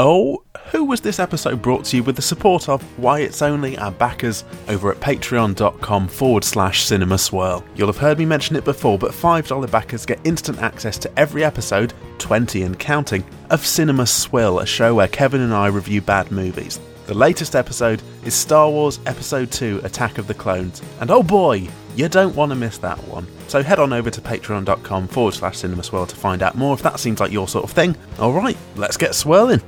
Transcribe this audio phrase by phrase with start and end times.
[0.00, 3.76] Oh, who was this episode brought to you with the support of Why It's Only
[3.78, 7.64] our backers over at patreon.com forward slash cinema swirl.
[7.74, 11.42] You'll have heard me mention it before, but $5 backers get instant access to every
[11.42, 16.30] episode, 20 and counting, of Cinema Swirl, a show where Kevin and I review bad
[16.30, 16.78] movies.
[17.08, 21.66] The latest episode is Star Wars Episode 2 Attack of the Clones, and oh boy,
[21.96, 23.26] you don't want to miss that one.
[23.48, 26.82] So head on over to patreon.com forward slash cinema swirl to find out more if
[26.82, 27.96] that seems like your sort of thing.
[28.20, 29.60] Alright, let's get swirling.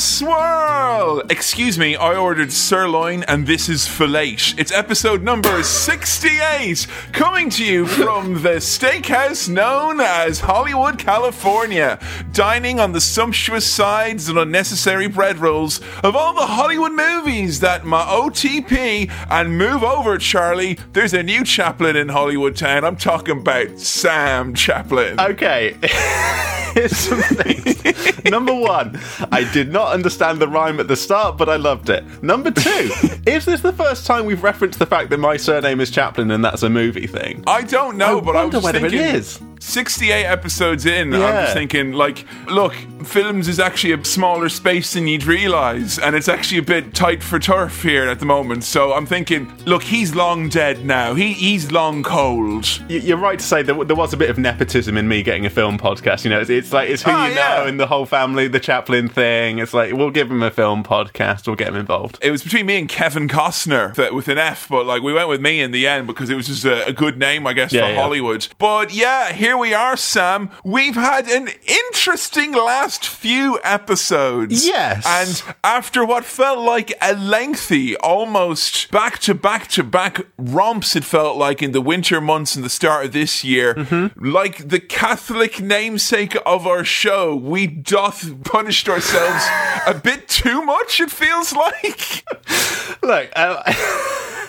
[0.00, 1.22] Cinema Swirl!
[1.30, 4.36] Excuse me, I ordered sirloin and this is filet.
[4.58, 12.00] It's episode number 68, coming to you from the steakhouse known as Hollywood, California,
[12.32, 17.84] dining on the sumptuous sides and unnecessary bread rolls of all the Hollywood movies that
[17.84, 20.76] my OTP and move over, Charlie.
[20.92, 22.84] There's a new chaplain in Hollywood town.
[22.84, 25.20] I'm talking about Sam Chaplin.
[25.20, 25.76] Okay.
[26.74, 28.24] Here's some things.
[28.30, 28.98] Number one,
[29.32, 32.04] I did not understand the rhyme at the start, but I loved it.
[32.22, 32.90] Number two,
[33.26, 36.44] is this the first time we've referenced the fact that my surname is Chaplin and
[36.44, 37.44] that's a movie thing?
[37.46, 39.40] I don't know, I but I wonder was whether it thinking, is.
[39.60, 45.06] 68 episodes in, I'm just thinking, like, look, films is actually a smaller space than
[45.06, 48.64] you'd realise, and it's actually a bit tight for turf here at the moment.
[48.64, 51.14] So I'm thinking, look, he's long dead now.
[51.14, 52.66] He he's long cold.
[52.88, 55.50] You're right to say that there was a bit of nepotism in me getting a
[55.50, 56.24] film podcast.
[56.24, 57.56] You know, it's, it's like it's who Ah, you yeah.
[57.58, 59.58] know and the whole family, the Chaplin thing.
[59.58, 62.18] It's like we'll give him a film podcast, we'll get him involved.
[62.22, 65.40] It was between me and Kevin Costner with an F, but like we went with
[65.40, 67.82] me in the end because it was just a, a good name, I guess, Yeah,
[67.86, 68.00] for yeah.
[68.00, 68.48] Hollywood.
[68.58, 70.50] But yeah, here we are, Sam.
[70.64, 74.66] We've had an interesting last few episodes.
[74.66, 75.04] Yes.
[75.06, 81.04] And after what felt like a lengthy, almost back to back to back romps, it
[81.04, 84.24] felt like in the winter months and the start of this year, Mm-hmm.
[84.30, 89.44] like the Catholic namesake of our show, we doth punished ourselves
[89.86, 92.24] a bit too much, it feels like.
[93.02, 93.62] Look, uh,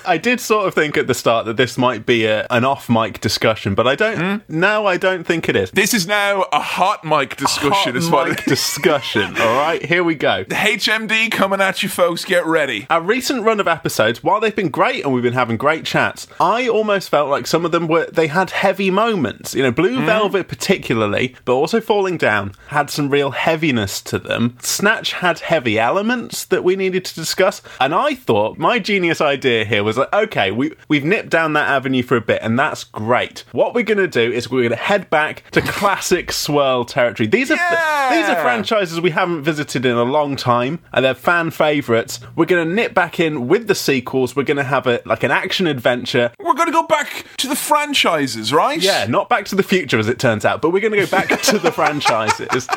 [0.05, 2.89] I did sort of think at the start that this might be a, an off
[2.89, 4.47] mic discussion, but I don't.
[4.49, 5.71] No, I don't think it is.
[5.71, 9.35] This is now a hot mic discussion, Hot mic it discussion.
[9.39, 10.43] All right, here we go.
[10.43, 12.25] The HMD coming at you, folks.
[12.25, 12.87] Get ready.
[12.89, 16.27] Our recent run of episodes, while they've been great and we've been having great chats,
[16.39, 19.53] I almost felt like some of them were they had heavy moments.
[19.53, 20.05] You know, Blue Hmm?
[20.05, 24.57] Velvet particularly, but also Falling Down had some real heaviness to them.
[24.61, 29.65] Snatch had heavy elements that we needed to discuss, and I thought my genius idea
[29.65, 32.83] here was like, okay, we we've nipped down that avenue for a bit, and that's
[32.83, 33.43] great.
[33.51, 37.27] What we're gonna do is we're gonna head back to classic swirl territory.
[37.27, 38.09] These are Yeah!
[38.11, 42.19] these are franchises we haven't visited in a long time, and they're fan favourites.
[42.35, 44.35] We're going to nip back in with the sequels.
[44.35, 46.31] We're going to have a like an action adventure.
[46.39, 48.81] We're going to go back to the franchises, right?
[48.81, 51.07] Yeah, not Back to the Future as it turns out, but we're going to go
[51.07, 52.67] back to the franchises.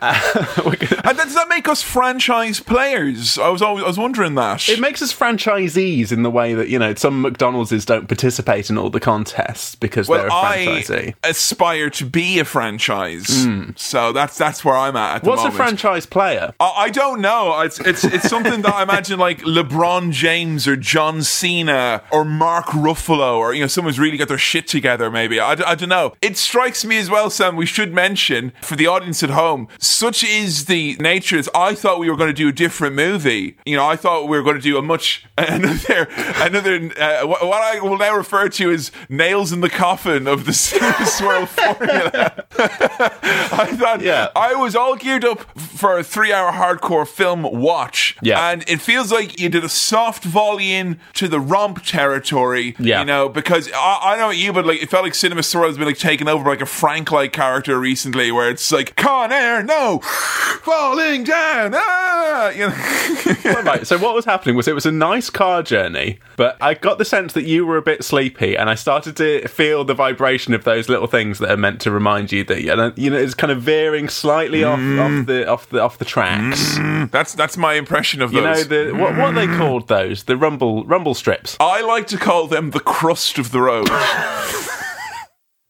[0.00, 3.38] Uh, gonna- And does that make us franchise players?
[3.38, 4.68] I was always, I was wondering that.
[4.68, 8.78] it makes us franchisees in the way that you know some McDonald's don't participate in
[8.78, 11.14] all the contests because well, they're a I franchisee.
[11.24, 13.70] aspire to be a franchise, hmm.
[13.76, 15.16] so that's that's where I'm at.
[15.16, 15.24] at.
[15.24, 16.54] What's a franchise player?
[16.60, 17.60] I I don't know.
[17.60, 22.66] It's it's it's something that I imagine like LeBron James or John Cena or Mark
[22.66, 25.10] Ruffalo or you know someone's really got their shit together.
[25.10, 26.14] Maybe I, I don't know.
[26.22, 27.56] It strikes me as well, Sam.
[27.56, 29.68] We should mention for the audience at home.
[29.78, 31.36] Such is the nature.
[31.36, 33.56] Is I thought we were going to do a different movie.
[33.66, 36.08] You know, I thought we were going to do a much another
[36.46, 40.52] another uh, what, I will now refer to as nails in the coffin of the
[40.66, 42.44] Cinema Swirl formula.
[42.58, 44.28] I thought Yeah.
[44.36, 48.16] I was all geared up for a three hour hardcore film watch.
[48.22, 48.50] Yeah.
[48.50, 52.74] And it feels like you did a soft volley in to the romp territory.
[52.78, 53.00] Yeah.
[53.00, 55.76] You know, because I, I know you, but like it felt like Cinema Swirl has
[55.78, 59.32] been like taken over by like a Frank like character recently where it's like Con
[59.32, 59.98] Air, no,
[60.62, 61.72] falling down.
[61.74, 63.62] Ah, you know.
[63.62, 63.86] right.
[63.86, 67.04] So what was happening was it was a nice car journey, but I got the
[67.04, 70.64] sense that you were a bit sleepy, and I started to feel the vibration of
[70.64, 73.62] those little things that are meant to remind you that you know, it's kind of
[73.62, 75.20] veering slightly off, mm-hmm.
[75.20, 76.76] off the off the off the tracks.
[76.78, 77.06] Mm-hmm.
[77.10, 78.68] that's that's my impression of You know those.
[78.68, 79.58] the what what are they mm-hmm.
[79.58, 81.56] called those the rumble rumble strips.
[81.60, 83.88] I like to call them the crust of the road.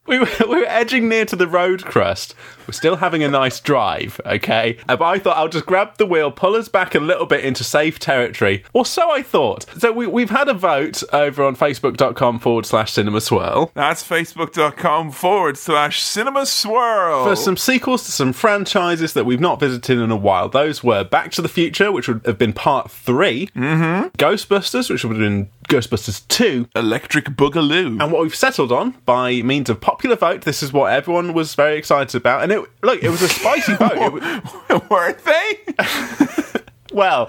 [0.07, 2.35] We were, we were edging near to the road crust.
[2.67, 4.79] We're still having a nice drive, okay?
[4.87, 7.63] But I thought I'll just grab the wheel, pull us back a little bit into
[7.63, 8.65] safe territory.
[8.73, 9.67] Or so I thought.
[9.79, 15.13] So we, we've had a vote over on facebook.com forward slash cinema swirl That's facebook.com
[15.13, 17.25] forward slash cinema swirl.
[17.25, 20.49] for some sequels to some franchises that we've not visited in a while.
[20.49, 24.09] Those were Back to the Future, which would have been part 3 mm-hmm.
[24.17, 28.01] Ghostbusters, which would have been Ghostbusters 2, Electric Boogaloo.
[28.03, 31.55] And what we've settled on by means of popular vote, this is what everyone was
[31.55, 32.43] very excited about.
[32.43, 34.23] And it look, it was a spicy vote.
[34.71, 36.57] It Were they?
[36.97, 37.27] well,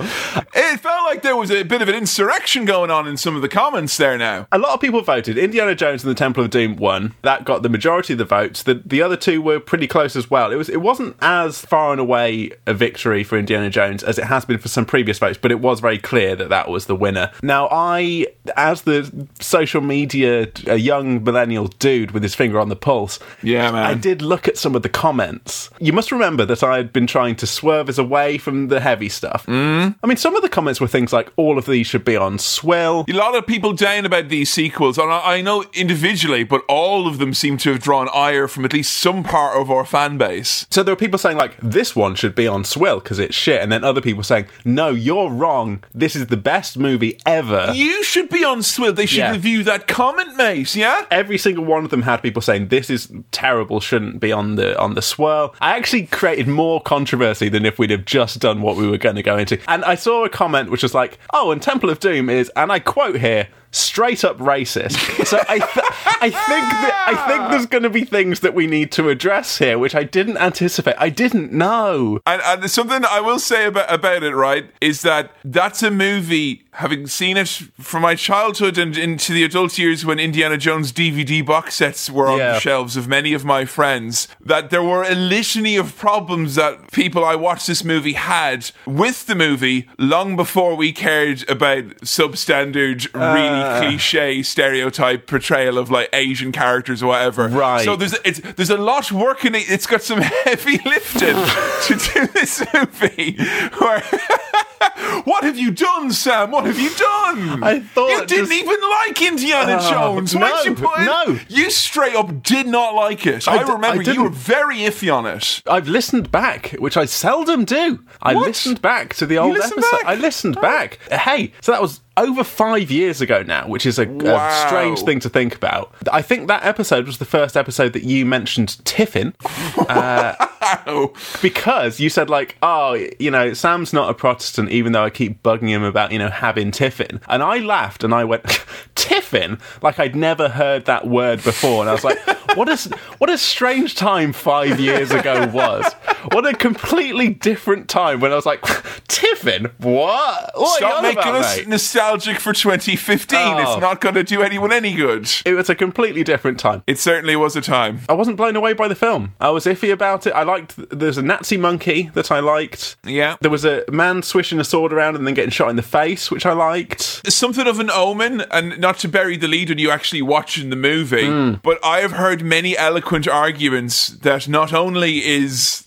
[0.56, 3.42] It felt like there was a bit of an insurrection going on in some of
[3.42, 4.48] the comments there now.
[4.52, 5.38] a lot of people voted.
[5.38, 7.14] Indiana Jones and the Temple of Doom won.
[7.22, 8.64] That got the majority of the votes.
[8.64, 10.52] The the other two were pretty close as well.
[10.52, 14.26] It was it wasn't as far and away a victory for Indiana Jones as it
[14.26, 16.96] has been for some previous votes, but it was very clear that that was the
[16.96, 17.32] winner.
[17.44, 22.76] Now, I, as the social media, a young millennial dude with his finger on the
[22.76, 23.86] pulse, Yeah, man.
[23.86, 25.70] I did look at some of the comments.
[25.80, 29.10] You must remember that I had been trying to swerve us away from the heavy
[29.10, 29.46] stuff.
[29.46, 29.96] Mm.
[30.04, 32.40] I mean, some of the comments were things like, all of these should be on
[32.40, 33.06] swill.
[33.08, 37.08] A lot of people down about these sequels, and I I know individually, but all
[37.08, 40.18] of them seem to have drawn ire from at least some part of our fan
[40.18, 40.66] base.
[40.72, 43.62] So there were people saying, like, this one should be on swill because it's shit.
[43.62, 45.84] And then other people saying, no, you're wrong.
[45.94, 47.72] This is the best movie ever.
[47.76, 48.94] You should be on Swill.
[48.94, 49.32] They should Yeah.
[49.32, 50.76] review that comment, mate.
[50.76, 51.06] Yeah.
[51.12, 54.78] Every single one of them had people saying this is terrible, shouldn't be on the
[54.80, 55.56] on the swirl.
[55.62, 59.16] I actually created more controversy than if we'd have just done what we were going
[59.16, 59.60] to go into.
[59.68, 62.72] And I saw a comment which was like, "Oh, and Temple of Doom is," and
[62.72, 63.48] I quote here.
[63.78, 65.26] Straight up racist.
[65.26, 65.86] So I, th-
[66.22, 66.34] I think
[66.72, 69.94] that I think there's going to be things that we need to address here, which
[69.96, 70.96] I didn't anticipate.
[70.98, 72.20] I didn't know.
[72.26, 76.64] And, and something I will say about about it, right, is that that's a movie.
[76.78, 81.44] Having seen it from my childhood and into the adult years when Indiana Jones DVD
[81.44, 82.54] box sets were on Yeah.
[82.54, 86.92] the shelves of many of my friends, that there were a litany of problems that
[86.92, 93.12] people I watched this movie had with the movie long before we cared about substandard,
[93.16, 93.67] really Uh.
[93.80, 97.48] Cliche stereotype portrayal of like Asian characters or whatever.
[97.48, 97.84] Right.
[97.86, 99.56] So there's it's there's a lot working.
[99.56, 99.70] it.
[99.70, 103.38] It's got some heavy lifting to do this movie.
[103.80, 104.02] Where
[105.24, 106.52] what have you done, Sam?
[106.52, 107.64] What have you done?
[107.64, 110.36] I thought you didn't just- even like Indiana Oh, Jones.
[110.36, 111.06] No, you put it?
[111.06, 111.40] no.
[111.50, 113.48] You straight up did not like it.
[113.48, 115.62] I, d- remember I you were very iffy on it.
[115.68, 118.04] I've listened back, which I seldom do.
[118.22, 118.48] I What?
[118.48, 119.82] listened back to the old episode.
[119.82, 120.06] back?
[120.06, 120.62] I listened oh.
[120.62, 121.00] back.
[121.12, 125.20] Hey, so that was over five years ago now, which is a, a strange thing
[125.22, 125.94] to think about.
[126.12, 129.34] I think that episode was the first episode that you mentioned Tiffin
[130.86, 135.10] Oh, because you said like, oh, you know, Sam's not a Protestant, even though I
[135.10, 138.44] keep bugging him about you know having Tiffin, and I laughed and I went
[138.96, 142.20] Tiffin, like I'd never heard that word before, and I was like,
[142.56, 145.94] what a what a strange time five years ago was.
[146.32, 148.62] What a completely different time when I was like,
[149.08, 150.52] Tiffin, what?
[150.56, 151.68] What stop making us mate?
[152.08, 153.40] Nostalgic for 2015.
[153.40, 153.58] Oh.
[153.60, 155.30] It's not going to do anyone any good.
[155.46, 156.84] It was a completely different time.
[156.88, 158.02] It certainly was a time.
[158.10, 159.34] I wasn't blown away by the film.
[159.40, 160.32] I was iffy about it.
[160.32, 160.76] I liked.
[160.90, 162.98] There's a Nazi monkey that I liked.
[163.06, 163.38] Yeah.
[163.42, 166.32] There was a man swishing a sword around and then getting shot in the face,
[166.32, 167.02] which I liked.
[167.32, 170.76] something of an omen, and not to bury the lead when you actually watching the
[170.76, 171.54] movie, hmm.
[171.64, 175.84] but I have heard many eloquent arguments that not only is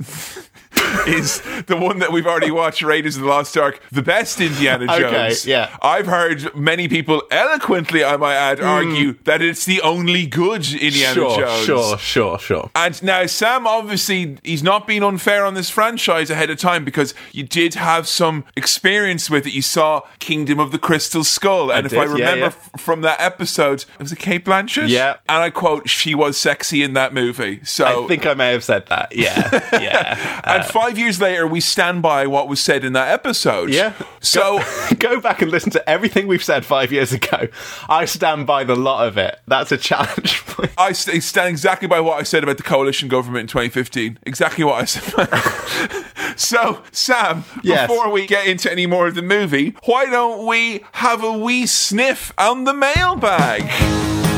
[1.07, 4.85] is the one that we've already watched, Raiders of the Lost Ark, the best Indiana
[4.85, 5.47] Okay, Jones.
[5.47, 5.77] yeah.
[5.83, 8.65] I've heard many people eloquently, I might add, hmm.
[8.65, 11.65] argue that it's the only good Indiana sure, Jones.
[11.65, 12.71] sure, sure, sure.
[12.75, 17.15] And now Sam obviously he's not being unfair on this franchise ahead of time because
[17.33, 19.53] you did have some experience with it.
[19.53, 22.47] You saw Kingdom of the Crystal Skull, and if did, I remember yeah.
[22.47, 24.89] f- from that episode, it was a Cate Blanchett?
[24.89, 25.17] Yeah.
[25.29, 28.65] and I quote, "She was sexy in that movie." So I think I may have
[28.65, 29.15] said that.
[29.15, 33.09] Yeah, yeah, and uh, five years later, we stand by what was said in that
[33.09, 33.71] episode.
[33.71, 33.93] yeah.
[34.21, 34.61] So.
[34.99, 37.49] go back and listen to everything we've said five years ago.
[37.89, 39.39] I stand by the lot of it.
[39.47, 40.43] That's a challenge.
[40.79, 44.19] I st- stand exactly by what I said about the coalition government in 2015.
[44.25, 46.37] Exactly what I said.
[46.37, 47.89] so, Sam, Yes.
[47.89, 51.67] before we get into any more of the movie, why don't we have a wee
[51.67, 54.30] sniff on the mailbag?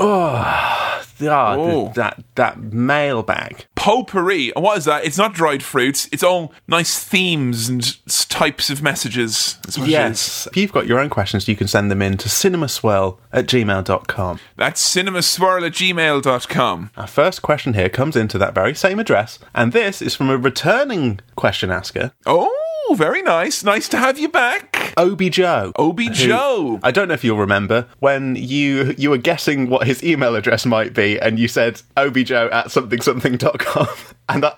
[0.00, 0.76] Ah,
[1.22, 1.82] Oh.
[1.84, 3.66] th- that that mailbag.
[3.76, 4.52] Potpourri.
[4.56, 5.04] And What is that?
[5.04, 6.08] It's not dried fruits.
[6.12, 7.96] It's all nice themes and
[8.30, 9.58] types of messages.
[9.62, 9.92] That's what it is.
[9.92, 10.48] Yes.
[10.50, 14.40] If you've got your own questions, you can send them in to cinemaswirl at gmail.com.
[14.56, 16.90] That's cinemaswirl at gmail.com.
[16.96, 20.38] Our first question here comes into that very same address, and this is from a
[20.38, 22.12] returning question asker.
[22.24, 23.62] Oh, very nice.
[23.62, 24.69] Nice to have you back.
[25.00, 25.72] Obi Joe.
[25.76, 26.80] Obi who- Joe.
[26.82, 30.66] I don't know if you'll remember when you you were guessing what his email address
[30.66, 33.88] might be, and you said Obi Joe at something something.com.
[34.30, 34.52] And I,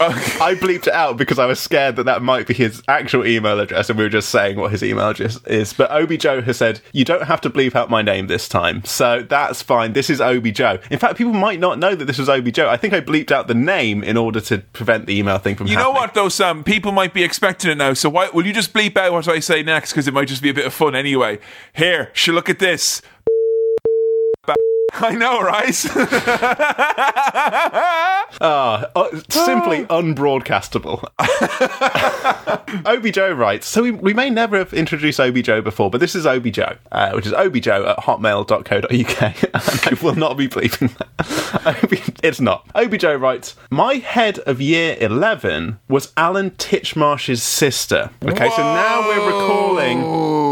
[0.00, 3.60] I bleeped it out because I was scared that that might be his actual email
[3.60, 5.72] address, and we were just saying what his email address is.
[5.72, 8.84] But Obi Joe has said, You don't have to bleep out my name this time.
[8.84, 9.92] So that's fine.
[9.92, 10.80] This is Obi Joe.
[10.90, 12.68] In fact, people might not know that this was Obi Joe.
[12.68, 15.68] I think I bleeped out the name in order to prevent the email thing from
[15.68, 16.64] You know what, though, Sam?
[16.64, 17.92] People might be expecting it now.
[17.94, 19.92] So why will you just bleep out what I say next?
[19.92, 21.38] Because it might just be a bit of fun anyway.
[21.74, 23.02] Here, she look at this.
[24.96, 25.74] I know, right?
[28.40, 28.86] Uh,
[29.28, 31.04] simply unbroadcastable.
[32.86, 36.14] Obi Joe writes, so we, we may never have introduced Obi Joe before, but this
[36.14, 39.22] is Obi Joe, uh, which is obijoe at hotmail.co.uk.
[39.22, 41.84] and I will not be bleeping that.
[41.84, 42.68] Obi, it's not.
[42.74, 48.10] Obi Joe writes, my head of year 11 was Alan Titchmarsh's sister.
[48.24, 50.00] Okay, so now we're recalling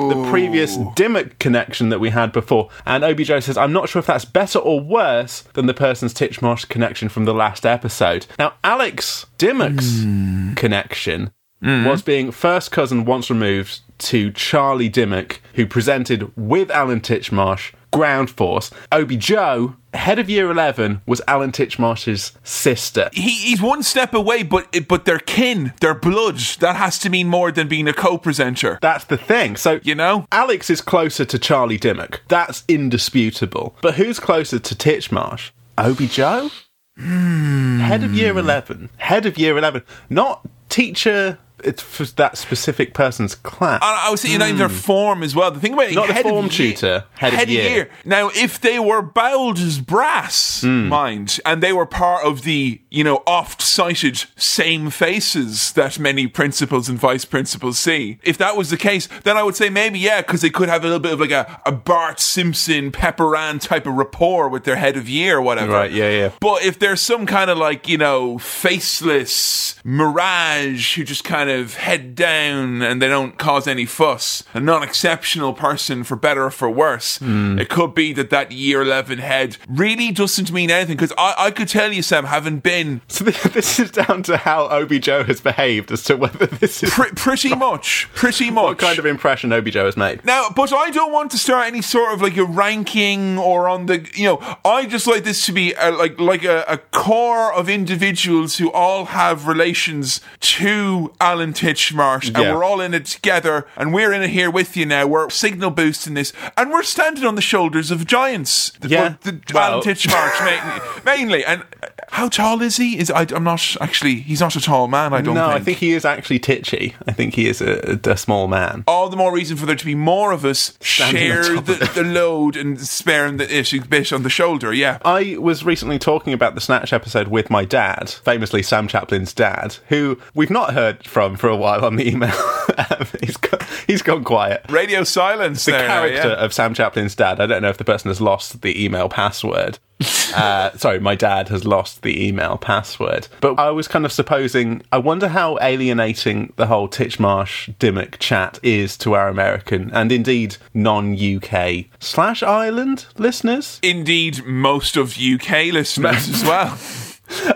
[0.09, 2.69] the previous Dimmock connection that we had before.
[2.87, 6.15] And Obi Joe says, I'm not sure if that's better or worse than the person's
[6.15, 8.27] Titchmarsh connection from the last episode.
[8.39, 10.55] Now, Alex Dimmock's hmm.
[10.55, 11.31] connection
[11.63, 11.85] hmm.
[11.85, 18.31] was being first cousin once removed to Charlie Dimmock, who presented with Alan Titchmarsh Ground
[18.31, 18.71] Force.
[18.91, 23.11] Obi Joe, head of year 11, was Alan Titchmarsh's sister.
[23.13, 26.39] he, he's one step away, but but they're kin, they're blood.
[26.61, 28.79] That has to mean more than being a co-presenter.
[28.83, 29.57] That's the thing.
[29.57, 30.27] So, You know?
[30.33, 32.23] Alex is closer to Charlie Dimmock.
[32.29, 33.77] That's indisputable.
[33.83, 35.51] But who's closer to Titchmarsh?
[35.79, 36.51] Obi Joe?
[36.97, 37.79] Hmm.
[37.81, 38.91] Head of year 11.
[38.99, 39.83] Head of year 11.
[40.11, 43.81] Not teacher it's for that specific person's class.
[43.83, 45.51] I, I was thinking not even their form as well.
[45.51, 47.91] The thing about it, Not the head of form year- tutor, head of year.
[48.05, 50.89] Now, if they were bold as brass, Hmm.
[50.89, 56.89] mind, and they were part of the you know oft-cited same faces that many principals
[56.89, 60.21] and vice principals see, if that was the case, then I would say maybe yeah,
[60.21, 63.87] because they could have a little bit of like a, a Bart Simpson, Pepperan type
[63.87, 65.73] of rapport with their head of year or whatever.
[65.73, 66.31] Right, yeah, yeah.
[66.41, 71.52] But if there's some kind of like, you know, faceless mirage who just kind of
[71.59, 76.51] head down and they don't cause any fuss, a non exceptional person for better or
[76.51, 77.59] for worse, Hmm.
[77.59, 80.97] it could be that that year 11 head really doesn't mean anything.
[80.97, 84.69] Because I, I could tell you, Sam, having been so this is down to how
[84.69, 88.65] Obi Joe has behaved as to whether this is pr- pretty much, pretty much.
[88.65, 90.25] what kind of impression Obi Joe has made.
[90.25, 93.87] Now, but I don't want to start any sort of like a ranking or on
[93.87, 97.53] the, you know, I just like this to be a, like like a, a core
[97.53, 102.55] of individuals who all have relations to Alan Titchmarsh, and Yeah.
[102.55, 105.07] we're all in it together, and we're in it here with you now.
[105.07, 108.73] We're signal boosting this, and we're standing on the shoulders of giants.
[108.81, 109.15] The- Yeah.
[109.23, 111.45] the, Well- Alan Titchmarsh ma- mainly.
[111.45, 111.65] And
[112.11, 112.99] how tall is he?
[112.99, 114.17] Is I, I'm not actually.
[114.17, 115.13] He's not a tall man.
[115.13, 115.61] I don't No, think.
[115.61, 116.95] I think he is actually titchy.
[117.09, 118.85] I think he is a, a small man.
[118.87, 122.03] all the more reason for there to be more of us Standing share the, the
[122.05, 124.73] load and sparing the issue bit on the shoulder.
[124.73, 124.99] Yeah.
[125.05, 129.77] I was recently talking about the Snatch episode with my dad, famously Sam Chaplin's dad,
[129.89, 132.35] who we've not heard from for a while on the email.
[132.79, 134.65] Um, he's, gone, he's gone quiet.
[134.69, 135.65] Radio silence.
[135.65, 136.45] The there, character yeah.
[136.45, 139.79] of Sam Chaplin's dad, I don't know if the person has lost the email password.
[140.35, 143.29] uh, sorry, my dad has lost the email password.
[143.41, 148.59] But I was kind of supposing, I wonder how alienating the whole Titchmarsh Dimmock chat
[148.63, 153.79] is to our American and indeed non UK slash Ireland listeners.
[153.83, 156.79] Indeed, most of UK listeners as well.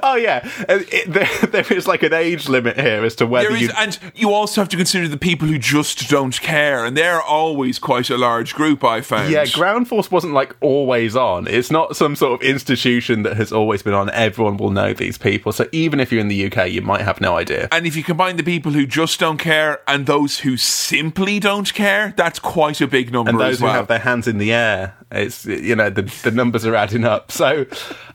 [0.02, 1.28] Oh yeah, it, there,
[1.62, 3.70] there is like an age limit here as to whether There you.
[3.76, 7.78] and you also have to consider the people who just don't care, and they're always
[7.78, 8.84] quite a large group.
[8.84, 9.30] I found.
[9.32, 11.46] yeah, Ground Force wasn't like always on.
[11.48, 14.10] It's not some sort of institution that has always been on.
[14.10, 15.52] Everyone will know these people.
[15.52, 17.68] So even if you're in the UK, you might have no idea.
[17.72, 21.72] and if you combine the people who just don't care and those who simply don't
[21.74, 23.72] care, that's quite a big number And those well.
[23.72, 27.04] who have their hands in the air, it's you know the the numbers are adding
[27.04, 27.32] up.
[27.36, 27.66] So,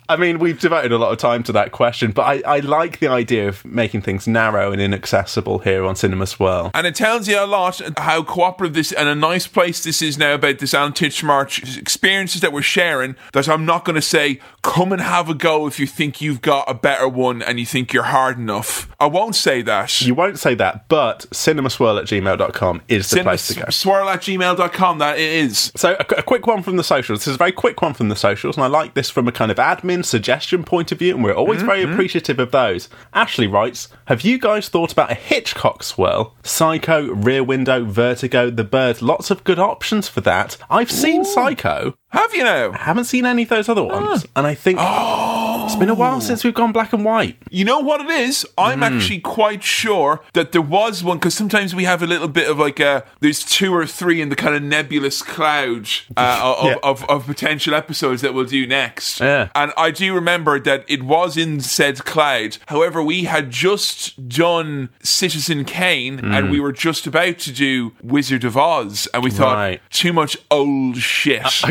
[0.10, 3.00] I mean, we've devoted a lot of time to that question, but I, I like
[3.00, 6.72] the idea of making things narrow and inaccessible here on Cinema Swirl.
[6.74, 10.18] And it tells you a lot how cooperative this and a nice place this is
[10.18, 13.16] now about this Alan Titchmarsh experiences that we're sharing.
[13.34, 16.42] That I'm not going to say, come and have a go if you think you've
[16.42, 18.90] got a better one and you think you're hard enough.
[19.00, 20.02] I won't say that.
[20.02, 23.66] You won't say that, but cinemaswirl at gmail.com is the place to go.
[23.70, 25.72] Swirl at gmail.com, that it is.
[25.76, 27.20] So, a, a quick one from the socials.
[27.20, 29.32] This is a very quick one from the socials, and I like this from a
[29.32, 31.94] kind of admin suggestion point of view, and we're always mm-hmm, very mm-hmm.
[31.94, 32.90] appreciative of those.
[33.14, 36.36] Ashley writes Have you guys thought about a Hitchcock swirl?
[36.44, 39.02] Psycho, Rear Window, Vertigo, The Bird.
[39.02, 40.58] Lots of good options for that.
[40.70, 41.96] I've seen Psycho.
[42.10, 42.72] Have you now?
[42.74, 44.32] I haven't seen any of those other ones, ah.
[44.36, 47.38] and I think oh, It's been a while since we've gone black and white.
[47.50, 48.46] You know what it is?
[48.58, 48.84] I'm Hmm.
[48.84, 52.60] actually quite sure that there was one because sometimes we have a little bit of
[52.60, 55.88] like a there's two or three in the kind of nebulous cloud
[56.18, 56.76] uh, of, Yeah.
[56.84, 59.22] of, of potential episodes that we'll do next.
[59.22, 59.48] Yeah.
[59.56, 62.58] And I do remember that it was in said cloud.
[62.68, 68.44] However, we had just done Citizen Kane and we were just about to do Wizard
[68.44, 69.82] of Oz, and we thought Right.
[69.90, 71.42] too much old shit.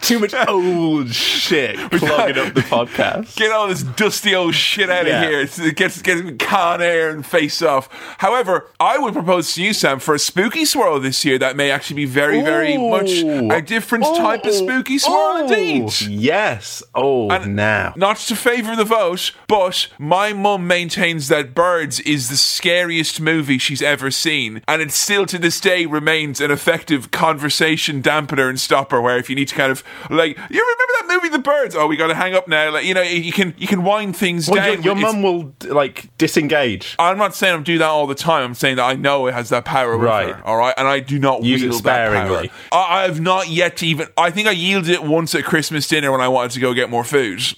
[0.00, 3.36] Too much old shit clogging up the podcast.
[3.36, 5.22] Get all this dusty old shit out Yeah.
[5.22, 5.40] of here.
[5.40, 7.88] It's- It gets, gets Con Air and Face Off.
[8.18, 11.70] However, I would propose to you, Sam, for a spooky swirl this year that may
[11.70, 15.90] actually be very, very much a different type of spooky swirl indeed.
[16.02, 16.82] Yes.
[16.94, 17.94] Oh, And now.
[17.96, 23.58] Not to favour the vote, but my mum maintains that Birds is the scariest movie
[23.58, 28.60] she's ever seen, and it still to this day remains an effective conversation dampener and
[28.60, 29.00] stopper.
[29.00, 31.74] Where if you need to kind of like, you remember that movie, The Birds?
[31.74, 32.70] Oh, we got to hang up now.
[32.72, 34.82] Like you know, you can you can wind things Well, down.
[34.82, 36.96] your, your mum will like disengage.
[36.98, 38.44] I'm not saying I'm do that all the time.
[38.44, 40.34] I'm saying that I know it has that power with Right.
[40.34, 40.46] her.
[40.46, 42.50] All right, and I do not Use it that sparingly.
[42.72, 44.08] I, I have not yet even.
[44.16, 46.90] I think I yielded it once at Christmas dinner when I wanted to go get
[46.90, 47.40] more food.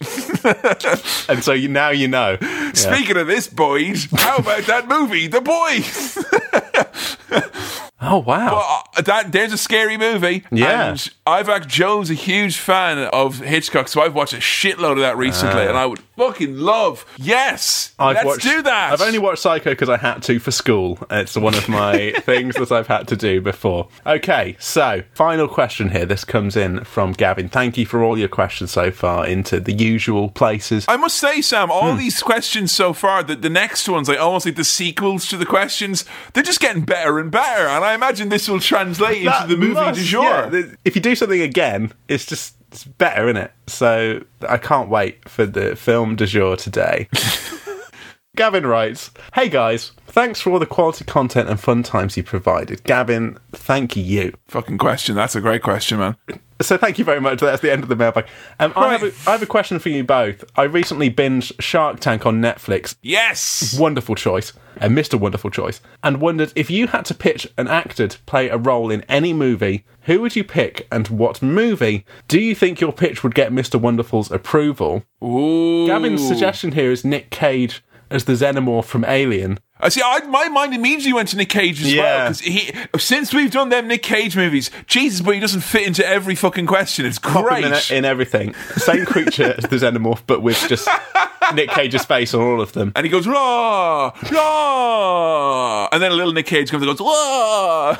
[1.29, 2.39] And so you, now you know.
[2.41, 2.73] Yeah.
[2.73, 6.17] Speaking of this, boys, how about that movie, The Boys?
[7.99, 8.83] Oh, wow.
[8.95, 10.45] Uh, that there's a scary movie.
[10.53, 10.91] Yeah.
[10.91, 15.17] and actually Joe's a huge fan of Hitchcock, so I've watched a shitload of that
[15.17, 17.07] recently, and I would fucking love.
[17.17, 17.95] Yes.
[17.99, 18.93] I've let's watched, do that.
[18.93, 20.99] I've only watched Psycho because I had to for school.
[21.11, 23.89] It's one of my things that I've had to do before.
[24.05, 26.05] Okay, so final question here.
[26.05, 27.49] This comes in from Gavin.
[27.49, 30.85] Thank you for all your questions so far into the usual places.
[30.87, 31.99] I must say, Sam, all Hmm.
[31.99, 35.47] these questions so far, the, the next ones, like almost like the sequels to the
[35.47, 36.05] questions,
[36.35, 37.67] they're just getting better and better.
[37.69, 40.23] And I imagine this will translate into the movie must- du jour.
[40.53, 43.53] yeah, if you do something again, it's just it's better, isn't it?
[43.69, 47.09] So I can't wait for the film du jour today.
[48.37, 52.85] Gavin writes, Hey guys, thanks for all the quality content and fun times you provided.
[52.85, 54.35] Gavin, thank you.
[54.47, 55.17] Fucking question.
[55.17, 56.17] That's a great question, man.
[56.61, 57.41] So thank you very much.
[57.41, 58.27] That's the end of the mailbag.
[58.61, 60.45] Um, I, have a, I have a question for you both.
[60.55, 62.97] I recently binged Shark Tank on Netflix.
[63.03, 63.77] Yes.
[63.79, 65.19] Wonderful choice, and Mr.
[65.19, 68.91] Wonderful choice, and wondered if you had to pitch an actor to play a role
[68.91, 72.05] in any movie, who would you pick and what movie?
[72.29, 73.81] Do you think your pitch would get Mr.
[73.81, 75.05] Wonderful's approval?
[75.23, 75.87] Ooh.
[75.87, 79.59] Gavin's suggestion here is Nick Cage as the xenomorph from Alien.
[79.79, 80.01] I see.
[80.05, 82.25] I, my mind immediately went to Nick Cage as well Yeah.
[82.25, 82.73] because he.
[82.99, 86.67] Since we've done them Nick Cage movies, Jesus, but he doesn't fit into every fucking
[86.67, 87.05] question.
[87.05, 87.65] It's great.
[87.65, 88.55] in, in everything.
[88.77, 90.89] Same creature as the xenomorph, but with just
[91.55, 92.93] Nick Cage's face on all of them.
[92.97, 97.93] and he goes rah rah, and then a little Nick Cage comes and goes rah.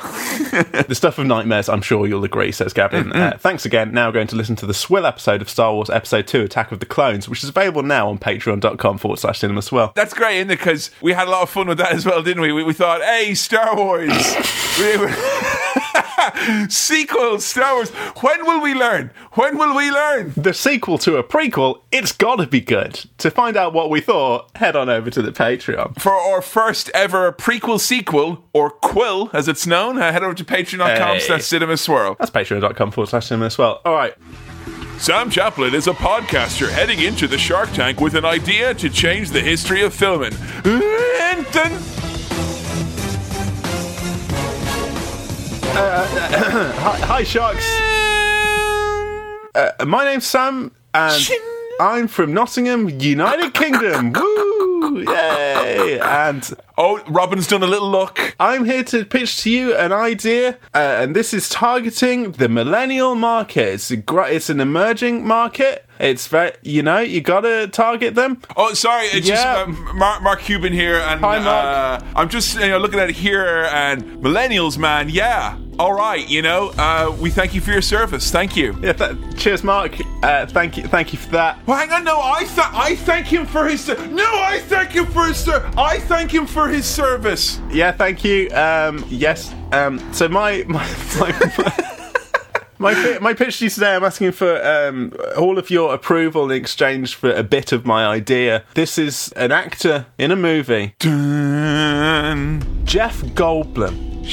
[0.87, 3.11] The stuff of nightmares, I'm sure you'll agree, says Gavin.
[3.13, 3.91] Uh, thanks again.
[3.93, 6.79] Now going to listen to the Swill episode of Star Wars Episode 2 Attack of
[6.79, 9.91] the Clones, which is available now on patreon.com forward slash cinema swirl.
[9.95, 10.57] That's great, isn't it?
[10.57, 12.51] Because we had a lot of fun with that as well, didn't we?
[12.51, 14.11] We, we thought, hey, Star Wars.
[14.79, 15.09] We were-
[16.69, 17.89] Sequels, Star Wars.
[18.21, 19.09] When will we learn?
[19.33, 20.33] When will we learn?
[20.37, 22.93] The sequel to a prequel, it's gotta be good.
[23.19, 25.99] To find out what we thought, head on over to the Patreon.
[25.99, 30.43] For our first ever prequel sequel, or Quill as it's known, uh, head over to
[30.43, 31.19] patreon.com Hey.
[31.19, 32.15] slash cinema swirl.
[32.19, 33.81] That's patreon.com forward slash cinema swirl.
[33.83, 34.13] All right.
[34.99, 39.29] Sam Chaplin is a podcaster heading into the Shark Tank with an idea to change
[39.29, 40.33] the history of filming.
[40.63, 41.81] Then-
[45.77, 47.65] Hi, hi Sharks.
[49.53, 51.29] Uh, my name's Sam, and
[51.79, 54.13] I'm from Nottingham, United Kingdom.
[54.13, 55.03] Woo!
[55.07, 55.99] Yay!
[55.99, 58.35] And Oh, Robin's done a little look.
[58.39, 63.15] I'm here to pitch to you an idea, uh, and this is targeting the millennial
[63.15, 63.73] market.
[63.73, 65.85] It's a gr- it's an emerging market.
[65.99, 68.41] It's very, you know, you gotta target them.
[68.55, 69.65] Oh, sorry, it's Yeah.
[69.65, 72.01] just uh, Mark, Mark Cuban here, and Hi, Mark.
[72.03, 76.27] Uh, I'm just you know looking at it here, and millennials, man, yeah, all right,
[76.27, 78.75] you know, uh, we thank you for your service, thank you.
[78.81, 79.95] Yeah, th- cheers, Mark.
[80.23, 81.59] Uh, thank you, thank you for that.
[81.67, 84.91] Well, hang on, no, I th- I thank him for his ser- no, I thank
[84.91, 87.59] him for his ser- I thank him for his service.
[87.69, 88.49] Yeah, thank you.
[88.51, 89.53] Um, yes.
[89.71, 90.87] Um, so my my
[91.19, 91.83] my.
[92.79, 96.51] My, pi- my pitch to you today, I'm asking for um, all of your approval
[96.51, 98.65] in exchange for a bit of my idea.
[98.75, 102.63] This is an actor in a movie, Dun.
[102.85, 104.23] Jeff Goldblum.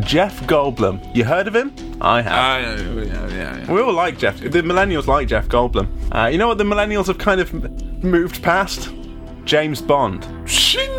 [0.00, 1.14] Jeff Goldblum.
[1.14, 1.72] You heard of him?
[2.00, 2.78] I have.
[2.78, 3.72] Uh, yeah, yeah, yeah.
[3.72, 4.38] we all like Jeff.
[4.40, 5.88] The millennials like Jeff Goldblum.
[6.14, 7.52] Uh, you know what the millennials have kind of
[8.04, 8.90] moved past?
[9.44, 10.26] James Bond.
[10.48, 10.90] Shing!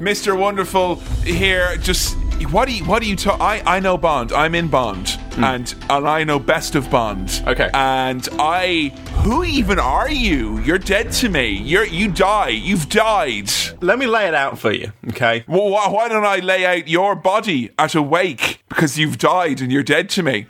[0.00, 0.36] Mr.
[0.36, 1.76] Wonderful here.
[1.76, 3.40] Just what do you what do you talk?
[3.40, 4.32] I I know Bond.
[4.32, 5.18] I'm in Bond.
[5.34, 5.44] Hmm.
[5.44, 7.42] and and I know best of Bond.
[7.46, 7.70] Okay.
[7.72, 8.92] And I,
[9.24, 10.58] who even are you?
[10.60, 11.52] You're dead to me.
[11.52, 12.50] You're you die.
[12.50, 13.50] You've died.
[13.80, 15.44] Let me lay it out for you, okay?
[15.48, 19.60] Well, why, why don't I lay out your body at a wake because you've died
[19.60, 20.46] and you're dead to me?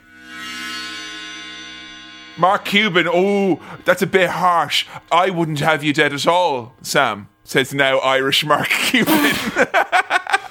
[2.37, 4.85] Mark Cuban, oh, that's a bit harsh.
[5.11, 9.33] I wouldn't have you dead at all, Sam, says now Irish Mark Cuban.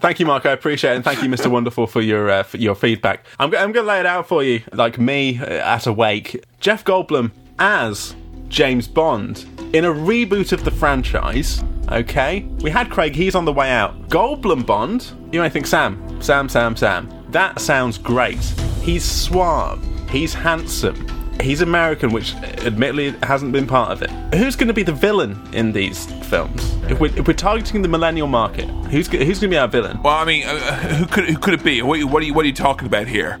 [0.00, 0.46] Thank you, Mark.
[0.46, 1.50] I appreciate it, and thank you, Mr.
[1.50, 3.24] Wonderful, for your uh, for your feedback.
[3.38, 5.92] I'm, go- I'm going to lay it out for you, like me uh, at a
[5.92, 6.44] wake.
[6.60, 8.14] Jeff Goldblum as
[8.48, 11.62] James Bond in a reboot of the franchise.
[11.90, 13.14] Okay, we had Craig.
[13.14, 14.08] He's on the way out.
[14.08, 15.10] Goldblum Bond.
[15.32, 17.08] You might think Sam, Sam, Sam, Sam.
[17.30, 18.42] That sounds great.
[18.82, 19.82] He's suave.
[20.10, 21.06] He's handsome.
[21.40, 24.10] He's American, which admittedly hasn't been part of it.
[24.34, 26.74] Who's going to be the villain in these films?
[26.90, 30.02] If we're, if we're targeting the millennial market, who's who's going to be our villain?
[30.02, 31.80] well, I mean, uh, who could who could it be?
[31.82, 33.40] What, what, are you, what are you talking about here?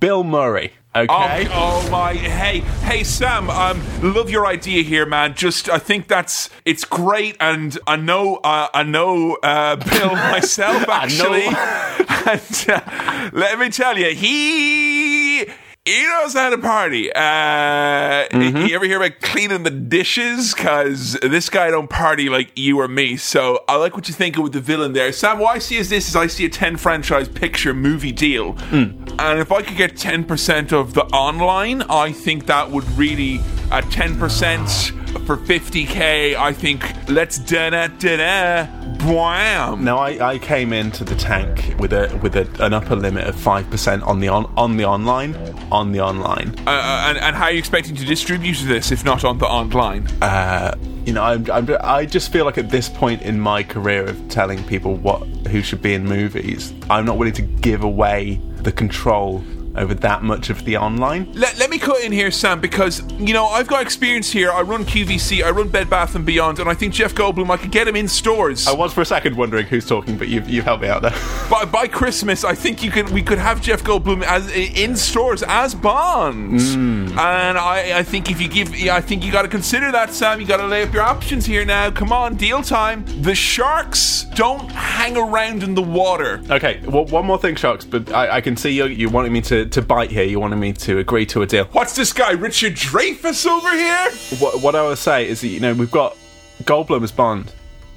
[0.00, 0.72] Bill Murray.
[0.96, 1.46] Okay.
[1.50, 2.14] Oh, oh my!
[2.14, 3.48] Hey, hey, Sam.
[3.48, 5.34] Um, love your idea here, man.
[5.34, 10.88] Just, I think that's it's great, and I know, uh, I know uh, Bill myself
[10.88, 11.44] actually.
[11.46, 15.46] and uh, let me tell you, he
[15.90, 17.12] he knows how to party.
[17.12, 20.54] Uh, You ever hear about cleaning the dishes?
[20.54, 23.16] Because this guy don't party like you or me.
[23.16, 25.38] So I like what you're thinking with the villain there, Sam.
[25.38, 29.38] What I see is this: is I see a ten franchise picture movie deal, and
[29.40, 33.90] if I could get ten percent of the online, I think that would really at
[33.90, 34.92] ten percent
[35.26, 36.36] for fifty k.
[36.36, 39.84] I think let's da da da da bam.
[39.84, 43.34] Now I, I came into the tank with a with a, an upper limit of
[43.34, 45.34] five percent on the on on the online
[45.70, 46.54] on the online.
[46.66, 49.46] Uh, uh, and, and how are you expecting to distribute this if not on the
[49.46, 50.06] online?
[50.20, 50.74] Uh,
[51.06, 54.28] you know, I'm, I'm, I just feel like at this point in my career of
[54.28, 58.72] telling people what who should be in movies, I'm not willing to give away the
[58.72, 59.42] control
[59.76, 61.32] over that much of the online.
[61.32, 64.50] Let, let me cut in here, Sam, because you know I've got experience here.
[64.50, 67.50] I run QVC, I run Bed Bath and Beyond, and I think Jeff Goldblum.
[67.50, 68.66] I could get him in stores.
[68.66, 71.14] I was for a second wondering who's talking, but you've, you've helped me out there.
[71.50, 75.42] by, by Christmas, I think you could we could have Jeff Goldblum as in stores
[75.46, 76.60] as Bond.
[76.60, 77.18] Hmm.
[77.18, 80.40] And I, I think if you give, I think you got to consider that, Sam.
[80.40, 81.90] You got to lay up your options here now.
[81.90, 83.04] Come on, deal time.
[83.22, 86.40] The sharks don't hang around in the water.
[86.50, 89.40] okay, well, one more thing, Sharks, but I, I can see you, you wanting me
[89.42, 90.24] to, to bite here.
[90.24, 91.64] You wanted me to agree to a deal.
[91.66, 94.10] What's this guy, Richard Dreyfuss, over here?
[94.38, 96.16] What, what I would say is that, you know, we've got
[96.64, 97.52] Goldblum as Bond,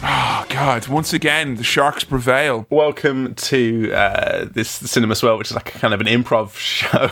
[0.06, 0.88] Oh, God.
[0.90, 2.68] Once again, the Sharks prevail.
[2.70, 7.08] Welcome to uh, this Cinema swirl, which is like a kind of an improv show.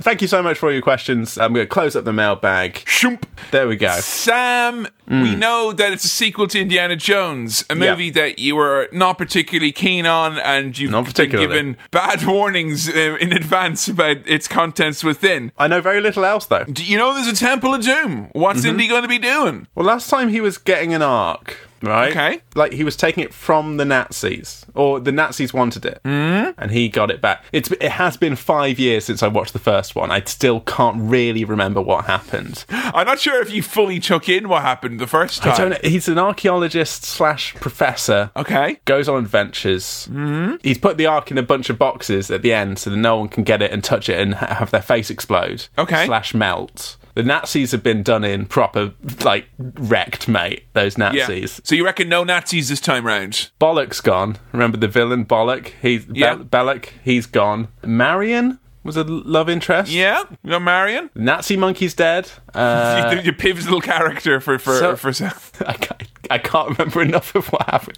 [0.00, 1.36] Thank you so much for all your questions.
[1.38, 2.74] I'm going to close up the mailbag.
[2.86, 3.24] Shoomp.
[3.50, 3.90] There we go.
[3.98, 7.82] Sam, we know that it's a sequel to Indiana Jones, a Hmm.
[7.82, 7.90] Yeah.
[7.90, 12.88] movie that you were not particularly keen on, and you've Not been given bad warnings
[12.88, 15.50] uh, in advance about its contents within.
[15.58, 16.64] I know very little else though.
[16.64, 18.28] Do you know there's a Temple of Doom?
[18.34, 18.68] What's Mm-hmm.
[18.68, 19.66] Indy going to be doing?
[19.74, 22.10] Well, last time he was getting an arc, right?
[22.10, 22.40] Okay.
[22.54, 26.54] Like he was taking it from the Nazis, or the Nazis wanted it, mm.
[26.56, 27.44] and he got it back.
[27.52, 30.10] It's it has been five years since I watched the first one.
[30.10, 32.64] I still can't really remember what happened.
[32.70, 35.52] I'm not sure if you fully took in what happened the first time.
[35.52, 35.78] I don't know.
[35.82, 38.30] He's an archaeologist slash professor.
[38.36, 38.78] Okay.
[38.84, 40.08] Goes on adventures.
[40.10, 40.56] Mm-hmm.
[40.62, 43.16] He's put the ark in a bunch of boxes at the end so that no
[43.16, 45.66] one can get it and touch it and ha- have their face explode.
[45.78, 46.06] Okay.
[46.06, 46.96] Slash melt.
[47.14, 50.64] The Nazis have been done in proper, like, wrecked, mate.
[50.72, 51.10] Those Yeah.
[51.12, 51.60] Nazis.
[51.64, 53.50] So you reckon no Nazis this time round?
[53.60, 54.36] Bollock's gone.
[54.52, 55.72] Remember the villain Bollock?
[55.82, 56.36] He's Yeah.
[56.36, 56.86] Bel- Belloq.
[57.04, 57.68] He's gone.
[57.84, 59.92] Marion was a love interest.
[59.92, 60.22] Yeah.
[60.42, 61.10] You know Marion?
[61.14, 62.30] Nazi monkey's dead.
[62.54, 65.08] Uh, your pivotal character for for so- for.
[65.66, 67.96] I can't, I can't remember enough of what happened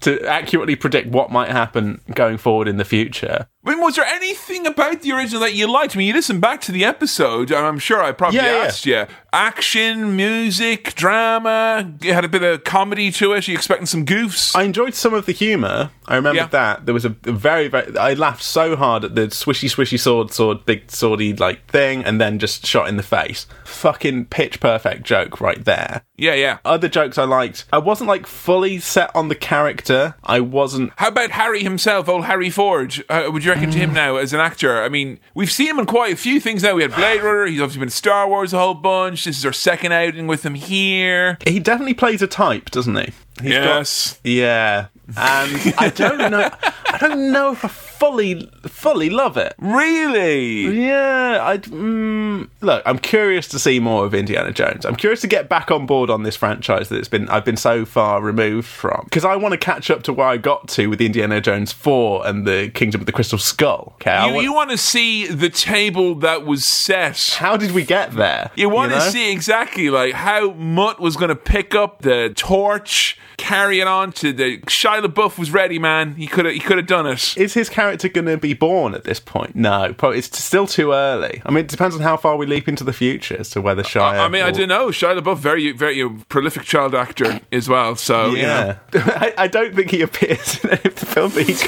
[0.00, 3.46] to accurately predict what might happen going forward in the future.
[3.62, 5.94] I mean, was there anything about the original that you liked?
[5.94, 8.64] I mean, you listen back to the episode, and I'm sure I probably Yeah, yeah.
[8.64, 9.06] asked you.
[9.34, 13.46] Action, music, drama, It had a bit of comedy to it.
[13.46, 14.56] Are you expecting some goofs?
[14.56, 15.90] I enjoyed some of the humour.
[16.08, 16.46] I remember Yeah.
[16.46, 17.96] that there was a, a very, very.
[17.96, 22.20] I laughed so hard at the swishy, swishy sword, sword, big swordy like thing, and
[22.20, 23.46] then just shot in the face.
[23.64, 26.02] Fucking pitch perfect joke right there.
[26.16, 26.58] yeah, yeah.
[26.64, 27.66] Other jokes I liked.
[27.72, 30.14] I wasn't like fully set on the character.
[30.24, 30.92] I wasn't.
[30.96, 33.04] How about Harry himself, old Harry Forge?
[33.08, 34.82] Uh, would you reckon to him now as an actor?
[34.82, 36.74] I mean, we've seen him in quite a few things now.
[36.74, 37.46] We had Blade Runner.
[37.46, 39.24] He's obviously been in Star Wars a whole bunch.
[39.24, 41.38] This is our second outing with him here.
[41.46, 43.12] He definitely plays a type, doesn't he?
[43.42, 44.20] He's got- yes.
[44.22, 44.86] yeah,
[45.16, 46.50] and I don't know.
[46.92, 49.54] I don't know if I fully, fully love it.
[49.58, 50.86] Really?
[50.86, 52.82] Yeah, I mm, look.
[52.86, 54.84] I'm curious to see more of Indiana Jones.
[54.84, 57.56] I'm curious to get back on board on this franchise that it's been I've been
[57.56, 60.86] so far removed from because I want to catch up to where I got to
[60.88, 63.92] with Indiana Jones Four and the Kingdom of the Crystal Skull.
[63.96, 67.36] Okay, You, want- you want to see the table that was set.
[67.38, 68.50] how did we get there?
[68.56, 68.98] You want know?
[68.98, 73.86] to see exactly like how Mutt was going to pick up the torch, carry it
[73.86, 76.14] on to the Shia LaBeouf was ready, man.
[76.16, 77.36] He could have he could have done it.
[77.36, 79.56] Is his character going to be born at this point?
[79.56, 81.40] No, probably it's still too early.
[81.44, 83.82] I mean, it depends on how far we leap into the future as to whether
[83.82, 84.20] Shia.
[84.20, 84.88] I mean, I don't know.
[84.88, 87.96] Shia LaBeouf, very, very prolific child actor as well.
[87.96, 88.76] So you know.
[88.92, 91.62] Yeah, I, I don't think he appears in any of the film that he's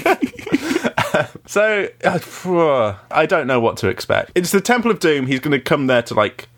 [1.47, 4.33] so uh, I don't know what to expect.
[4.35, 5.27] It's the Temple of Doom.
[5.27, 6.49] He's going to come there to like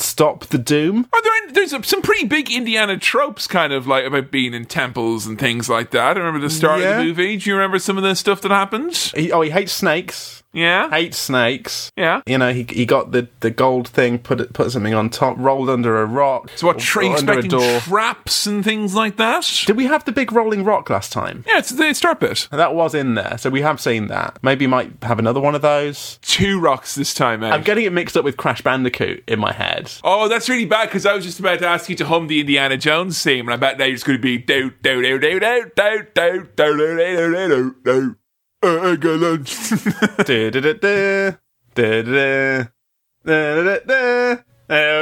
[0.00, 1.06] stop the Doom.
[1.12, 4.64] Are there any, there's some pretty big Indiana tropes, kind of like about being in
[4.64, 6.16] temples and things like that.
[6.16, 7.36] I remember the start of the movie.
[7.36, 8.96] Do you remember some of the stuff that happened?
[9.14, 10.42] He, oh, he hates snakes.
[10.52, 11.92] Yeah, Hates snakes.
[11.96, 12.22] yeah.
[12.26, 15.36] You know, he he got the, the gold thing, put it, put something on top,
[15.38, 16.50] rolled under a rock.
[16.56, 16.78] So what?
[16.78, 17.80] Tra- under a door.
[17.80, 19.62] traps and things like that.
[19.66, 21.44] Did we have the big rolling rock last time?
[21.46, 22.48] Yeah, it's the start bit.
[22.50, 24.38] That was in there, so we have seen that.
[24.42, 26.18] Maybe might have another one of those.
[26.22, 27.50] Two rocks this time, eh?
[27.50, 29.92] I'm getting it mixed up with Crash Bandicoot in my head.
[30.02, 32.40] Oh, that's really bad because I was just about to ask you to hum the
[32.40, 35.18] Indiana Jones theme, and I bet now you're just going to be do do do
[35.18, 37.86] do do do do do do do do do.
[37.86, 38.16] Uh, England.
[38.62, 38.96] Oh,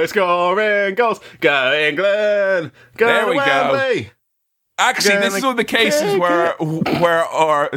[0.00, 1.20] it's scoring goals.
[1.40, 2.72] Go England.
[2.96, 3.72] Go There we go.
[3.72, 4.12] Wembley.
[4.80, 7.68] Actually, this is one of the cases where where our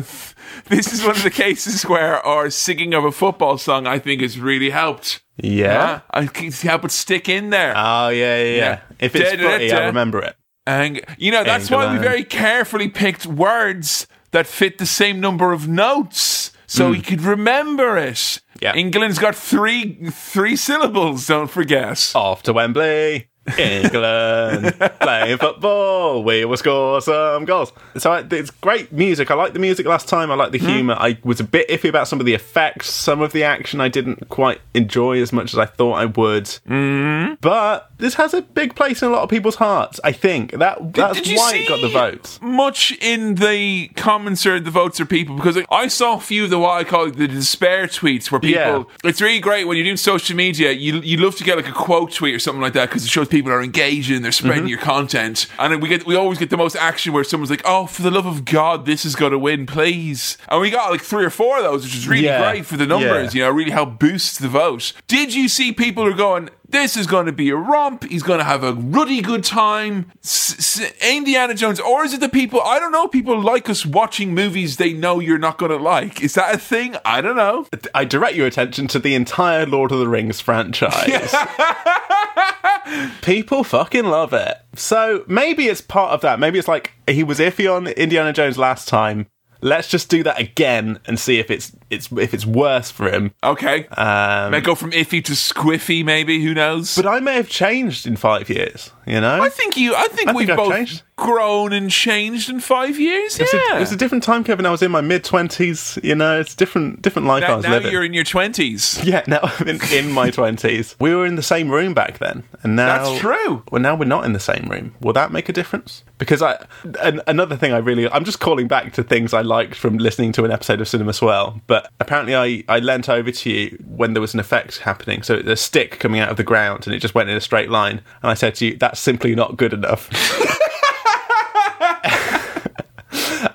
[0.69, 4.21] this is one of the cases where our singing of a football song I think
[4.21, 5.23] has really helped.
[5.37, 6.01] Yeah.
[6.11, 7.73] I can help it stick in there.
[7.75, 8.81] Oh, yeah, yeah, yeah.
[8.99, 9.75] If it's Da-da-da-da.
[9.75, 10.35] I remember it.
[10.67, 15.51] And you know that's why we very carefully picked words that fit the same number
[15.51, 17.03] of notes, so we hmm.
[17.03, 18.41] could remember it.
[18.61, 18.75] Yeah.
[18.75, 21.27] England's got three three syllables.
[21.27, 22.11] Don't forget.
[22.15, 23.30] Off to Wembley.
[23.57, 26.23] England playing football.
[26.23, 27.73] We will score some goals.
[27.97, 29.31] So I, it's great music.
[29.31, 30.31] I liked the music last time.
[30.31, 30.95] I like the humour.
[30.97, 32.89] I was a bit iffy about some of the effects.
[32.91, 36.45] Some of the action I didn't quite enjoy as much as I thought I would.
[36.67, 37.39] Mm.
[37.41, 39.99] But this has a big place in a lot of people's hearts.
[40.03, 42.39] I think that that's did you why it got the votes.
[42.41, 46.43] Much in the comments or the votes or people because like, I saw a few
[46.43, 48.59] of the what I call the despair tweets where people.
[48.59, 48.83] Yeah.
[49.03, 50.71] It's really great when you're doing social media.
[50.71, 53.09] You you love to get like a quote tweet or something like that because it
[53.09, 54.67] shows people are engaging, they're spreading Mm-hmm.
[54.67, 57.87] your content, and we get we always get the most action where someone's like, "Oh,
[57.87, 61.01] for the love of God, this is going to win, please!" And we got like
[61.01, 62.51] three or four of those, which is really Yeah.
[62.51, 63.33] great for the numbers.
[63.33, 64.93] You know, really help boost the vote.
[65.07, 66.49] Did you see people who are going?
[66.71, 68.03] This is going to be a romp.
[68.05, 70.11] He's going to have a ruddy good time.
[70.23, 72.61] S- S- Indiana Jones, or is it the people?
[72.61, 73.07] I don't know.
[73.07, 76.21] People like us watching movies they know you're not going to like.
[76.21, 76.95] Is that a thing?
[77.03, 77.67] I don't know.
[77.93, 81.33] I direct your attention to the entire Lord of the Rings franchise.
[83.21, 84.57] People fucking love it.
[84.75, 86.39] So maybe it's part of that.
[86.39, 89.27] Maybe it's like he was iffy on Indiana Jones last time.
[89.61, 93.33] Let's just do that again and see if it's it's if it's worse for him.
[93.43, 93.87] Okay.
[93.89, 96.41] Um, May go from iffy to squiffy, maybe.
[96.43, 96.95] Who knows?
[96.95, 98.91] but I may have changed in five years.
[99.05, 99.93] You know, I think you.
[99.95, 101.03] I think I we've think both changed.
[101.17, 103.39] grown and changed in five years.
[103.39, 103.77] It's, yeah.
[103.77, 104.65] a, it's a different time, Kevin.
[104.65, 105.99] I was in my mid twenties.
[106.03, 107.91] You know, it's different different life I was now living.
[107.91, 109.03] you're in your twenties.
[109.03, 110.95] Yeah, now I'm in, in my twenties.
[110.99, 113.63] We were in the same room back then, and now That's true.
[113.71, 114.95] Well, now we're not in the same room.
[115.01, 116.03] Will that make a difference?
[116.17, 116.63] Because I,
[117.01, 120.31] an, another thing I really, I'm just calling back to things I liked from listening
[120.33, 121.59] to an episode of Cinema Swirl.
[121.65, 125.23] But apparently, I I leant over to you when there was an effect happening.
[125.23, 127.69] So a stick coming out of the ground, and it just went in a straight
[127.69, 128.01] line.
[128.21, 130.09] And I said to you, "That's simply not good enough."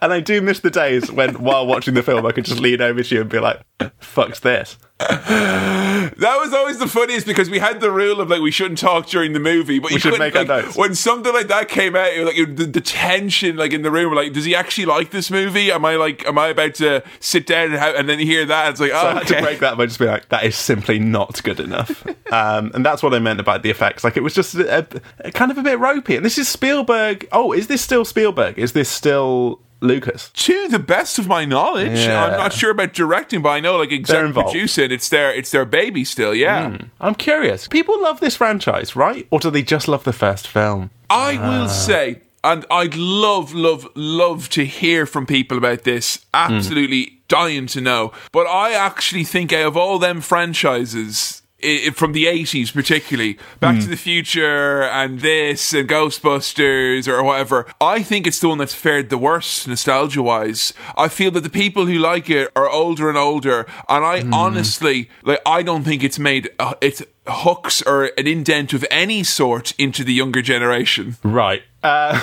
[0.03, 2.81] And I do miss the days when, while watching the film, I could just lean
[2.81, 3.61] over to you and be like,
[3.99, 8.51] "Fuck's this." That was always the funniest because we had the rule of like we
[8.51, 10.77] shouldn't talk during the movie, but you should make our like, notes.
[10.77, 12.09] when something like that came out.
[12.13, 14.87] It was like the, the tension, like in the room, we're like, does he actually
[14.87, 15.71] like this movie?
[15.71, 18.71] Am I like, am I about to sit down and, have, and then hear that?
[18.71, 20.57] It's like, So oh, I had to break that by just being like, that is
[20.57, 22.07] simply not good enough.
[22.33, 24.05] um, and that's what I meant about the effects.
[24.05, 24.87] Like, it was just a,
[25.21, 26.17] a- kind of a bit ropey.
[26.17, 27.29] And this is Spielberg.
[27.33, 28.59] Oh, is this still Spielberg?
[28.59, 30.31] Is this still Lucas?
[30.31, 32.25] To the best of my knowledge, Yeah.
[32.25, 33.93] I'm not sure about directing, but I know like
[34.27, 34.53] involved.
[34.53, 36.35] producing, it's their it's their baby still.
[36.35, 36.87] Yeah, hmm.
[37.01, 37.69] I'm curious.
[37.69, 39.27] People love this franchise, right?
[39.31, 40.91] Or do they just love the first film?
[41.11, 41.67] I will ah.
[41.69, 46.25] say, and I'd love, love, love to hear from people about this.
[46.35, 46.55] Hmm.
[46.55, 48.13] Absolutely dying to know.
[48.33, 51.43] But I actually think out of all them franchises.
[51.63, 57.67] I- from the 80s, particularly Back to the Future and this and Ghostbusters or whatever,
[57.81, 60.73] I think it's the one that's fared the worst nostalgia wise.
[60.97, 65.09] I feel that the people who like it are older and older, and I honestly,
[65.23, 69.73] like, I don't think it's made, uh, it's hooks or an indent of any sort
[69.79, 71.17] into the younger generation.
[71.25, 71.63] Right.
[71.83, 72.13] Uh,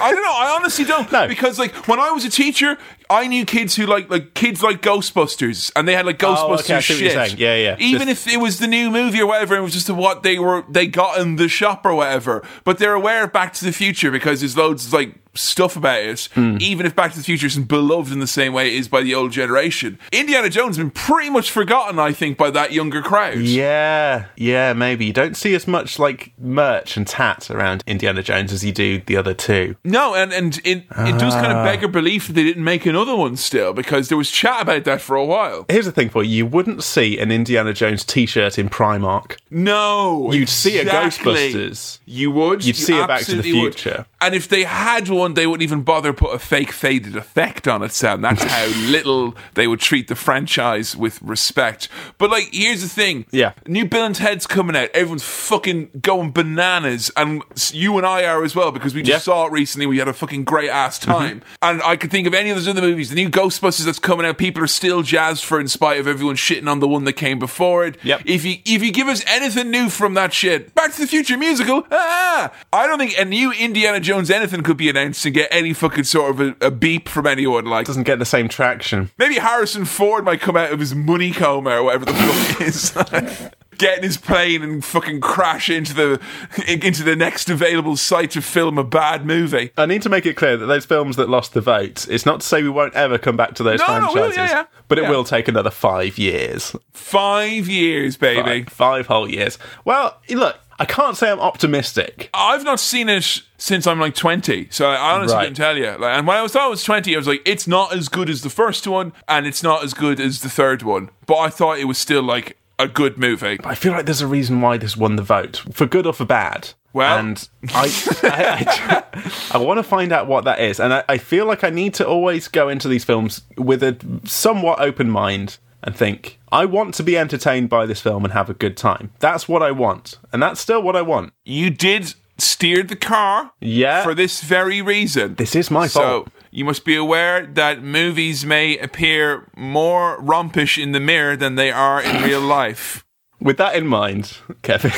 [0.00, 0.30] I don't know.
[0.32, 1.10] I honestly don't.
[1.10, 1.26] No.
[1.26, 2.78] Because like when I was a teacher,
[3.10, 6.60] I knew kids who like like kids like Ghostbusters, and they had like Oh, Ghostbusters
[6.60, 7.38] okay, what you're shit.
[7.38, 7.76] Yeah, yeah.
[7.78, 10.38] Even Just- if it was the new movie or whatever, it was just what they
[10.38, 12.42] were they got in the shop or whatever.
[12.64, 16.00] But they're aware of Back to the Future because there's loads of like stuff about
[16.00, 16.28] it.
[16.34, 16.56] Hmm.
[16.60, 19.02] Even if Back to the Future isn't beloved in the same way it is by
[19.02, 23.02] the old generation, Indiana Jones has been pretty much forgotten, I think, by that younger
[23.02, 23.38] crowd.
[23.38, 24.26] yeah.
[24.36, 25.04] Yeah, maybe.
[25.04, 29.00] You don't see as much, like, merch and tat around Indiana Jones as you do
[29.06, 29.76] the other two.
[29.84, 31.40] No, and, and it, it does Ah.
[31.40, 34.30] kind of beg a belief that they didn't make another one still because there was
[34.30, 35.66] chat about that for a while.
[35.68, 36.30] Here's the thing for you.
[36.38, 39.36] You wouldn't see an Indiana Jones t-shirt in Primark.
[39.50, 40.84] No, You'd see a.
[40.84, 41.98] Ghostbusters.
[42.06, 42.64] You would.
[42.64, 43.74] You'd You see a Back to the absolutely would.
[43.74, 44.06] Future.
[44.20, 47.82] And if they had one, they wouldn't even bother put a fake faded effect on
[47.82, 48.20] it, Sam.
[48.20, 51.88] That's how little they would treat the franchise with respect.
[52.18, 53.26] But like, here's the thing.
[53.30, 53.52] Yeah.
[53.66, 54.90] New Bill and Ted's coming out.
[54.94, 59.16] Everyone's fucking going bananas, and you and I are as well because we just Yeah.
[59.34, 59.40] Mm-hmm.
[59.42, 59.86] saw it recently.
[59.86, 62.68] We had a fucking great ass time, and I could think of any of those
[62.68, 63.10] other movies.
[63.10, 66.36] The new Ghostbusters that's coming out, people are still jazzed for, in spite of everyone
[66.36, 67.96] shitting on the one that came before it.
[68.02, 68.22] Yep.
[68.24, 71.36] If you if you give us anything new from that shit, Back to the Future
[71.36, 75.48] musical, ah, I don't think a new Indiana Jones anything could be announced and get
[75.50, 77.64] any fucking sort of a, a beep from anyone.
[77.66, 79.10] Like Doesn't get the same traction.
[79.18, 82.66] maybe Harrison Ford might come out of his money coma or whatever the fuck it
[82.68, 83.50] is.
[83.78, 86.20] Get in his plane and fucking crash into the
[86.84, 89.70] into the next available site to film a bad movie.
[89.78, 92.40] I need to make it clear that those films that lost the vote, it's not
[92.40, 94.64] to say we won't ever come back to those No, no, franchises, we'll- yeah, yeah.
[94.88, 95.10] but it Yeah.
[95.10, 96.74] will take another five years.
[96.92, 98.64] Five years, baby.
[98.64, 99.56] Five, five whole years.
[99.84, 102.30] Well, look, I can't say I'm optimistic.
[102.34, 105.42] I've not seen it since I'm like 20, so I honestly Right.
[105.44, 105.86] couldn't tell you.
[105.98, 108.08] Like, and when I was thought I was 20, I was like, it's not as
[108.08, 111.10] good as the first one, and it's not as good as the third one.
[111.26, 113.58] But I thought it was still like a good movie.
[113.64, 116.24] I feel like there's a reason why this won the vote, for good or for
[116.24, 116.70] bad.
[116.92, 121.04] Well- and I, I, I, I want to find out what that is, and I,
[121.08, 125.10] I feel like I need to always go into these films with a somewhat open
[125.10, 128.76] mind and think I want to be entertained by this film and have a good
[128.76, 129.10] time.
[129.20, 131.32] That's what I want, and that's still what I want.
[131.44, 134.02] You did steer the car Yeah.
[134.04, 135.34] for this very reason.
[135.34, 136.28] This is my so fault.
[136.50, 141.70] You must be aware that movies may appear more rompish in the mirror than they
[141.70, 143.04] are in real life.
[143.40, 144.92] With that in mind, Kevin.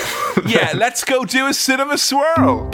[0.46, 2.70] Yeah, let's go do a cinema swirl.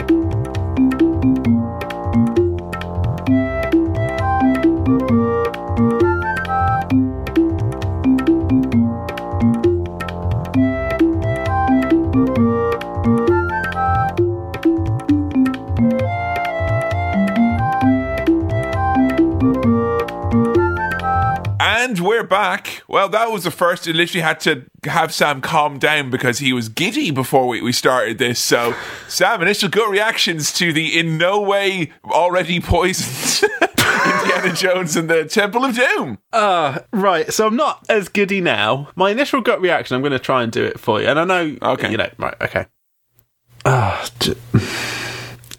[21.87, 22.83] And we're back.
[22.89, 23.87] Well, that was the first.
[23.87, 27.71] I literally had to have Sam calm down because he was giddy before we, we
[27.71, 28.41] started this.
[28.41, 28.75] So,
[29.07, 33.49] Sam, initial gut reactions to the in no way already poisoned
[34.05, 36.17] Indiana Jones and the Temple of Doom.
[36.33, 38.89] Uh, right, so I'm not as goody now.
[38.97, 41.07] My initial gut reaction, I'm going to try and do it for you.
[41.07, 41.89] And I know, Okay.
[41.89, 42.65] you know, right, okay.
[43.65, 44.35] Ah, j-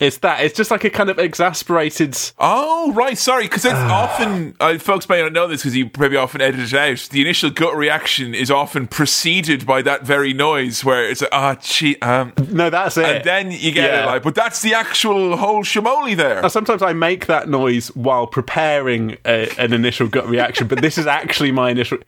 [0.00, 0.40] it's that.
[0.42, 2.16] It's just like a kind of exasperated.
[2.38, 3.16] Oh, right.
[3.18, 4.04] Sorry, because it's Ah.
[4.04, 7.08] often, uh, folks may not know this because you probably often edit it out.
[7.10, 11.56] The initial gut reaction is often preceded by that very noise where it's like, ah,
[11.60, 13.04] gee, um, No, that's it.
[13.04, 14.02] and then you get Yeah.
[14.02, 16.42] it like, but that's the actual whole shamoli there.
[16.42, 20.98] Now, Sometimes I make that noise while preparing a, an initial gut reaction, but this
[20.98, 21.98] is actually my initial.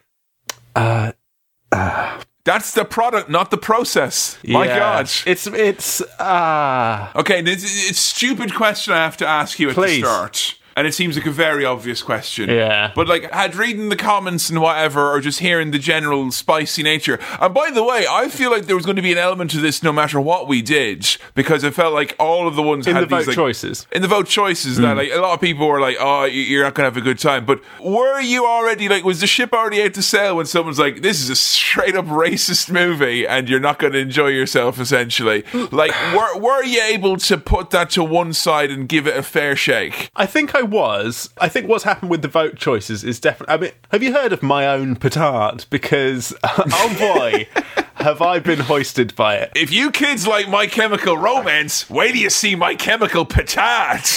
[2.44, 4.38] That's the product, not the process.
[4.44, 4.78] My Yeah.
[4.78, 5.10] God.
[5.26, 7.12] it's it's ah.
[7.14, 10.00] Okay, this it's a stupid question I have to ask you at Please.
[10.00, 10.54] the start.
[10.80, 12.48] And it seems like a very obvious question.
[12.48, 12.92] Yeah.
[12.94, 17.20] But like had reading the comments and whatever, or just hearing the general spicy nature.
[17.38, 19.58] And by the way, I feel like there was going to be an element to
[19.60, 22.94] this no matter what we did, because it felt like all of the ones in
[22.94, 23.86] had the these vote like, choices.
[23.92, 24.96] in the vote choices that mm.
[24.96, 27.18] like a lot of people were like, "Oh, you- you're not gonna have a good
[27.18, 30.78] time." But were you already like, was the ship already out to sail when someone's
[30.78, 34.80] like, "This is a straight up racist movie and you're not going to enjoy yourself"?
[34.80, 39.14] Essentially, like, were were you able to put that to one side and give it
[39.14, 40.10] a fair shake?
[40.16, 41.30] I think I was.
[41.38, 43.54] I think what's happened with the vote choices is definitely.
[43.54, 45.66] I mean, have you heard of my own petard?
[45.70, 47.48] Because oh boy,
[47.96, 49.52] have I been hoisted by it.
[49.54, 54.02] If you kids like My Chemical Romance, wait till you see My Chemical Petard.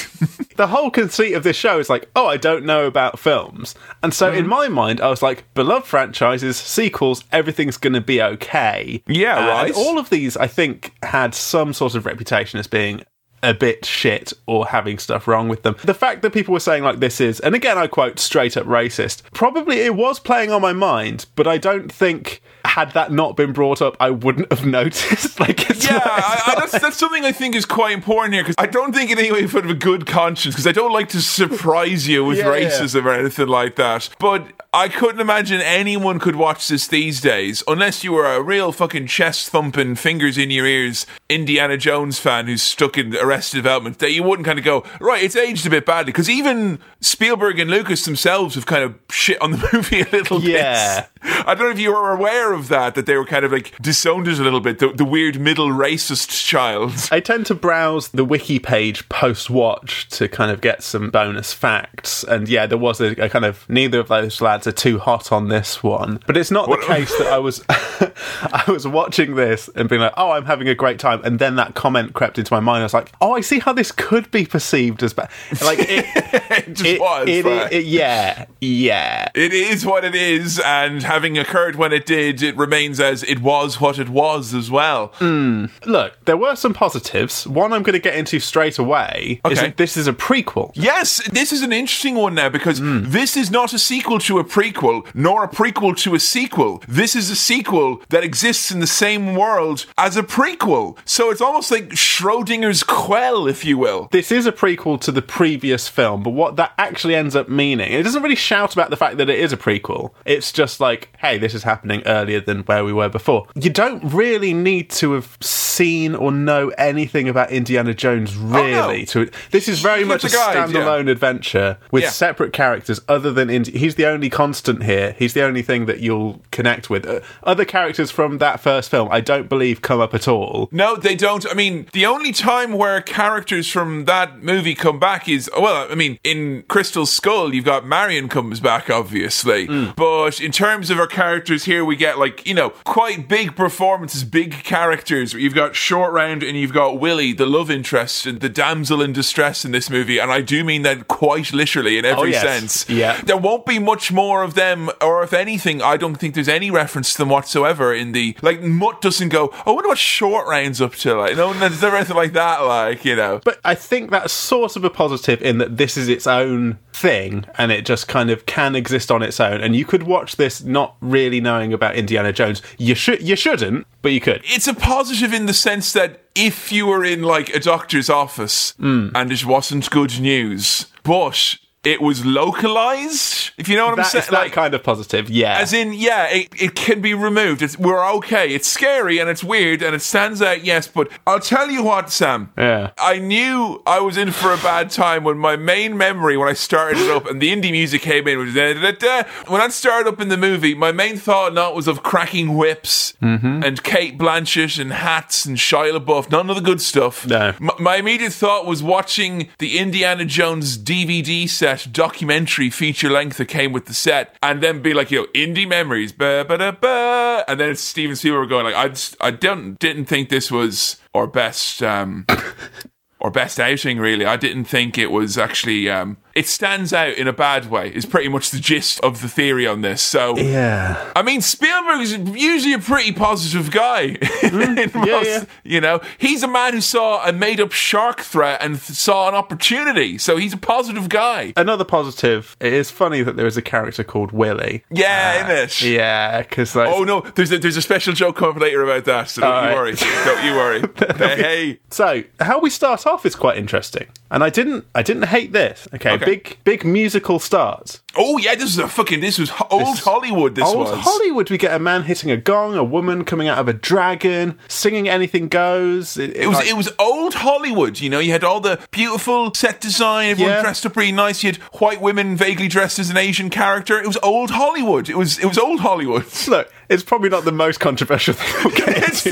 [0.55, 3.73] The whole conceit of this show is like, oh, I don't know about films,
[4.03, 4.37] and so Mm-hmm.
[4.37, 9.01] in my mind, I was like, beloved franchises, sequels, everything's going to be okay.
[9.07, 9.73] Yeah, And right.
[9.75, 13.03] All of these, I think, had some sort of reputation as being
[13.43, 15.75] a bit shit or having stuff wrong with them.
[15.83, 18.65] The fact that people were saying like this is, and again I quote straight up
[18.65, 22.41] racist, probably it was playing on my mind, but I don't think
[22.73, 25.39] had that not been brought up, I wouldn't have noticed.
[25.39, 28.55] like, it's Yeah, I, I, that's, that's something I think is quite important here because
[28.57, 31.21] I don't think in any way have a good conscience because I don't like to
[31.21, 32.69] surprise you with Yeah, yeah.
[32.69, 34.09] racism or anything like that.
[34.19, 38.71] But I couldn't imagine anyone could watch this these days unless you were a real
[38.71, 43.99] fucking chest thumping, fingers in your ears Indiana Jones fan who's stuck in Arrested Development
[43.99, 47.59] that you wouldn't kind of go, right, it's aged a bit badly because even Spielberg
[47.59, 51.01] and Lucas themselves have kind of shit on the movie a little Yeah.
[51.01, 51.09] bit.
[51.45, 53.75] I don't know if you were aware of that, that they were kind of like
[53.81, 56.93] disowned it a little bit, the, the weird middle racist child.
[57.11, 61.53] I tend to browse the wiki page post watch to kind of get some bonus
[61.53, 62.23] facts.
[62.23, 65.31] And yeah, there was a, a kind of neither of those lads are too hot
[65.31, 66.19] on this one.
[66.27, 70.01] But it's not What- the case that I was I was watching this and being
[70.01, 71.21] like, oh, I'm having a great time.
[71.23, 72.81] And then that comment crept into my mind.
[72.81, 75.29] I was like, oh, I see how this could be perceived as bad.
[75.63, 76.05] Like it,
[76.51, 77.27] It just it- was.
[77.27, 79.29] it- yeah, yeah.
[79.35, 83.39] it is what it is, and having occurred when it did, it remains as it
[83.41, 85.09] was what it was as well.
[85.19, 85.69] Mm.
[85.85, 87.47] Look, there were some positives.
[87.47, 90.71] One I'm going to get into straight away is that this is a prequel.
[90.73, 93.03] Yes, this is an interesting one now because Hmm.
[93.05, 96.81] this is not a sequel to a prequel, nor a prequel to a sequel.
[96.87, 100.97] This is a sequel that exists in the same world as a prequel.
[101.05, 104.07] So it's almost like Schrodinger's Quell, if you will.
[104.11, 107.91] this is a prequel to the previous film, but what that actually ends up meaning,
[107.91, 110.11] it doesn't really shout about the fact that it is a prequel.
[110.25, 113.47] It's just like, hey, this is happening earlier than where we were before.
[113.55, 119.05] You don't really need to have seen or know anything about Indiana Jones, really.
[119.07, 120.67] To this is very You much a guide, yeah.
[120.67, 122.09] standalone adventure with Yeah.
[122.09, 122.99] separate characters.
[123.07, 125.15] Other than Indi- he's the only constant here.
[125.17, 127.05] He's the only thing that you'll connect with.
[127.07, 130.69] Uh, other characters from that first film, I don't believe come up at all.
[130.71, 131.45] No, they don't.
[131.49, 135.95] I mean, the only time where characters from that movie come back is, well, I
[135.95, 139.67] mean, in Crystal Skull, you've got Marion comes back, obviously.
[139.95, 144.23] But in terms of our characters here, we get, like, you know, quite big performances,
[144.23, 145.33] big characters.
[145.33, 149.13] You've got Short Round and you've got Willie, the love interest, and the damsel in
[149.13, 150.19] distress in this movie.
[150.19, 152.41] And I do mean that quite literally in every oh, yes.
[152.41, 152.89] sense.
[152.89, 153.21] Yeah.
[153.21, 156.71] There won't be much more of them, or if anything, I don't think there's any
[156.71, 158.61] reference to them whatsoever in the like.
[158.61, 159.53] Mutt doesn't go.
[159.65, 161.15] I wonder what short rounds up to.
[161.15, 162.59] Like, no, there's never anything like that.
[162.59, 163.41] Like, you know.
[163.43, 167.45] But I think that's sort of a positive in that this is its own thing
[167.57, 169.61] and it just kind of can exist on its own.
[169.61, 172.61] And you could watch this not really knowing about Indiana Jones.
[172.77, 174.41] You should you shouldn't, but you could.
[174.45, 178.71] it's a positive in the sense that if you were in like a doctor's office
[178.71, 179.09] hmm.
[179.13, 184.25] and it wasn't good news, but it was localized, if you know what I'm saying,
[184.31, 185.57] that kind of positive, yeah.
[185.59, 187.61] As in, yeah, it, it can be removed.
[187.61, 188.53] It's, we're okay.
[188.53, 190.87] It's scary and it's weird and it stands out, yes.
[190.87, 192.51] But I'll tell you what, Sam.
[192.57, 192.91] Yeah.
[192.97, 196.53] I knew I was in for a bad time when my main memory, when I
[196.53, 199.29] started it up and the indie music came in, was da, da, da, da.
[199.47, 203.13] when I started up in the movie, my main thought not was of cracking whips
[203.21, 203.63] Mm-hmm.
[203.63, 206.29] and Cate Blanchett and hats and Shia LaBeouf.
[206.29, 207.25] None of the good stuff.
[207.25, 207.53] No.
[207.61, 213.37] M- my immediate thought was watching the Indiana Jones DVD set set documentary feature length
[213.37, 216.57] that came with the set, and then be like, you know, indie memories, ba ba
[216.57, 220.29] da ba, and then it's Steven Spielberg going like, I just, I don't didn't think
[220.29, 222.25] this was our best um
[223.19, 224.25] or best outing really.
[224.25, 227.89] I didn't think it was actually um it stands out in a bad way.
[227.93, 230.01] Is pretty much the gist of the theory on this.
[230.01, 231.11] So Yeah.
[231.15, 234.17] I mean, Spielberg is usually a pretty positive guy.
[234.53, 235.45] Mm, in yeah, most- yeah.
[235.63, 239.27] You know, he's a man who saw a made up shark threat and th- saw
[239.29, 240.17] an opportunity.
[240.19, 241.53] So he's a positive guy.
[241.57, 244.83] Another positive, it is funny that there is a character called Willie.
[244.91, 245.91] Yeah, uh, isn't it?
[245.93, 249.29] Yeah, because like, Oh no, there's a, there's a special joke coming later about that.
[249.29, 249.75] So don't you right.
[249.75, 249.93] worry.
[250.25, 250.81] Don't you worry.
[251.17, 255.51] hey, So how we start off is quite interesting, and I didn't I didn't hate
[255.53, 255.87] this.
[255.95, 256.22] Okay, Okay.
[256.25, 258.02] Big big musical start.
[258.15, 260.55] Oh yeah, this is a fucking this was old Hollywood.
[260.55, 260.99] This Old was.
[260.99, 264.57] Hollywood, we get a man hitting a gong, a woman coming out of a dragon,
[264.67, 268.19] singing "Anything Goes." It, It was like- it was old Hollywood, you know.
[268.19, 270.61] You had all the beautiful set design, everyone Yeah.
[270.61, 271.43] dressed up really nice.
[271.43, 273.99] You had white women vaguely dressed as an Asian character.
[273.99, 275.09] It was old Hollywood.
[275.09, 276.25] It was it was old Hollywood.
[276.47, 276.71] look.
[276.89, 279.25] It's probably not the most controversial thing we'll It's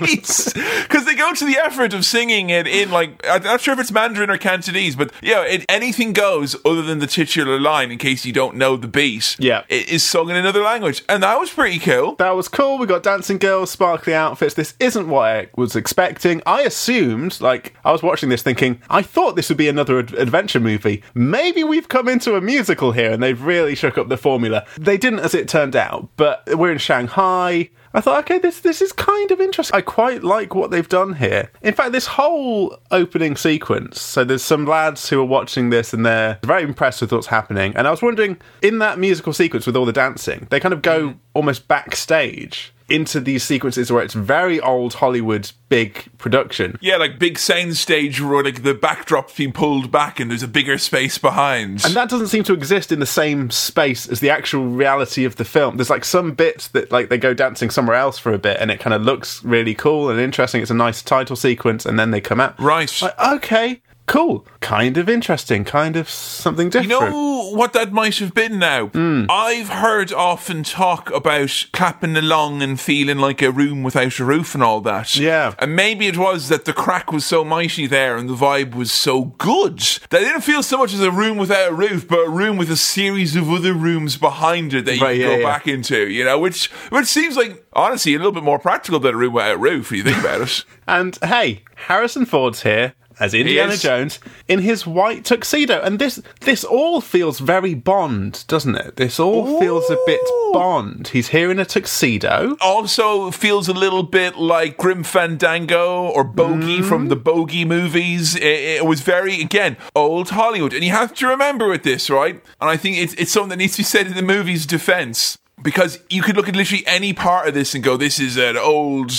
[0.00, 3.74] least because they go to the effort of singing it in like I'm not sure
[3.74, 7.90] if it's Mandarin or Cantonese, but yeah, it, anything goes other than the titular line.
[7.94, 9.62] In case you don't know the beat, Yeah.
[9.68, 12.16] it is sung in another language, and that was pretty cool.
[12.16, 12.76] That was cool.
[12.76, 14.54] We got dancing girls, sparkly outfits.
[14.54, 16.42] This isn't what I was expecting.
[16.44, 20.12] I assumed, like, I was watching this thinking, I thought this would be another ad-
[20.14, 21.04] adventure movie.
[21.14, 24.66] Maybe we've come into a musical here and they've really shook up the formula.
[24.76, 27.70] They didn't, as it turned out, but we're in Shanghai.
[27.94, 29.76] I thought, okay, this this is kind of interesting.
[29.76, 31.50] I quite like what they've done here.
[31.62, 34.00] In fact, this whole opening sequence.
[34.00, 37.72] So there's some lads who are watching this and they're very impressed with what's happening.
[37.76, 40.82] And I was wondering, in that musical sequence with all the dancing, they kind of
[40.82, 41.18] go mm-hmm.
[41.34, 46.78] almost backstage into these sequences where it's very old Hollywood big production.
[46.80, 50.48] Yeah, like big sound stage where like the backdrop's being pulled back and there's a
[50.48, 51.84] bigger space behind.
[51.84, 55.36] And that doesn't seem to exist in the same space as the actual reality of
[55.36, 55.76] the film.
[55.76, 58.70] There's like some bits that like they go dancing somewhere else for a bit and
[58.70, 60.62] it kind of looks really cool and interesting.
[60.62, 62.58] It's a nice title sequence and then they come out.
[62.60, 62.90] right.
[63.00, 64.46] Like, okay, cool.
[64.60, 66.90] Kind of interesting, kind of something different.
[66.90, 68.86] You know what that might have been now?
[68.88, 69.26] Hmm.
[69.28, 74.54] I've heard often talk about clapping along and feeling like a room without a roof
[74.54, 75.16] and all that.
[75.16, 75.54] Yeah.
[75.58, 78.92] And maybe it was that the crack was so mighty there and the vibe was
[78.92, 79.78] so good
[80.10, 82.56] that it didn't feel so much as a room without a roof, but a room
[82.56, 85.44] with a series of other rooms behind it that you Right, can yeah, go yeah.
[85.46, 89.14] back into, you know, which which seems like honestly a little bit more practical than
[89.14, 90.64] a room without a roof if you think about it.
[90.86, 93.76] And hey, Harrison Ford's here as Indiana.
[93.76, 98.96] Jones in his white tuxedo, and this this all feels very Bond, doesn't it?
[98.96, 100.50] This all feels a bit Ooh.
[100.54, 101.08] Bond.
[101.08, 102.56] He's here in a tuxedo.
[102.60, 106.84] also feels a little bit like Grim Fandango or Bogey Mm.
[106.84, 108.36] from the Bogey movies.
[108.36, 110.72] It, it was very, again, old Hollywood.
[110.72, 112.42] And you have to remember with this, right?
[112.60, 115.38] And I think it's, it's something that needs to be said in the movie's defense.
[115.62, 118.56] Because you could look at literally any part of this and go, "This is an
[118.56, 119.12] old,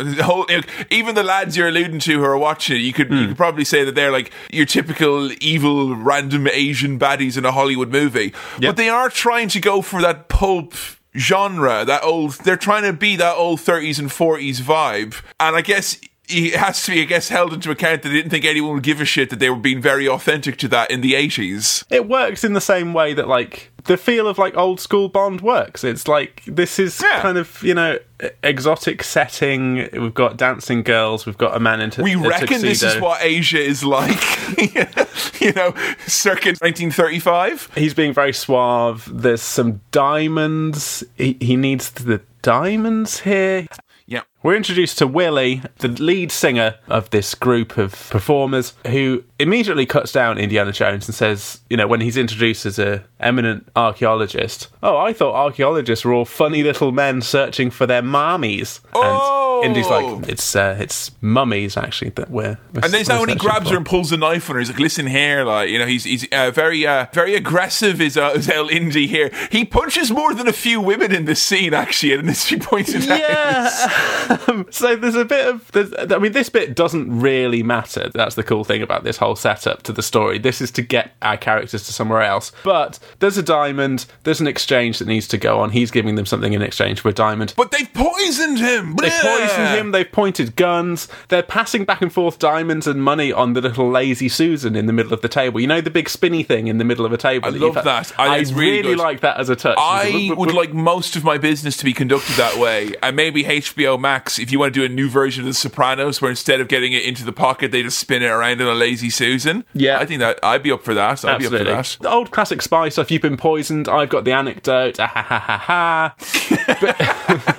[0.00, 0.46] whole."
[0.88, 3.34] Even the lads you're alluding to who are watching it, you could you could hmm.
[3.34, 8.32] probably say that they're like your typical evil, random Asian baddies in a Hollywood movie.
[8.60, 10.74] But they are trying to go for that pulp
[11.16, 12.32] genre, that old.
[12.44, 16.00] They're trying to be that old 30s and 40s vibe, and I guess.
[16.32, 18.82] It has to be, I guess, held into account that they didn't think anyone would
[18.82, 21.84] give a shit that they were being very authentic to that in the 80s.
[21.90, 25.40] It works in the same way that like the feel of like old school Bond
[25.40, 25.82] works.
[25.84, 27.20] It's like this is Yeah.
[27.22, 27.98] kind of you know
[28.42, 29.88] exotic setting.
[29.92, 31.24] We've got dancing girls.
[31.26, 34.20] We've got a man in tu- We reckon this is what Asia is like,
[35.40, 35.74] you know,
[36.06, 37.70] circa 1935.
[37.74, 39.08] He's being very suave.
[39.10, 41.02] There's some diamonds.
[41.16, 43.66] He, he needs the diamonds here.
[44.10, 44.22] Yeah.
[44.42, 50.10] We're introduced to Willie, the lead singer of this group of performers, who immediately cuts
[50.10, 54.96] down Indiana Jones and says, you know, when he's introduced as a eminent archaeologist, oh,
[54.96, 58.80] I thought archaeologists were all funny little men searching for their mommies.
[58.94, 59.00] Oh!
[59.02, 62.58] And Indy's like, it's uh, it's mummies actually that we're.
[62.72, 64.60] we're And then that when he grabs for." her and pulls the knife on her,
[64.60, 68.16] he's like, "Listen here, like you know, he's he's uh, very uh, very aggressive." Is
[68.16, 69.30] uh, is El Indy here?
[69.50, 73.08] He punches more than a few women in this scene, actually, and this she pointed
[73.10, 73.18] out.
[73.18, 74.06] Yeah.
[74.46, 75.70] Um, so there's a bit of.
[75.72, 78.10] There's, I mean, this bit doesn't really matter.
[78.14, 80.38] That's the cool thing about this whole setup to the story.
[80.38, 82.52] This is to get our characters to somewhere else.
[82.62, 84.06] But there's a diamond.
[84.22, 85.70] There's an exchange that needs to go on.
[85.70, 87.54] He's giving them something in exchange for a diamond.
[87.56, 88.96] But they've poisoned him.
[88.96, 89.20] They Blah!
[89.56, 89.90] Chasing him.
[89.92, 91.08] They've pointed guns.
[91.28, 94.92] They're passing back and forth diamonds and money on the little lazy Susan in the
[94.92, 95.60] middle of the table.
[95.60, 97.48] You know the big spinny thing in the middle of a table.
[97.48, 98.12] I that love that.
[98.18, 99.76] I- I, really really like that as a touch.
[99.78, 103.98] I would like most of my business to be conducted that way, and maybe HBO
[103.98, 106.68] Max, if you want to do a new version of The Sopranos, where instead of
[106.68, 109.64] getting it into the pocket, they just spin it around in a lazy Susan.
[109.74, 109.98] Yeah.
[109.98, 111.24] I think that I'd be up for that.
[111.24, 111.64] I'd Absolutely.
[111.64, 112.02] be up for that.
[112.02, 113.10] The old classic spy stuff.
[113.10, 113.88] You've been poisoned.
[113.88, 114.98] I've got the anecdote.
[115.00, 116.14] Ah, ha ha ha ha.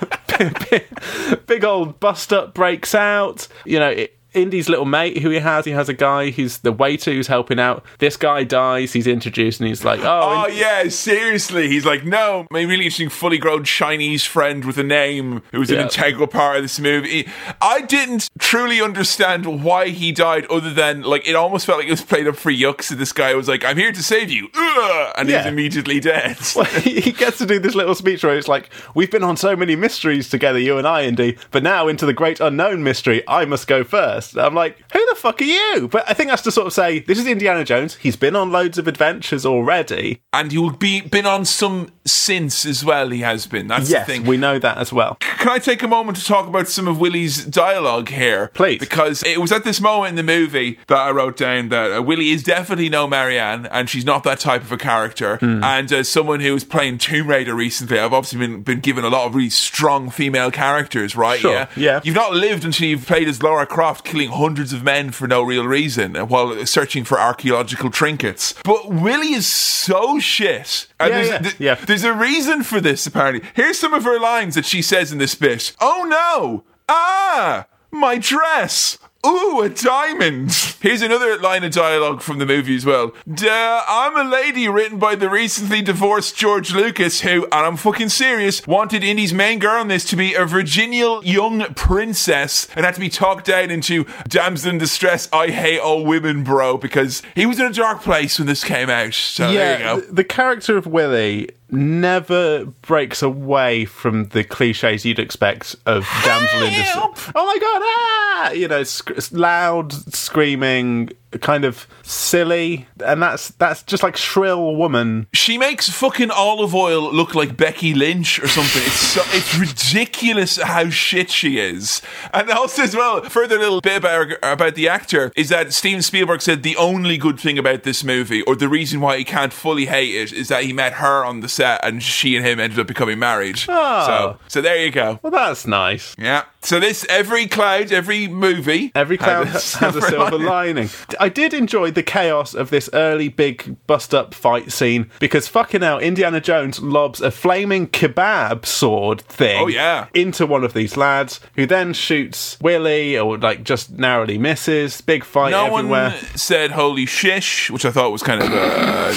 [1.46, 3.48] big, old bust up breaks out.
[3.64, 6.72] You know, it, Indy's little mate who he has, he has a guy who's the
[6.72, 7.84] waiter who's helping out.
[7.98, 8.92] This guy dies.
[8.92, 11.68] He's introduced and he's like, oh, Oh yeah, seriously.
[11.68, 15.70] He's like, no, my really interesting, fully grown Chinese friend with a name who was
[15.70, 15.82] an Yeah.
[15.84, 17.28] integral part of this movie.
[17.60, 21.90] I didn't truly understand why he died, other than like it almost felt like it
[21.90, 22.90] was played up for yucks.
[22.90, 25.12] And this guy was like, "I'm here to save you," Ugh!
[25.18, 25.38] and Yeah.
[25.42, 26.36] he's immediately dead.
[26.82, 29.76] he gets to do this little speech where it's like, We've been on so many
[29.76, 33.66] mysteries together, you and I, Indy, but now into the great unknown mystery, I must
[33.66, 34.21] go first.
[34.36, 35.88] I'm like, Who the fuck are you?
[35.90, 37.94] But I think that's to sort of say, This is Indiana Jones.
[37.96, 40.20] He's been on loads of adventures already.
[40.32, 43.10] and he'll be been on some since as well.
[43.10, 43.68] He has been.
[43.68, 44.24] That's the thing.
[44.24, 45.16] we know that as well.
[45.20, 48.48] Can I take a moment to talk about some of Willie's dialogue here?
[48.54, 48.78] Please.
[48.78, 52.02] Because it was at this moment in the movie that I wrote down that uh,
[52.02, 55.36] Willie is definitely no Marion, and she's not that type of a character.
[55.38, 55.62] Hmm.
[55.62, 59.08] And as someone who was playing Tomb Raider recently, I've obviously been, been given a
[59.08, 61.40] lot of really strong female characters, right?
[61.40, 61.66] Sure, Yeah.
[61.76, 62.00] yeah.
[62.04, 65.42] You've not lived until you've played as Lara Croft, killing hundreds of men for no
[65.42, 68.54] real reason while searching for archaeological trinkets.
[68.62, 70.86] But Willie is so shit.
[71.00, 71.74] Yeah, there's, yeah, th- yeah.
[71.76, 73.48] there's a reason for this, apparently.
[73.54, 75.74] Here's some of her lines that she says in this bit.
[75.80, 76.64] Oh no!
[76.88, 77.66] Ah!
[77.90, 78.98] My dress!
[79.24, 80.52] Ooh, a diamond!
[80.80, 83.12] Here's another line of dialogue from the movie as well.
[83.32, 88.08] Duh, I'm a lady written by the recently divorced George Lucas who, and I'm fucking
[88.08, 92.94] serious, wanted Indy's main girl in this to be a Virginial young princess and had
[92.94, 97.46] to be talked down into damsel in distress, I hate all women, bro, because he
[97.46, 99.14] was in a dark place when this came out.
[99.14, 100.00] So there you go.
[100.00, 106.62] the, the character of Willie never breaks away from the cliches you'd expect of damsel
[106.62, 107.32] in distress.
[107.34, 107.82] Oh my god!
[107.84, 108.50] Ah!
[108.52, 111.10] You know, sc- loud screaming,
[111.40, 115.26] kind of silly, and that's that's just like shrill woman.
[115.32, 118.82] She makes fucking Olive Oyl look like Becky Lynch or something.
[118.82, 122.02] It's so, it's ridiculous how shit she is.
[122.32, 126.42] And also as well, further little bit about about the actor is that Steven Spielberg
[126.42, 129.86] said the only good thing about this movie, or the reason why he can't fully
[129.86, 132.78] hate it, is that he met her on the set and she and him ended
[132.78, 133.60] up becoming married.
[133.68, 134.06] Oh.
[134.06, 135.18] So so there you go.
[135.22, 136.14] Well, that's nice.
[136.18, 136.44] Yeah.
[136.64, 140.90] So this every cloud, every movie, Every cloud has has a silver lining.
[141.18, 145.82] I did enjoy the chaos of this early big bust up fight scene because fucking
[145.82, 150.06] hell, Indiana Jones lobs a flaming kebab sword thing Oh, yeah.
[150.14, 155.00] into one of these lads who then shoots Willie or like just narrowly misses.
[155.00, 156.10] Big fight No everywhere.
[156.10, 159.12] one said "holy shish," which I thought was kind of a,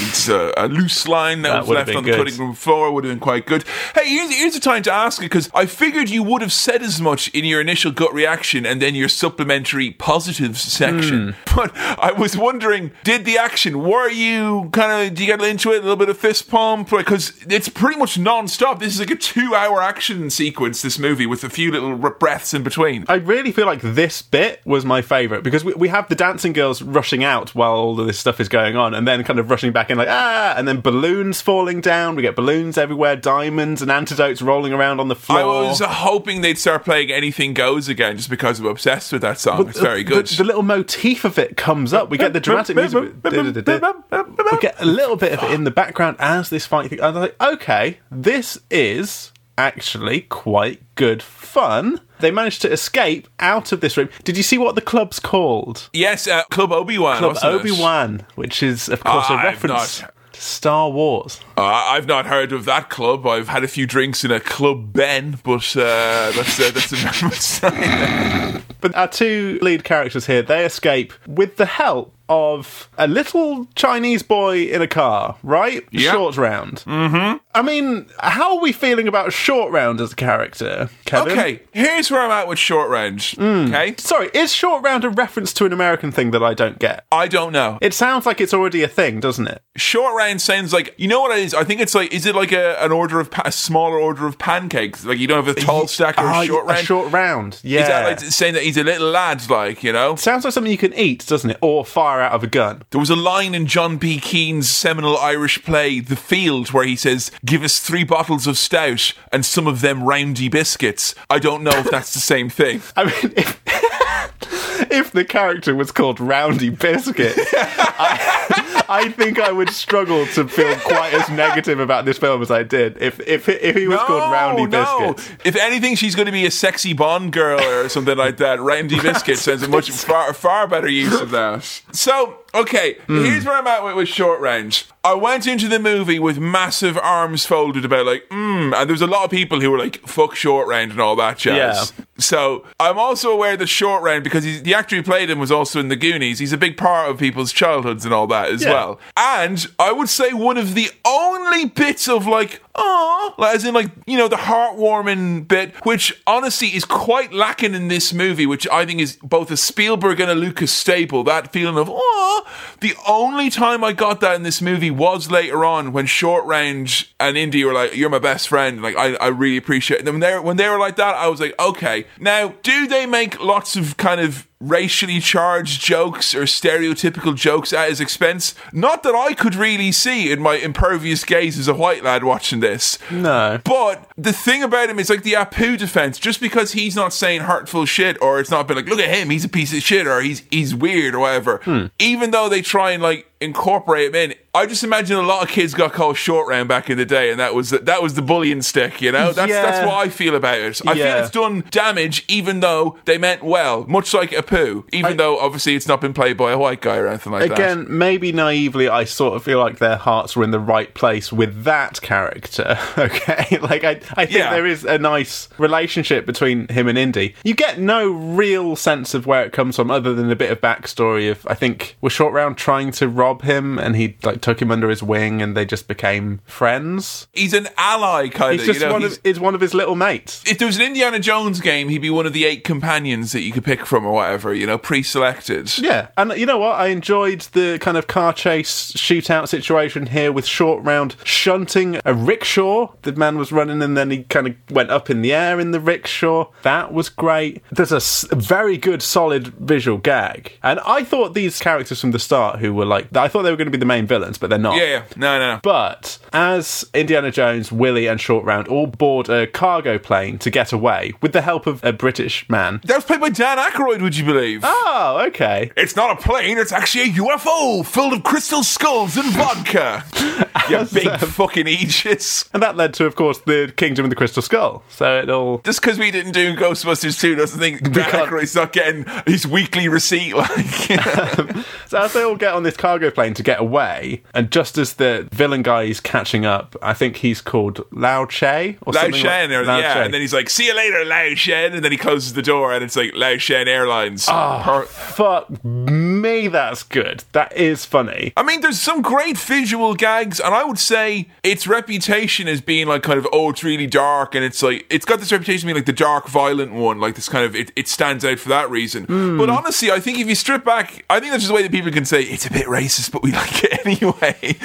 [0.57, 2.91] a, a loose line that, That was left on the cutting room floor.
[2.91, 3.63] Would have been quite good.
[3.93, 6.81] Hey, here's, here's the time to ask it because I figured you would have said
[6.81, 11.29] as much in your initial gut reaction and then your supplementary positives section.
[11.29, 11.31] Hmm.
[11.55, 13.81] But I was wondering, did the action?
[13.81, 15.15] Were you kind of?
[15.15, 15.77] Do you get into it?
[15.77, 18.79] A little bit of fist pump because it's pretty much non-stop.
[18.79, 20.81] This is like a two-hour action sequence.
[20.81, 23.05] This movie with a few little breaths in between.
[23.07, 26.51] I really feel like this bit was my favourite because we, we have the dancing
[26.51, 29.49] girls rushing out while all of this stuff is going on and then kind of
[29.49, 32.15] rushing back in like, ah, and then balloons falling down.
[32.15, 35.39] We get balloons everywhere, diamonds and antidotes rolling around on the floor.
[35.39, 39.39] I was hoping they'd start playing Anything Goes again just because I'm obsessed with that
[39.39, 39.67] song.
[39.67, 40.27] it's very good.
[40.27, 42.11] The, little motif of it comes up.
[42.11, 43.15] We get the dramatic music.
[43.23, 46.89] We get a little bit of it in the background as this fight.
[46.91, 52.01] thing- I was like, okay, this is actually quite good fun.
[52.19, 54.09] They managed to escape out of this room.
[54.23, 55.89] Did you see what the club's called?
[55.93, 57.17] yes, uh, Club Obi-Wan.
[57.17, 57.37] Club?
[57.41, 60.03] Obi Wan, which is of course a I've reference
[60.45, 61.39] Star Wars.
[61.57, 63.25] Uh, I've not heard of that club.
[63.27, 66.95] I've had a few drinks in a Club Ben, but uh, that's, uh, that's a
[66.95, 68.61] very much sign.
[68.81, 74.23] But our two lead characters here, they escape with the help of a little Chinese
[74.23, 75.83] boy in a car, right?
[75.91, 76.11] Yeah.
[76.11, 76.83] Short round.
[76.85, 77.37] Mm-hmm.
[77.53, 81.31] I mean, how are we feeling about Short Round as a character, Kevin?
[81.31, 83.35] Okay, here's where I'm at with Short Range.
[83.35, 83.67] Hmm.
[83.67, 83.95] Okay?
[83.97, 87.05] Sorry, is Short Round a reference to an American thing that I don't get?
[87.13, 87.77] I don't know.
[87.81, 89.61] It sounds like it's already a thing, doesn't it?
[89.77, 91.53] Short round sounds like you know what it is.
[91.53, 94.25] I think it's like is it like a, an order of pa- a smaller order
[94.25, 95.03] of pancakes?
[95.05, 96.79] Like you don't have a tall stack or Ah, a short round.
[96.79, 97.59] A short round.
[97.61, 97.81] Yeah.
[97.81, 99.49] Is that like saying that he's a little lad?
[99.49, 100.15] Like you know?
[100.15, 101.57] Sounds like something you can eat, doesn't it?
[101.61, 102.83] Or fire fire out of a gun.
[102.91, 104.19] There was a line in John B.
[104.19, 109.13] Keane's seminal Irish play, The Field, where he says, Give us three bottles of stout
[109.31, 111.13] and some of them roundy biscuits.
[111.29, 112.81] I don't know if that's the same thing.
[112.95, 113.61] I mean, if,
[114.91, 120.75] if the character was called Roundy Biscuit, I, I think I would struggle to feel
[120.77, 124.31] quite as negative about this film as I did if if if he was called
[124.31, 125.37] Roundy Biscuit.
[125.45, 128.59] If anything, she's going to be a sexy Bond girl or something like that.
[128.59, 131.63] Roundy Biscuit sounds a much far far better use of that.
[131.91, 134.85] So Okay, here's where I'm at with, with short range.
[135.03, 139.01] I went into the movie with massive arms folded about like, mm, and there was
[139.01, 141.93] a lot of people who were like, fuck short range and all that jazz.
[141.97, 142.05] Yeah.
[142.17, 145.51] So I'm also aware that short range, because he's, the actor who played him was
[145.51, 148.63] also in the Goonies, he's a big part of people's childhoods and all that as
[148.63, 148.71] Yeah.
[148.73, 148.99] well.
[149.17, 153.91] And I would say one of the only bits of like, oh, as in like,
[154.05, 158.85] you know, the heartwarming bit, which honestly is quite lacking in this movie, which I
[158.85, 161.23] think is both a Spielberg and a Lucas staple.
[161.23, 162.47] That feeling of, oh,
[162.81, 167.13] the only time I got that in this movie was later on when Short Range
[167.19, 168.81] and Indy were like, you're my best friend.
[168.81, 170.07] Like, I, I really appreciate it.
[170.07, 172.05] And when they, when they were like that, I was like, okay.
[172.19, 177.89] Now, do they make lots of kind of racially charged jokes or stereotypical jokes at
[177.89, 178.55] his expense.
[178.73, 182.59] Not that I could really see in my impervious gaze as a white lad watching
[182.59, 182.97] this.
[183.11, 183.59] No.
[183.63, 187.41] But the thing about him is like the Apu defense, just because he's not saying
[187.41, 190.07] hurtful shit or it's not been like, look at him, he's a piece of shit
[190.07, 191.59] or he's he's weird or whatever.
[191.63, 191.87] Hmm.
[191.99, 195.49] Even though they try and like incorporate him in, I just imagine a lot of
[195.49, 198.21] kids got called short round back in the day, and that was that was the
[198.21, 199.33] bullying stick, you know?
[199.33, 200.81] That's that's what I feel about it.
[200.87, 205.37] I feel it's done damage even though they meant well, much like Apu, even though
[205.39, 207.51] obviously it's not been played by a white guy or anything like that.
[207.51, 211.33] Again, maybe naively, I sort of feel like their hearts were in the right place
[211.33, 212.77] with that character.
[212.97, 214.51] Okay, like I, I think Yeah.
[214.51, 217.35] there is a nice relationship between him and Indy.
[217.43, 220.61] You get no real sense of where it comes from, other than a bit of
[220.61, 224.61] backstory of I think was Short Round trying to rob him, and he like took
[224.61, 227.27] him under his wing, and they just became friends.
[227.33, 228.93] He's an ally kind He's of, just you know.
[228.93, 230.43] one he's- of is one of his little mates.
[230.47, 233.41] if there was an Indiana Jones game, he'd be one of the eight companions that
[233.41, 235.77] you could pick from or whatever, you know, pre-selected.
[235.77, 236.79] Yeah, and you know what?
[236.79, 242.13] I enjoyed the kind of car chase shootout situation here with Short Round shunting a
[242.13, 242.91] rickshaw.
[243.03, 245.71] The man was running and then he kind of went up in the air in
[245.71, 246.47] the rickshaw.
[246.63, 247.61] That was great.
[247.71, 250.53] There's a s- very good, solid visual gag.
[250.63, 253.57] And I thought these characters from the start who were like, I thought they were
[253.57, 254.77] going to be the main villains, but they're not.
[254.77, 255.03] Yeah, yeah.
[255.15, 255.59] No, no, no.
[255.63, 260.71] But as Indiana Jones, Willie, and Short Round all board a cargo plane to get
[260.73, 262.81] away with the help of a British man.
[262.83, 264.61] That was played by Dan Aykroyd, would you believe?
[264.63, 265.71] Oh, okay.
[265.75, 270.03] It's not a plane, it's actually a UFO filled of crystal skulls and vodka.
[270.69, 272.49] you big fucking Aegis.
[272.53, 274.83] And that led to, of course, the Kingdom of the Crystal Skull.
[274.89, 275.59] So it all.
[275.59, 279.87] Just because we didn't do Ghostbusters 2 doesn't think Dan Aykroyd's not getting his weekly
[279.87, 280.55] receipt, like.
[281.87, 284.93] So as they all get on this cargo plane to get away, and just as
[284.93, 289.21] the villain guy is catching up, I think he's called Lao Che or Lao something.
[289.21, 290.05] Shen, like, or, Lao yeah, Che.
[290.05, 292.73] and then he's like, "See you later, Lao Shen," and then he closes the door,
[292.73, 294.27] and it's like Lao Shen Airlines.
[294.29, 297.23] Oh, Per- Fuck me, that's good.
[297.31, 298.33] That is funny.
[298.37, 302.87] I mean, there's some great visual gags, and I would say its reputation as being
[302.87, 305.75] like kind of oh, it's really dark, and it's like it's got this reputation being
[305.75, 306.99] like the dark, violent one.
[306.99, 309.05] Like this kind of it, it stands out for that reason.
[309.05, 309.37] Hmm.
[309.37, 311.71] But honestly, I think if you strip back, I think that's just the way that
[311.71, 314.57] people can say it's a bit racist, but we like it anyway.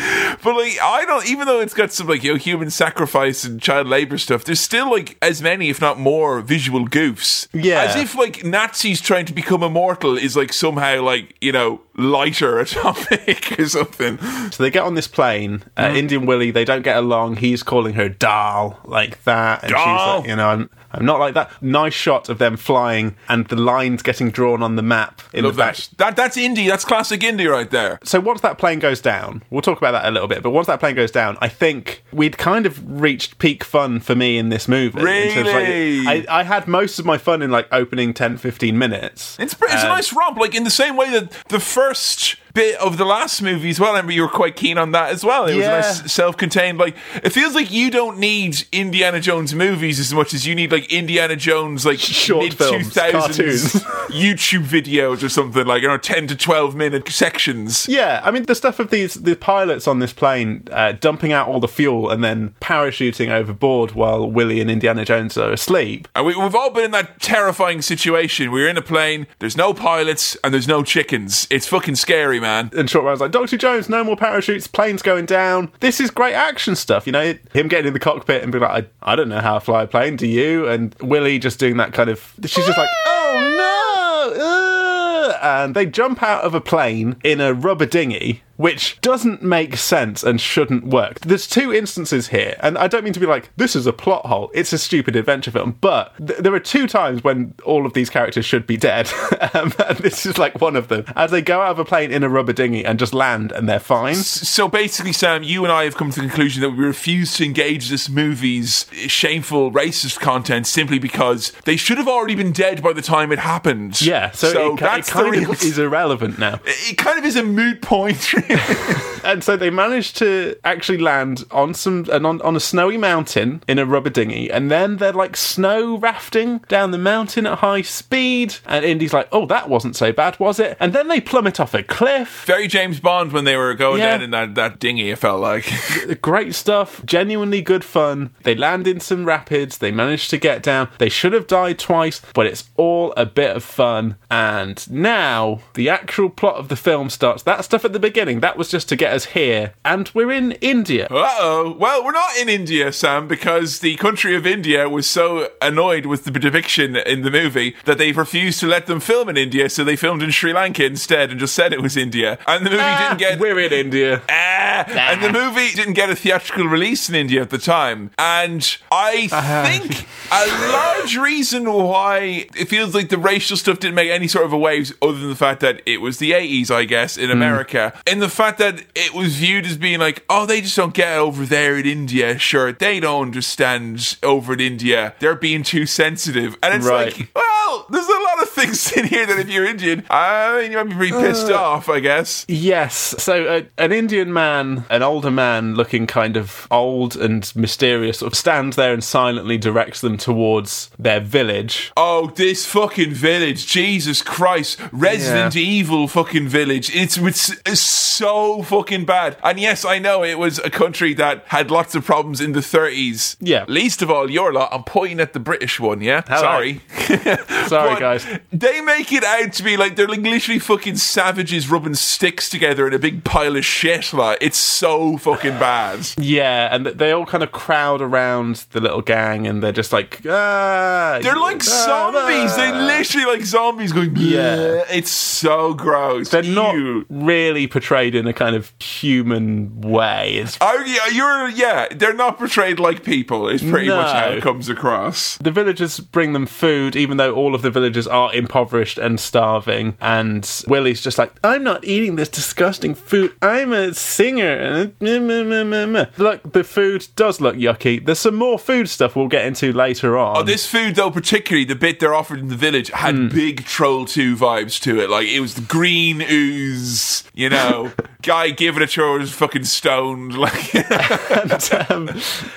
[0.42, 1.26] but like, I don't.
[1.26, 4.60] Even though it's got some like you know human sacrifice and child labor stuff, there's
[4.60, 7.48] still like as many, if not more, visual goofs.
[7.52, 7.82] Yeah.
[7.84, 12.58] as if like Nazis trying to become immortal is like somehow like you know lighter
[12.58, 14.18] a topic or something.
[14.50, 15.62] So they get on this plane.
[15.76, 15.96] Uh, Mm.
[15.96, 17.36] Indian Willie, they don't get along.
[17.36, 21.34] He's calling her doll like that, and she's like, you know, I'm, I'm not like
[21.34, 21.50] that.
[21.62, 25.56] Nice shot of them flying and the lines getting drawn on the map in Love
[25.56, 25.76] the back.
[25.76, 25.98] that.
[25.98, 26.68] That that's indie.
[26.68, 27.98] That's classic indie right there.
[28.02, 30.42] So once that plane goes down, we'll talk about that a little bit.
[30.42, 34.14] But once that plane goes down, I think we'd kind of reached peak fun for
[34.14, 34.98] me in this movie.
[35.00, 36.06] In like, Really?
[36.06, 39.36] I, I had most of my fun in like opening 10, 15 minutes.
[39.38, 42.76] It's it's a Uh, nice romp, like in the same way that the first bit
[42.80, 43.90] of the last movie as well.
[43.90, 45.46] I remember you were quite keen on that as well.
[45.46, 45.76] It Yeah.
[45.78, 46.78] was a nice self-contained.
[46.78, 50.72] Like it feels like you don't need Indiana Jones movies as much as you need
[50.72, 53.72] like Indiana Jones like Short mid films, cartoons.
[54.10, 57.86] YouTube videos or something like you know ten to twelve minute sections.
[57.88, 61.48] Yeah, I mean the stuff of these the pilots on this plane uh, dumping out
[61.48, 66.08] all the fuel and then parachuting overboard while Willie and Indiana Jones are asleep.
[66.14, 68.50] And we, we've all been in that terrifying situation.
[68.50, 71.46] We're in a plane, there's no pilots, and there's no chickens.
[71.50, 72.70] It's fucking scary, man.
[72.76, 75.70] And Short Round's like, Doctor Jones, no more parachutes, plane's going down.
[75.80, 77.34] This is great action stuff, you know.
[77.52, 79.82] Him getting in the cockpit and being like, I, I don't know how to fly
[79.82, 80.68] a plane, do you?
[80.68, 82.34] And Willie just doing that kind of.
[82.44, 84.44] She's just like, oh no!
[84.44, 89.74] uh," and they jump out of a plane in a rubber dinghy which doesn't make
[89.78, 91.18] sense and shouldn't work.
[91.20, 94.26] There's two instances here, and I don't mean to be like, this is a plot
[94.26, 97.94] hole, it's a stupid adventure film, but th- there are two times when all of
[97.94, 99.10] these characters should be dead,
[99.54, 101.04] um, and this is like one of them.
[101.16, 103.66] As they go out of a plane in a rubber dinghy and just land, and
[103.66, 104.16] they're fine.
[104.16, 107.44] So basically, Sam, you and I have come to the conclusion that we refuse to
[107.46, 112.92] engage this movie's shameful racist content simply because they should have already been dead by
[112.92, 114.02] the time it happened.
[114.02, 116.60] Yeah, so, so it, ki- it that's the kind real- of is irrelevant now.
[116.66, 118.34] It kind of is a moot point.
[119.24, 123.78] and so they managed to actually land on some on, on a snowy mountain in
[123.78, 124.50] a rubber dinghy.
[124.50, 128.56] And then they're like snow rafting down the mountain at high speed.
[128.66, 130.76] And indy's like oh that wasn't so bad was it?
[130.80, 132.44] And then they plummet off a cliff.
[132.46, 134.12] Very James Bond when they were going Yeah.
[134.12, 135.70] down in that, that dinghy, it felt like.
[136.22, 137.04] great stuff.
[137.04, 138.30] Genuinely good fun.
[138.42, 139.78] They land in some rapids.
[139.78, 140.88] They manage to get down.
[140.98, 144.16] They should have died twice but it's all a bit of fun.
[144.30, 147.42] And now the actual plot of the film starts.
[147.42, 150.52] That stuff at the beginning that was just to get us here and we're in
[150.60, 151.76] india Uh oh.
[151.78, 156.24] Well, we're not in India, Sam, because the country of India was so annoyed with
[156.24, 159.82] the depiction in the movie that they refused to let them film in India, so
[159.84, 162.38] they filmed in Sri Lanka instead and just said it was India.
[162.46, 163.38] And the movie didn't get.
[163.38, 167.50] we're in india Ah, and the movie didn't get a theatrical release in India at
[167.50, 168.10] the time.
[168.18, 168.62] And
[168.92, 169.64] I Uh-huh.
[169.66, 174.44] think a large reason why it feels like the racial stuff didn't make any sort
[174.46, 177.24] of a waves, other than the fact that it was the 80s, I guess, Hmm.
[177.24, 180.76] in America, in the fact that it was viewed as being like, oh, they just
[180.76, 182.38] don't get over there in India.
[182.38, 185.14] Sure, they don't understand over in India.
[185.18, 186.56] They're being too sensitive.
[186.62, 187.16] And it's Right.
[187.18, 190.72] like, well, there's a lot of things in here that if you're Indian, I mean,
[190.72, 191.56] you might be pretty pissed Uh.
[191.60, 192.44] off, I guess.
[192.48, 193.14] Yes.
[193.18, 198.32] So uh, an Indian man, an older man looking kind of old and mysterious, sort
[198.32, 201.92] of stands there and silently directs them towards their village.
[201.96, 203.66] Oh, this fucking village.
[203.66, 204.78] Jesus Christ.
[204.92, 206.94] Resident Evil fucking village.
[206.94, 209.36] It's, it's, it's so fucking bad.
[209.42, 212.60] And yes, I know it was a country that had lots of problems in the
[212.60, 213.36] 30s.
[213.40, 213.64] Yeah.
[213.68, 214.68] Least of all your lot.
[214.72, 216.22] I'm pointing at the British one, yeah?
[216.26, 216.40] Hello.
[216.40, 216.80] Sorry.
[217.68, 218.26] Sorry, But guys.
[218.52, 222.86] They make it out to be like they're like literally fucking savages rubbing sticks together
[222.86, 224.12] in a big pile of shit.
[224.12, 226.06] Like, it's so fucking bad.
[226.18, 230.20] Yeah, and they all kind of crowd around the little gang, and they're just like,
[230.28, 231.18] ah.
[231.22, 232.56] They're like ah, zombies.
[232.56, 234.56] They're ah." literally like zombies going, Yeah.
[234.56, 234.84] yeah.
[234.90, 236.30] It's so gross.
[236.30, 236.74] They're not
[237.08, 240.34] really portrayed in a kind of human way.
[240.36, 243.96] It's Oh, yeah, you're, yeah, they're not portrayed like people, is pretty No.
[243.96, 245.36] much how it comes across.
[245.38, 249.96] the villagers bring them food, even though all of the villagers are impoverished and starving.
[250.00, 253.32] And Willie's just like, I'm not eating this disgusting food.
[253.42, 254.92] I'm a singer.
[255.00, 258.04] Look, the food does look yucky.
[258.04, 260.36] There's some more food stuff we'll get into later on.
[260.38, 263.28] Oh, this food, though, particularly the bit they're offered in the village, had Hmm.
[263.28, 265.10] big Troll 2 vibes to it.
[265.10, 267.90] Like, it was the green ooze, you know,
[268.22, 270.36] guy giving a to her was fucking stoned.
[270.36, 270.74] Like,
[271.30, 272.10] and, um,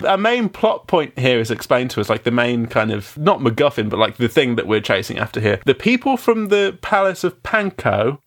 [0.08, 3.40] our main plot point here is explained to us like the main kind of not
[3.40, 5.60] MacGuffin, but like the thing that we're chasing after here.
[5.66, 8.20] The people from the palace of Pankot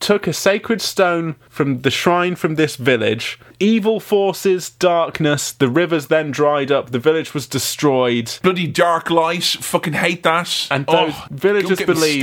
[0.00, 3.38] took a sacred stone from the shrine from this village.
[3.60, 5.52] Evil forces, darkness.
[5.52, 6.90] The rivers then dried up.
[6.90, 8.38] The village was destroyed.
[8.42, 9.44] bloody dark light.
[9.44, 10.66] Fucking hate that.
[10.70, 12.20] And those Oh, villagers don't get me believe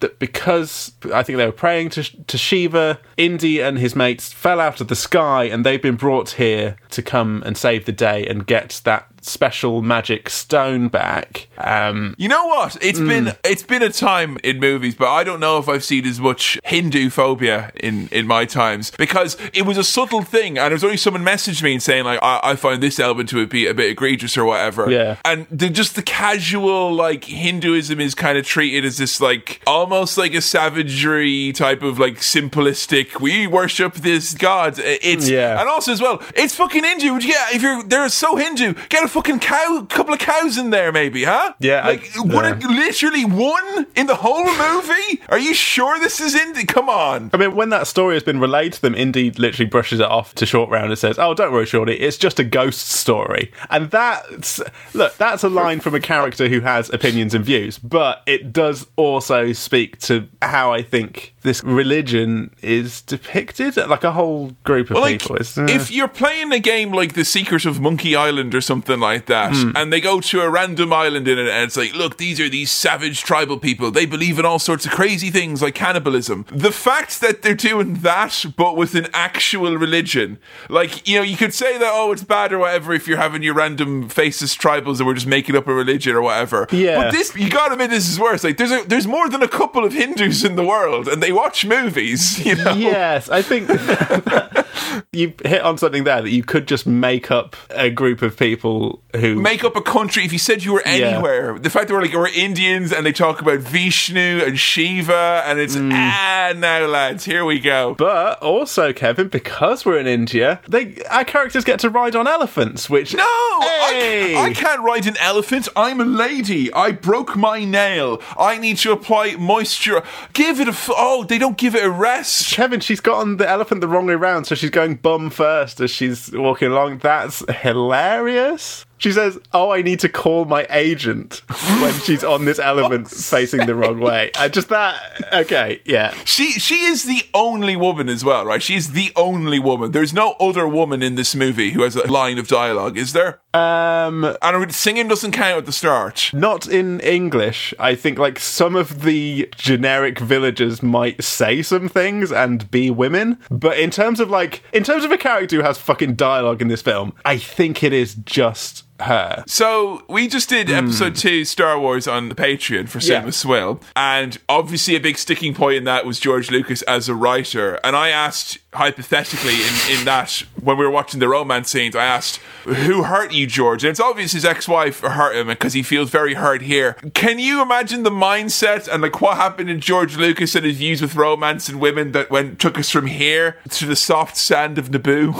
[0.00, 4.58] that because I think they were praying to, to Shiva, Indy and his mates fell
[4.58, 8.26] out of the sky and they've been brought here to come and save the day
[8.26, 11.48] and get that special magic stone back.
[11.58, 12.76] Um, You know what?
[12.80, 13.08] It's Hmm.
[13.08, 16.20] been it's been a time in movies, but I don't know if I've seen as
[16.20, 20.70] much Hindu phobia in in my times because it was a subtle thing, and there
[20.80, 23.50] was only someone messaged me and saying like I, I find this element to it
[23.50, 24.90] be a bit egregious or whatever.
[24.90, 25.16] Yeah.
[25.24, 30.16] and the, just the casual like Hinduism is kind of treated as this like almost
[30.18, 33.20] like a savagery type of like simplistic.
[33.20, 34.78] We worship this god.
[34.78, 35.60] It's Yeah.
[35.60, 37.06] and also as well, it's fucking Hindu.
[37.06, 37.18] You
[37.52, 41.24] if you're they're so Hindu, get a fucking cow, couple of cows in there, maybe,
[41.24, 41.54] huh?
[41.58, 42.62] Yeah, I- like.
[42.62, 45.22] A, literally one in the whole movie.
[45.28, 46.64] Are you sure this is Hindu?
[46.66, 47.30] Come on.
[47.32, 50.34] I mean, when that story has been relayed to them, Indy literally brushes it off
[50.36, 53.90] to Short Round and says, "Oh, don't worry, Shorty, it's just a ghost story." And
[53.90, 54.60] that's
[54.94, 58.86] look, that's a line from a character who has opinions and views, but it does
[58.96, 64.94] also speak to how I think this religion is depicted, like a whole group of
[64.94, 65.36] Well, like people.
[65.36, 69.00] It's, uh, if you're playing a game like The Secret of Monkey Island or something
[69.00, 69.54] like that.
[69.76, 72.48] And they go to a random island in it, and it's like, look, these are
[72.48, 73.90] these savage tribal people.
[73.90, 76.44] They believe in all sorts of crazy things like cannibalism.
[76.50, 80.38] The fact that they're doing that, but with an actual religion,
[80.68, 83.42] like, you know, you could say that, oh, it's bad or whatever if you're having
[83.42, 86.66] your random faceless tribals and we're just making up a religion or whatever.
[86.72, 87.04] Yeah.
[87.04, 88.42] But this, you gotta admit, this is worse.
[88.42, 91.32] Like, there's a, there's more than a couple of Hindus in the world, and they
[91.36, 92.72] watch movies, you know?
[92.72, 93.68] Yes, I think
[95.12, 99.02] you hit on something there that you could just make up a group of people
[99.14, 101.58] who make up a country if you said you were anywhere.
[101.58, 105.58] The fact that we're like we're Indians and they talk about Vishnu and Shiva and
[105.58, 107.94] it's ah now lads, here we go.
[107.96, 112.88] But also, Kevin, because we're in India, they our characters get to ride on elephants,
[112.90, 114.34] which no, I, Hey!
[114.34, 115.68] ca- I can't ride an elephant.
[115.76, 116.72] I'm a lady.
[116.72, 118.20] I broke my nail.
[118.38, 120.02] I need to apply moisture.
[120.32, 122.52] Give it a f- oh, they don't give it a rest.
[122.52, 125.80] Kevin, she's got on the elephant the wrong way round, so she's going bum first
[125.80, 126.98] as she's walking along.
[126.98, 128.86] That's hilarious.
[128.98, 131.42] She says, "Oh, I need to call my agent"
[131.82, 134.30] when she's on this elephant facing the wrong way.
[134.38, 135.00] I just that
[135.32, 136.14] okay, yeah.
[136.24, 138.62] She she is the only woman as well, right?
[138.62, 139.92] She's the only woman.
[139.92, 143.40] There's no other woman in this movie who has a line of dialogue, is there?
[143.52, 146.30] Um, And singing doesn't count at the start.
[146.32, 147.72] not in English.
[147.78, 153.38] I think like some of the generic villagers might say some things and be women,
[153.50, 156.68] but in terms of like in terms of a character who has fucking dialogue in
[156.68, 159.44] this film, I think it is just her.
[159.46, 160.74] So we just did hmm.
[160.74, 163.30] episode two Star Wars on the Patreon for Cinema Yeah.
[163.30, 167.78] Swirl, and obviously a big sticking point in that was George Lucas as a writer.
[167.84, 172.04] And I asked hypothetically in, in that when we were watching the romance scenes, I
[172.04, 173.84] asked who hurt you, George?
[173.84, 176.94] And it's obvious his ex-wife hurt him because he feels very hurt here.
[177.14, 181.00] Can you imagine the mindset and like what happened in George Lucas and his views
[181.00, 184.90] with romance and women that went took us from here to the soft sand of
[184.90, 185.32] Naboo?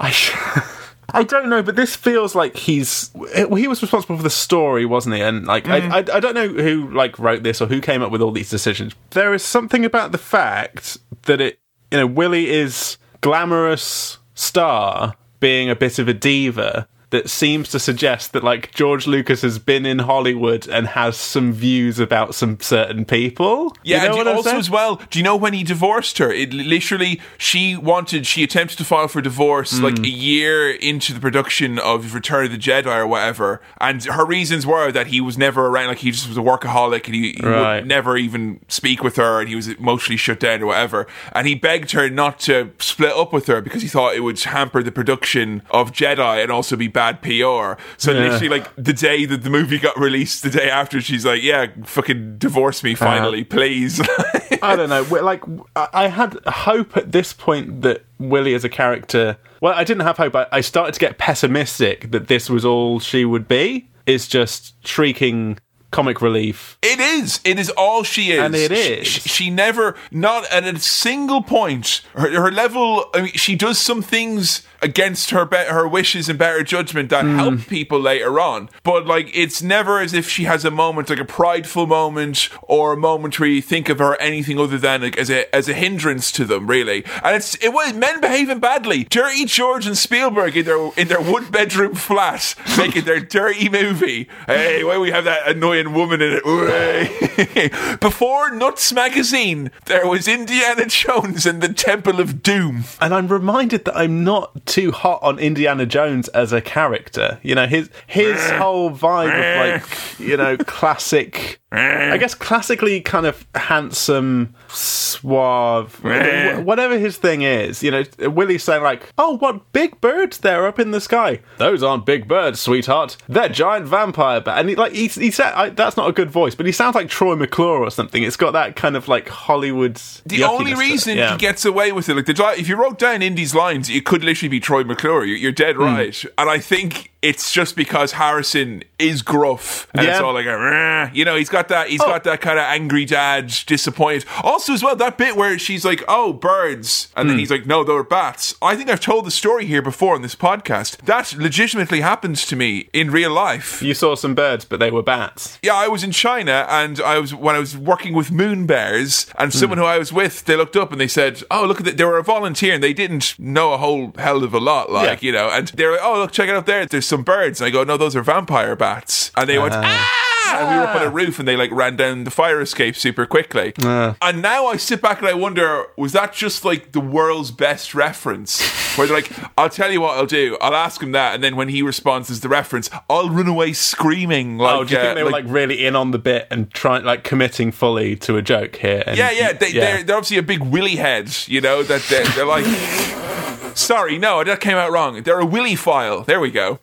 [0.00, 0.76] I.
[1.12, 5.16] I don't know, but this feels like he's he was responsible for the story, wasn't
[5.16, 5.22] he?
[5.22, 5.90] And like, I, mm.
[5.92, 8.50] I, I don't know who like wrote this or who came up with all these
[8.50, 8.94] decisions.
[9.10, 11.58] There is something about the fact that it,
[11.90, 17.78] you know, Willie is glamorous star being a bit of a diva that seems to
[17.80, 22.60] suggest that like George Lucas has been in Hollywood and has some views about some
[22.60, 23.76] certain people.
[23.82, 24.60] Yeah, you know and do- also saying?
[24.60, 26.30] as well, do you know when he divorced her?
[26.32, 29.84] It literally, she wanted, she attempted to file for divorce Hmm.
[29.84, 34.24] like a year into the production of Return of the Jedi or whatever, and her
[34.24, 37.32] reasons were that he was never around, like he just was a workaholic and he,
[37.32, 37.76] he Right.
[37.80, 41.08] would never even speak with her, and he was emotionally shut down or whatever.
[41.32, 44.38] And he begged her not to split up with her because he thought it would
[44.40, 47.80] hamper the production of Jedi and also be bad PR.
[47.96, 48.20] So Yeah.
[48.30, 51.66] literally, like the day that the movie got released, the day after, she's like, "Yeah,
[51.84, 53.56] fucking divorce me finally, uh-huh.
[53.56, 54.00] please."
[54.62, 55.02] I don't know.
[55.22, 55.42] Like,
[55.76, 59.36] I had hope at this point that Willie as a character.
[59.60, 60.34] Well, I didn't have hope.
[60.52, 63.88] I, started to get pessimistic that this was all she would be.
[64.06, 65.58] Is just shrieking
[65.92, 66.78] comic relief.
[66.82, 67.40] It is.
[67.44, 68.40] It is all she is.
[68.40, 69.06] And it is.
[69.06, 73.06] She- She, she never, not at a single point, her, her level.
[73.14, 77.24] I mean, she does some things against her be- her wishes and better judgment that
[77.24, 77.36] hmm.
[77.36, 78.68] help people later on.
[78.82, 82.92] But like, it's never as if she has a moment, like a prideful moment, or
[82.92, 85.74] a moment where you think of her anything other than like as a as a
[85.74, 87.04] hindrance to them, really.
[87.22, 89.04] And it's it was men behaving badly.
[89.04, 94.28] Dirty George and Spielberg in their in their one bedroom flat making their dirty movie.
[94.46, 98.00] Hey, why we have that annoying woman in it?
[98.00, 102.84] Before Nuts magazine, there was Indiana Jones and the Temple of Doom.
[103.00, 107.38] And I'm reminded that I'm not too hot on Indiana Jones as a character.
[107.42, 112.12] You know, his his whole vibe of like, you know, classic Eh.
[112.12, 116.60] I guess classically kind of handsome, suave, eh.
[116.62, 117.80] whatever his thing is.
[117.80, 121.40] You know, Willie's saying like, "Oh, what big birds there up in the sky?
[121.58, 123.16] Those aren't big birds, sweetheart.
[123.28, 126.28] They're giant vampire." But and he, like he, he said, I, "That's not a good
[126.28, 128.24] voice," but he sounds like Troy McClure or something.
[128.24, 129.94] It's got that kind of like Hollywood.
[130.26, 133.54] The only reason he gets away with it, like the if you wrote down Indy's
[133.54, 135.24] lines, it could literally be Troy McClure.
[135.24, 135.82] You're, you're dead hmm.
[135.82, 141.10] right, and I think it's just because Harrison is gruff, and it's all like, a,
[141.12, 142.06] you know, he's got that, he's oh.
[142.06, 144.24] got that kind of angry dad, disappointed.
[144.42, 147.40] Also, as well, that bit where she's like, "Oh, birds," and then hmm.
[147.40, 150.34] he's like, "No, they're bats." I think I've told the story here before on this
[150.34, 150.98] podcast.
[150.98, 153.82] That legitimately happens to me in real life.
[153.82, 155.58] You saw some birds, but they were bats.
[155.62, 159.26] Yeah, I was in China and I was when I was working with moon bears
[159.38, 159.58] and hmm.
[159.58, 161.96] someone who I was with, they looked up and they said, "Oh, look at that!
[161.98, 165.22] They were a volunteer and they didn't know a whole hell of a lot, like
[165.22, 165.26] Yeah.
[165.26, 166.86] you know." And they're like, "Oh, look, check it out there.
[166.86, 170.29] There's some birds." And I go, "No, those are vampire bats." And they went, "Ah!"
[170.52, 172.60] Ah, and we were up on a roof, and they like ran down the fire
[172.60, 173.72] escape super quickly.
[173.82, 177.94] And now I sit back and I wonder, was that just like the world's best
[177.94, 178.60] reference?
[178.96, 180.58] Where they're like, I'll tell you what I'll do.
[180.60, 183.72] I'll ask him that, and then when he responds as the reference, I'll run away
[183.72, 184.58] screaming.
[184.58, 186.70] Like, Oh, do you uh, think they were like really in on the bit and
[186.72, 189.02] trying like committing fully to a joke here?
[189.06, 192.24] And- Yeah, yeah, they, They're, they're obviously a big willy head, you know, that they're,
[192.28, 192.64] they're like.
[193.74, 195.22] Sorry, no, that came out wrong.
[195.22, 196.22] They're a willy file.
[196.22, 196.80] There we go.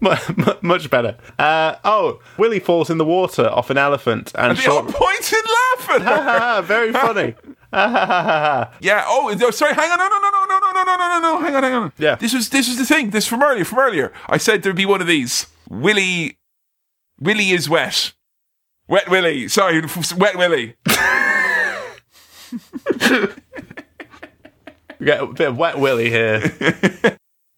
[0.00, 1.16] Mu- mu- much better.
[1.38, 4.94] Uh, oh, Willie falls in the water off an elephant and They all short.
[4.94, 6.38] point and laugh at her.
[6.40, 7.34] Ah, very funny.
[7.72, 9.04] Yeah.
[9.06, 9.74] Oh, sorry.
[9.74, 9.98] Hang on.
[9.98, 11.40] No, no, no, no, no, no, no, no, no, no.
[11.40, 11.92] Hang on, hang on.
[11.98, 12.14] Yeah.
[12.14, 13.10] This was this was the thing.
[13.10, 13.64] This from earlier.
[13.64, 14.12] From earlier.
[14.28, 15.46] I said there'd be one of these.
[15.68, 16.38] Willie.
[17.20, 18.12] Willie is wet.
[18.86, 19.48] Wet Willie.
[19.48, 19.82] Sorry,
[20.16, 20.76] wet Willie.
[25.00, 26.40] We get a bit of wet Willie here.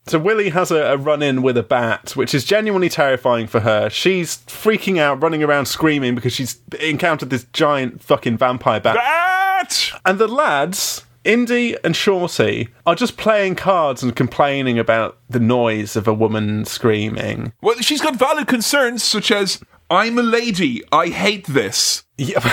[0.06, 3.60] So Willie has a, a run in with a bat, which is genuinely terrifying for
[3.60, 3.88] her.
[3.90, 8.96] She's freaking out, running around screaming because she's encountered this giant fucking vampire bat.
[8.96, 9.92] Bat.
[10.04, 15.94] And the lads, Indy and Shorty, are just playing cards and complaining about the noise
[15.96, 17.52] of a woman screaming.
[17.60, 19.60] Well, she's got valid concerns such as,
[19.90, 20.82] "I'm a lady.
[20.92, 22.40] I hate this." Yeah.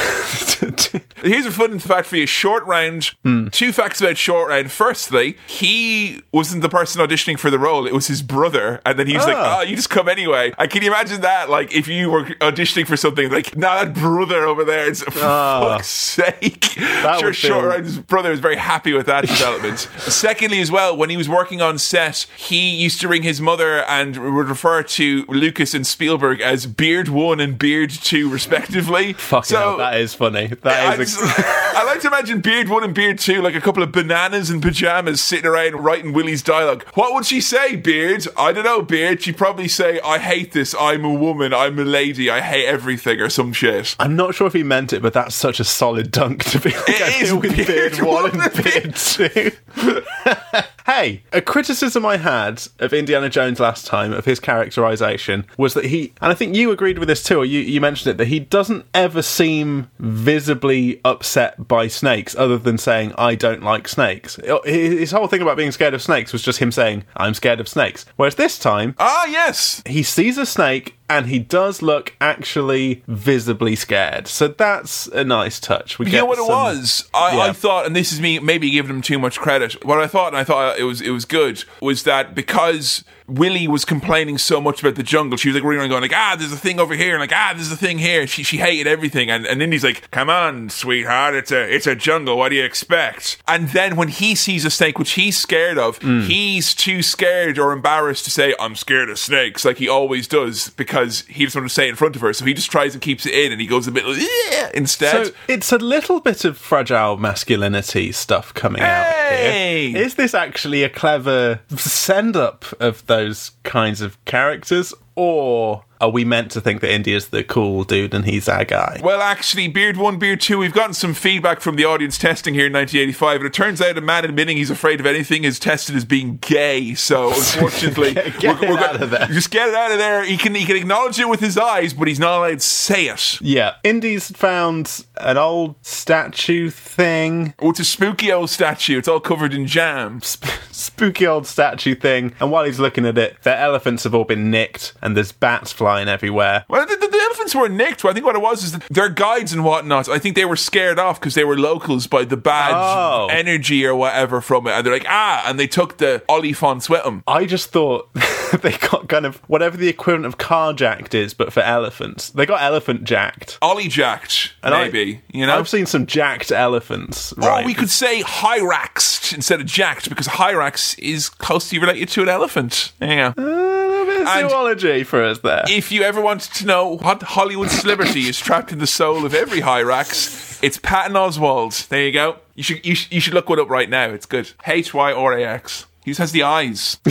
[1.23, 2.25] Here's a fun fact for you.
[2.25, 3.11] Short round.
[3.51, 4.71] Two facts about short round.
[4.71, 7.85] Firstly, he wasn't the person auditioning for the role.
[7.85, 8.79] It was his brother.
[8.85, 9.57] And then he was like, Ah.
[9.59, 10.53] oh, you just come anyway.
[10.57, 11.49] And can you imagine that?
[11.49, 15.11] Like, if you were auditioning for something, like, nah, that brother over there, it's, for
[15.11, 16.63] fuck's sake.
[16.65, 19.79] sure, would short feel- round's brother was very happy with that development.
[19.79, 23.83] Secondly, as well, when he was working on set, he used to ring his mother
[23.85, 29.13] and would refer to Lucas and Spielberg as Beard 1 and Beard 2, respectively.
[29.13, 30.47] Fucking hell, that is funny.
[30.47, 31.17] That I, is.
[31.17, 31.67] just-
[31.97, 35.19] like to imagine Beard One and Beard Two, like a couple of bananas in pajamas
[35.19, 36.86] sitting around writing Willie's dialogue.
[36.93, 38.28] What would she say, Beard?
[38.38, 39.23] I don't know, Beard.
[39.23, 40.75] She'd probably say, I hate this.
[40.80, 41.53] I'm a woman.
[41.53, 42.30] I'm a lady.
[42.30, 43.95] I hate everything or some shit.
[43.99, 46.69] I'm not sure if he meant it, but that's such a solid dunk to be
[46.69, 49.51] like, It I with Beard beard one one and and beard two.
[50.86, 55.86] hey, a criticism I had of Indiana Jones last time of his characterization was that
[55.86, 58.39] he, and I think you agreed with this too, you, you mentioned it, that he
[58.39, 64.38] doesn't ever seem visibly upset by snakes, other than saying I don't like snakes.
[64.65, 67.68] His whole thing about being scared of snakes was just him saying I'm scared of
[67.68, 68.05] snakes.
[68.18, 69.82] Whereas this time, Ah, yes.
[69.86, 74.28] he sees a snake and he does look actually visibly scared.
[74.28, 75.97] So that's a nice touch.
[75.99, 77.10] We You get know what it was?
[77.14, 79.86] I, I thought, and this is me maybe giving him too much credit.
[79.86, 83.68] What I thought, and I thought it was it was good, was that because Willie
[83.68, 86.36] was complaining so much about the jungle, she was like running around going like, ah,
[86.39, 88.26] there's a thing over here, and like, ah, there's a thing here.
[88.28, 91.95] She she hated everything, and and Indy's like, come on, sweetheart, it's a it's a
[91.95, 92.38] jungle.
[92.38, 93.38] What do you expect?
[93.47, 96.22] And then when he sees a snake, which he's scared of, Hmm.
[96.22, 100.70] he's too scared or embarrassed to say, I'm scared of snakes, like he always does,
[100.72, 102.33] because he doesn't want to say it in front of her.
[102.33, 105.27] So he just tries and keeps it in, and he goes a bit "Yeah," instead.
[105.27, 109.91] So it's a little bit of fragile masculinity stuff coming out Hey!
[109.91, 110.01] here.
[110.01, 116.24] Is this actually a clever send up of those kinds of characters, or are we
[116.24, 119.01] meant to think that Indy's the cool dude and he's our guy?
[119.03, 122.68] Well, actually, Beard 1, Beard 2, we've gotten some feedback from the audience testing here
[122.68, 125.95] in 1985, and it turns out a man admitting he's afraid of anything is tested
[125.95, 126.93] as being gay.
[126.93, 129.26] So, unfortunately, Get- get it out of there.
[129.26, 130.24] Just get it out of there.
[130.24, 133.07] He can, he can acknowledge it with his eyes, but he's not allowed to say
[133.07, 133.41] it.
[133.41, 138.97] Yeah, Indy's found an old statue thing, Oh, it's a spooky old statue.
[138.97, 140.22] It's all covered in jam.
[140.24, 144.24] sp- spooky old statue thing, and while he's looking at it, their elephants have all
[144.26, 146.65] been nicked, and there's bats flying everywhere.
[146.70, 148.05] Well, the, the, the elephants were nicked.
[148.05, 150.07] I think what it was is their guides and whatnot.
[150.07, 153.28] I think they were scared off because they were locals by the bad Oh.
[153.32, 157.03] energy or whatever from it, and they're like, ah, and they took the olifants with
[157.03, 157.24] them.
[157.28, 158.09] I just thought
[158.61, 162.30] they got kind of whatever the equivalent of carjacked is, but for elephants.
[162.30, 163.57] They got elephant jacked.
[163.61, 164.86] Ollie jacked, And I-
[165.32, 165.58] you know?
[165.58, 167.34] I've seen some jacked elephants.
[167.34, 167.66] or right.
[167.66, 172.91] we could say hyraxed instead of jacked because hyrax is closely related to an elephant.
[172.99, 173.41] There you go.
[173.41, 175.64] a little bit of And- zoology for us there.
[175.70, 179.34] if you ever wanted to know what Hollywood celebrity is trapped in the soul of
[179.34, 181.88] every hyrax, it's Patton Oswalt.
[181.89, 182.38] There you go.
[182.55, 184.05] You should you, should- you should look one up right now.
[184.10, 184.51] It's good.
[184.66, 185.86] H Y R A X.
[186.03, 186.97] He just has the eyes.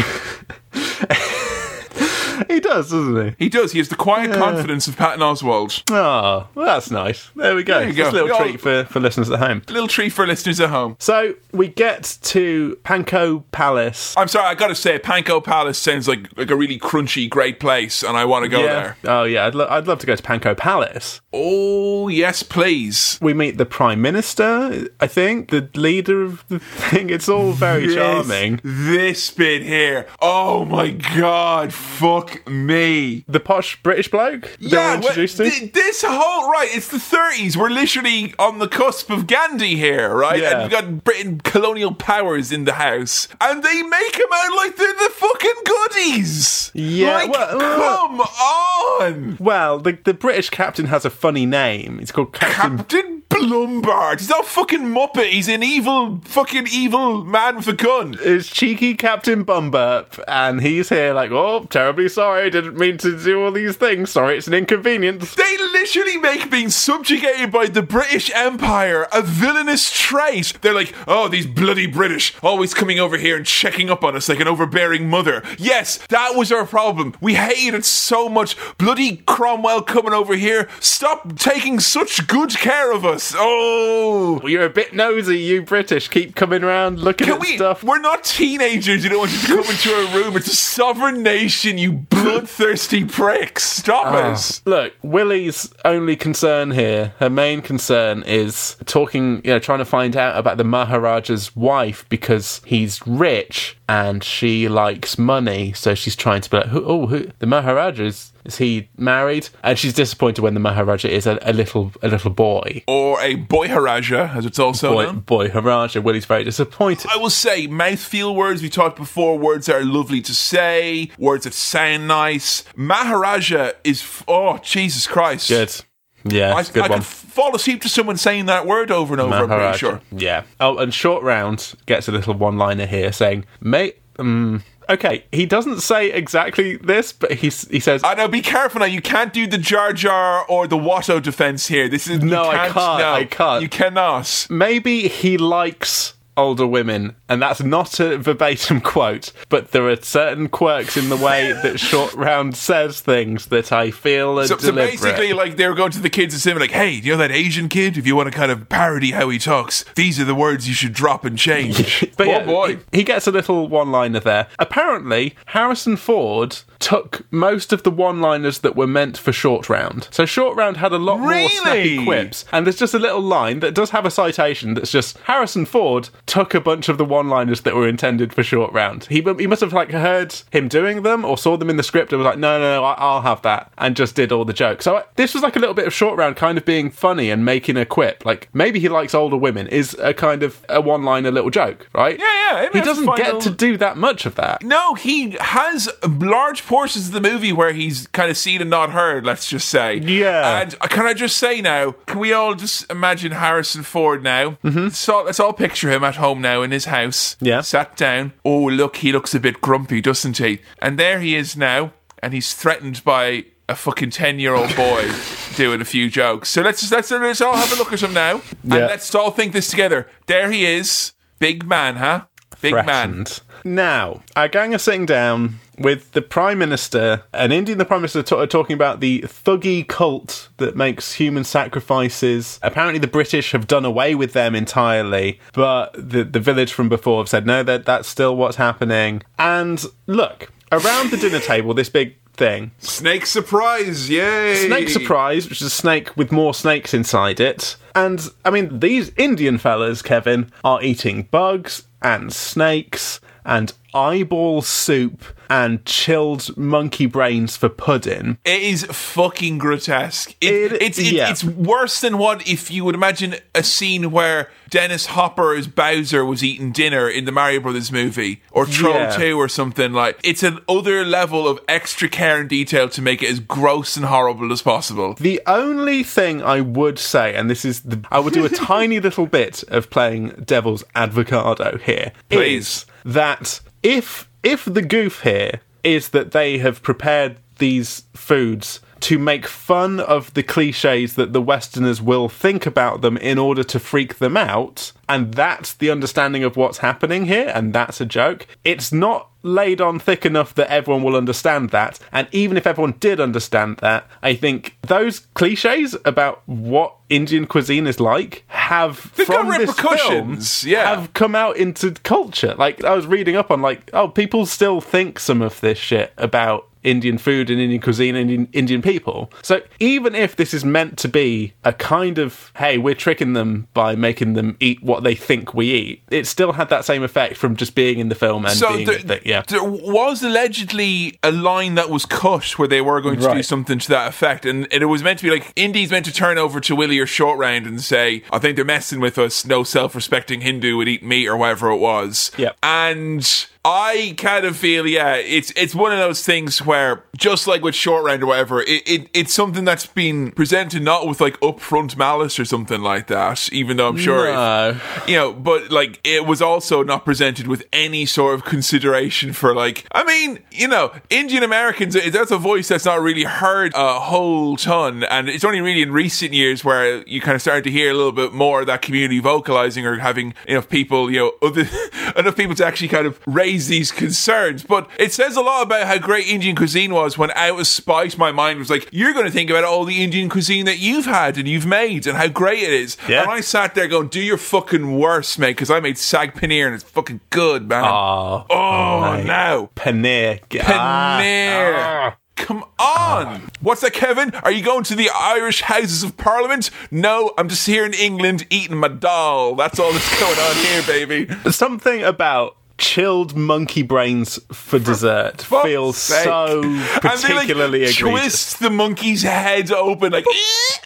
[2.57, 3.35] he does, doesn't he?
[3.45, 3.73] He does.
[3.73, 5.83] He has the quiet confidence of Patton Oswalt.
[5.91, 7.31] Oh, well, that's nice.
[7.37, 7.81] There we go.
[7.81, 8.09] There go.
[8.09, 9.63] a We little all- treat for, for listeners at home.
[9.69, 10.97] A little treat for listeners at home.
[10.99, 14.15] So we get to Panko Palace.
[14.17, 18.03] I'm sorry, I gotta say, Panko Palace sounds like like a really crunchy, great place,
[18.03, 18.97] and I want to go there.
[19.05, 21.21] Oh yeah, I'd, lo- I'd love to go to Panko Palace.
[21.33, 23.19] Oh yes, please.
[23.21, 27.11] We meet the Prime Minister, I think, the leader of the thing.
[27.11, 28.61] It's all very This- charming.
[28.65, 30.07] This bit here.
[30.23, 31.73] Oh my god.
[31.73, 33.25] Fuck me.
[33.29, 35.51] The posh British bloke Yeah, introduced to?
[35.51, 36.69] th- this whole right.
[36.73, 37.57] It's the 30s.
[37.57, 40.41] We're literally on the cusp of Gandhi here, right?
[40.41, 40.51] Yeah.
[40.51, 44.77] And we've got Britain colonial powers in the house, and they make him out like
[44.77, 46.71] they're the fucking goodies.
[46.75, 51.99] Yeah, like, well, uh, come on, Well, the, the British captain has a funny name.
[52.01, 52.79] It's called Captain.
[52.79, 54.21] Captain Blumburtt.
[54.21, 55.31] He's not a fucking muppet.
[55.31, 58.17] He's an evil, fucking evil man with a gun.
[58.21, 63.45] it's cheeky Captain Bumburp, and he's here like, oh, terribly sorry, didn't mean to do
[63.45, 64.11] all these things.
[64.11, 65.35] Sorry, it's an inconvenience.
[65.35, 70.55] They literally make being subjugated by the British Empire a villainous trait.
[70.63, 74.29] They're like, oh, these bloody British, always coming over here and checking up on us
[74.29, 75.43] like an overbearing mother.
[75.59, 77.15] Yes, that was our problem.
[77.21, 78.57] We hated so much.
[78.79, 80.69] Bloody Cromwell coming over here.
[80.81, 83.26] Stop taking such good care of us.
[83.37, 84.41] Oh.
[84.45, 86.09] You're a bit nosy, you British.
[86.09, 87.57] Keep coming around looking Can at we?
[87.57, 87.83] stuff.
[87.83, 89.05] We're not teenagers.
[89.05, 90.37] You don't want you to come into a room.
[90.37, 91.79] It's a sovereign nation.
[91.79, 93.65] You bloodthirsty pricks.
[93.65, 94.33] Stop ah.
[94.33, 94.63] us.
[94.65, 100.17] Look, Willie's only concern here, her main concern is talking, you know, trying to find
[100.17, 105.73] out about the Maharaja's wife because he's rich and she likes money.
[105.73, 109.49] So she's trying to be like, who, oh, who, the Maharaja's, is is he married?
[109.65, 112.85] And she's disappointed when the Maharaja is a, a little, a little boy.
[112.87, 115.21] Or a boyharaja, as it's also Boy, known.
[115.21, 116.03] boy Haraja.
[116.03, 117.11] Willie's very disappointed.
[117.13, 121.45] I will say, mouthfeel words, we talked before, words that are lovely to say, words
[121.45, 122.65] that sound nice.
[122.77, 125.49] Maharaja is, oh, Jesus Christ.
[125.49, 125.85] Good.
[126.29, 126.99] Yeah, I, good I one.
[126.99, 130.01] could fall asleep to someone saying that word over and over, I'm pretty sure.
[130.11, 130.43] Yeah.
[130.61, 135.47] Oh, and Short Round gets a little one liner here saying, mate, um, okay, he
[135.47, 138.87] doesn't say exactly this, but he, he says, I know, be careful now.
[138.87, 141.89] You can't do the Jar Jar or the Watto defense here.
[141.89, 143.63] This is No, I can't, can't, no, I can't.
[143.63, 144.47] You cannot.
[144.51, 150.49] maybe he likes older women, and that's not a verbatim quote, but there are certain
[150.49, 154.73] quirks in the way that Short Round says things that I feel are So, so
[154.73, 157.19] basically, like they were going to the kids and saying, like, "Hey, do you know
[157.19, 157.97] that Asian kid?
[157.97, 160.75] If you want to kind of parody how he talks, these are the words you
[160.75, 164.21] should drop and change." But oh yeah, boy, He, he gets a little one liner
[164.21, 164.47] there.
[164.59, 170.09] Apparently, Harrison Ford took most of the one liners that were meant for Short Round.
[170.11, 172.45] So Short Round had a lot more snappy quips.
[172.53, 176.09] And there's just a little line that does have a citation that's just Harrison Ford
[176.27, 179.05] took a bunch of the one liners that were intended for Short Round.
[179.05, 182.13] He, he must have like heard him doing them or saw them in the script
[182.13, 183.73] and was like, no, no, no, I- I'll have that.
[183.79, 184.85] And just did all the jokes.
[184.85, 187.31] So uh, this was like a little bit of Short Round kind of being funny
[187.31, 188.25] and making a quip.
[188.25, 191.89] Like maybe he likes older women is a kind of a one liner little joke,
[191.95, 192.19] right?
[192.19, 194.63] Yeah, yeah, He doesn't fine get to do that much of that.
[194.63, 198.91] No, he has large portions of the movie where he's kind of seen and not
[198.91, 199.97] heard, let's just say.
[199.99, 200.61] Yeah.
[200.61, 204.51] And uh, can I just say now, can we all just imagine Harrison Ford now?
[204.65, 204.89] Mm-hmm.
[204.89, 207.37] So let's all picture him at home now in his house.
[207.41, 207.61] Yeah.
[207.63, 208.33] Sat down.
[208.45, 210.61] Oh, look, he looks a bit grumpy, doesn't he?
[210.81, 215.11] And there he is now, and he's threatened by a fucking 10 year old boy
[215.57, 216.49] doing a few jokes.
[216.51, 218.43] So let's just, let's, let's all have a look at him now.
[218.63, 218.87] And Yeah.
[218.87, 220.09] let's all think this together.
[220.27, 221.13] There he is.
[221.39, 222.27] Big man, huh?
[222.61, 223.27] Big man.
[223.65, 228.23] Now, our gang are sitting down with the Prime Minister, an Indian the Prime Minister
[228.23, 232.59] ta- talking about the thuggy cult that makes human sacrifices.
[232.63, 237.21] Apparently, the British have done away with them entirely, but the, the village from before
[237.21, 239.23] have said, no, that, that's still what's happening.
[239.39, 244.67] And look, around the dinner table, this big thing, Snake surprise, yay!
[244.67, 247.77] Snake Surprise, which is a snake with more snakes inside it.
[247.95, 255.25] And I mean, these Indian fellas, Kevin, are eating bugs and snakes and eyeball soup
[255.49, 258.37] and chilled monkey brains for pudding.
[258.45, 260.35] It is fucking grotesque.
[260.41, 261.31] It, It- it's it, yeah.
[261.31, 266.25] it's worse than what if you would imagine a scene where Dennis Hopper as Bowser
[266.25, 269.11] was eating dinner in the Mario Brothers movie or Troll Yeah.
[269.17, 270.19] Two or something like.
[270.25, 274.07] It's an other level of extra care and detail to make it as gross and
[274.07, 275.15] horrible as possible.
[275.15, 278.99] The only thing I would say, and this is the, I would do a tiny
[278.99, 282.67] little bit of playing devil's advocado here, Please.
[282.67, 289.19] is that if if the goof here is that they have prepared these foods to
[289.19, 293.79] make fun of the cliches that the Westerners will think about them in order to
[293.79, 298.47] freak them out, and that's the understanding of what's happening here, and that's a joke.
[298.65, 302.95] It's not laid on thick enough that everyone will understand that, and even if everyone
[302.99, 309.29] did understand that, I think those cliches about what Indian cuisine is like have They've
[309.29, 310.95] got from this repercussions, yeah.
[310.97, 312.55] have come out into culture.
[312.57, 316.13] Like I was reading up on, like, oh, people still think some of this shit
[316.17, 319.31] about Indian food and Indian cuisine and Indian, Indian people.
[319.43, 323.67] So even if this is meant to be a kind of, hey, we're tricking them
[323.75, 327.37] by making them eat what they think we eat, it still had that same effect
[327.37, 329.43] from just being in the film and So being there, the, yeah.
[329.49, 333.79] there was allegedly a line that was cut where they were going to do something
[333.79, 336.61] to that effect, and it was meant to be like Indy's meant to turn over
[336.61, 339.45] to Willie or Short Round and say, "I think they're messing with us.
[339.45, 342.57] No self-respecting Hindu would eat meat or whatever it was." Yep.
[342.63, 343.47] and.
[343.69, 347.75] I kind of feel, yeah, it's it's one of those things where, just like with
[347.75, 351.97] short round or whatever, it, it it's something that's been presented not with like upfront
[351.97, 353.53] malice or something like that.
[353.53, 354.81] Even though I'm sure, if- No.
[355.09, 359.53] you know, but like it was also not presented with any sort of consideration for
[359.53, 363.99] like, I mean, you know, Indian Americans that's a voice that's not really heard a
[363.99, 365.03] whole ton.
[365.03, 367.95] And it's only really in recent years where you kind of started to hear a
[367.95, 371.69] little bit more of that community vocalizing or having enough people, you know, other,
[372.17, 374.63] enough people to actually kind of raise these concerns.
[374.63, 378.19] But it says a lot about how great Indian cuisine was when out of spite,
[378.19, 381.07] my mind was like, you're going to think about all the Indian cuisine that you've
[381.07, 382.97] had and you've made and how great it is.
[383.09, 383.23] Yeah.
[383.23, 386.67] And I sat there going, do your fucking worst, mate, because I made sag paneer
[386.67, 387.85] and it's fucking good, man.
[387.85, 389.27] Oh, oh, mate.
[389.27, 389.71] no.
[389.75, 390.41] paneer.
[390.49, 391.75] Paneer.
[391.77, 392.17] Ah.
[392.37, 393.49] Come on.
[393.61, 394.33] What's that, Kevin?
[394.35, 396.71] Are you going to the Irish Houses of Parliament?
[396.91, 399.55] No, I'm just here in England eating my dal.
[399.55, 401.51] That's all that's going on here, baby.
[401.51, 402.57] Something about
[402.87, 406.25] chilled monkey brains for dessert Fuck's feels sake.
[406.25, 410.25] so And particularly they, like, twist the monkey's head open, like,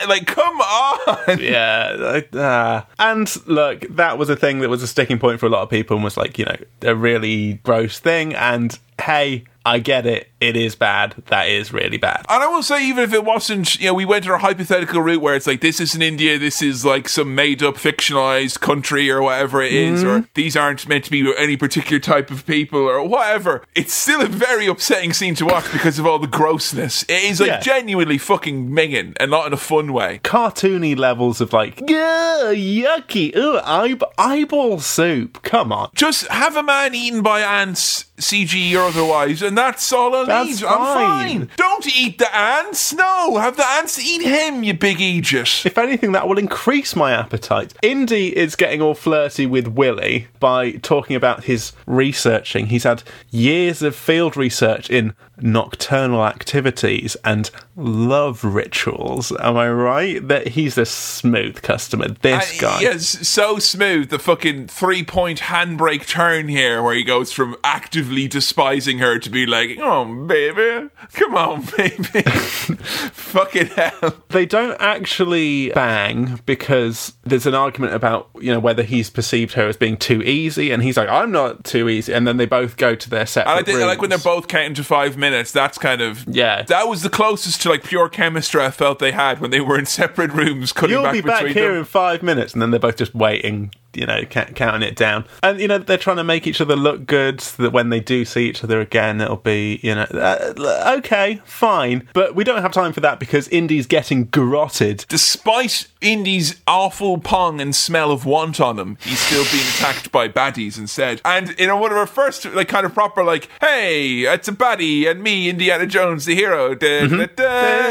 [0.08, 1.38] like, come on.
[1.40, 2.86] Yeah, like, ah.
[2.98, 5.70] and look, that was a thing that was a sticking point for a lot of
[5.70, 8.34] people, and was like, you know, a really gross thing.
[8.34, 11.14] And hey, I get it; it is bad.
[11.26, 12.24] That is really bad.
[12.28, 15.00] And I will say, even if it wasn't, you know, we went to a hypothetical
[15.02, 19.10] route where it's like, this isn't India, this is like some made up fictionalized country
[19.10, 20.30] or whatever it is, or mm-hmm.
[20.34, 23.62] these aren't meant to be any particular type of people or whatever.
[23.74, 27.02] It's still a very upsetting scene to watch because of all the grossness.
[27.04, 27.60] It is like Yeah.
[27.60, 30.20] genuinely fucking minging and not in a fun way.
[30.24, 35.42] Cartoony levels of like, yeah, yucky, ooh, eyeb- eyeball soup.
[35.42, 35.90] Come on.
[35.94, 40.60] Just have a man eaten by ants, CG or otherwise, and that's all I That's
[40.60, 40.64] need.
[40.64, 41.38] I'm fine.
[41.40, 41.50] fine.
[41.56, 42.92] Don't eat the ants.
[42.92, 45.66] No, have the ants eat him, you big Aegis.
[45.66, 47.74] If anything, that will increase my appetite.
[47.82, 52.66] Indy is getting all flirty with Willie by talking about his researching.
[52.66, 59.32] He's had years of field research in nocturnal activities and love rituals.
[59.40, 60.26] Am I right?
[60.26, 62.08] That he's a smooth customer.
[62.08, 62.80] This Uh, guy.
[62.82, 64.10] Yes, so smooth.
[64.10, 69.30] The fucking three point handbrake turn here, where he goes from actively despising her to
[69.30, 77.46] be like, "Oh, baby, come on, baby, fucking hell." They don't actually bang because there's
[77.46, 80.96] an argument about you know whether he's perceived her as being too easy, and he's
[80.96, 83.76] like, "I'm not too easy," and then they both go to their separate I, did,
[83.76, 85.29] I like when they're both counting to five minutes.
[85.52, 86.62] That's kind of Yeah.
[86.62, 89.78] That was the closest to like pure chemistry I felt they had when they were
[89.78, 90.72] in separate rooms.
[90.72, 91.78] Cutting You'll back be back here them.
[91.78, 95.24] in five minutes, and then they're both just waiting, you know, ca- counting it down.
[95.42, 98.00] And you know, they're trying to make each other look good, so that when they
[98.00, 102.08] do see each other again, it'll be, you know, uh, okay, fine.
[102.12, 105.04] But we don't have time for that because Indy's getting garroted.
[105.08, 110.28] Despite Indy's awful pong and smell of want on him, he's still being attacked by
[110.28, 111.20] baddies instead.
[111.24, 114.52] And you know, one of her first, like, kind of proper, like, hey, it's a
[114.52, 116.74] baddie and me, Indiana Jones, the hero.
[116.74, 117.44] Da, da, da.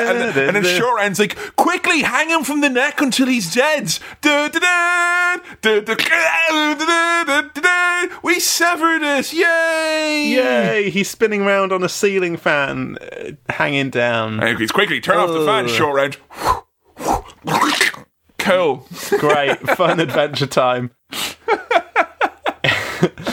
[0.10, 3.54] And, then- and then Short Round's like, quickly hang him from the neck until he's
[3.54, 3.98] dead.
[4.22, 4.60] Da, da,
[5.62, 5.89] da, da,
[8.24, 9.34] We severed it.
[9.34, 10.32] Yay!
[10.34, 10.90] Yay!
[10.90, 14.42] He's spinning around on a ceiling fan, uh, hanging down.
[14.42, 16.20] And he's quickly turn off the fan, Short range.
[18.38, 18.88] Cool.
[19.20, 20.92] Great, fun adventure time.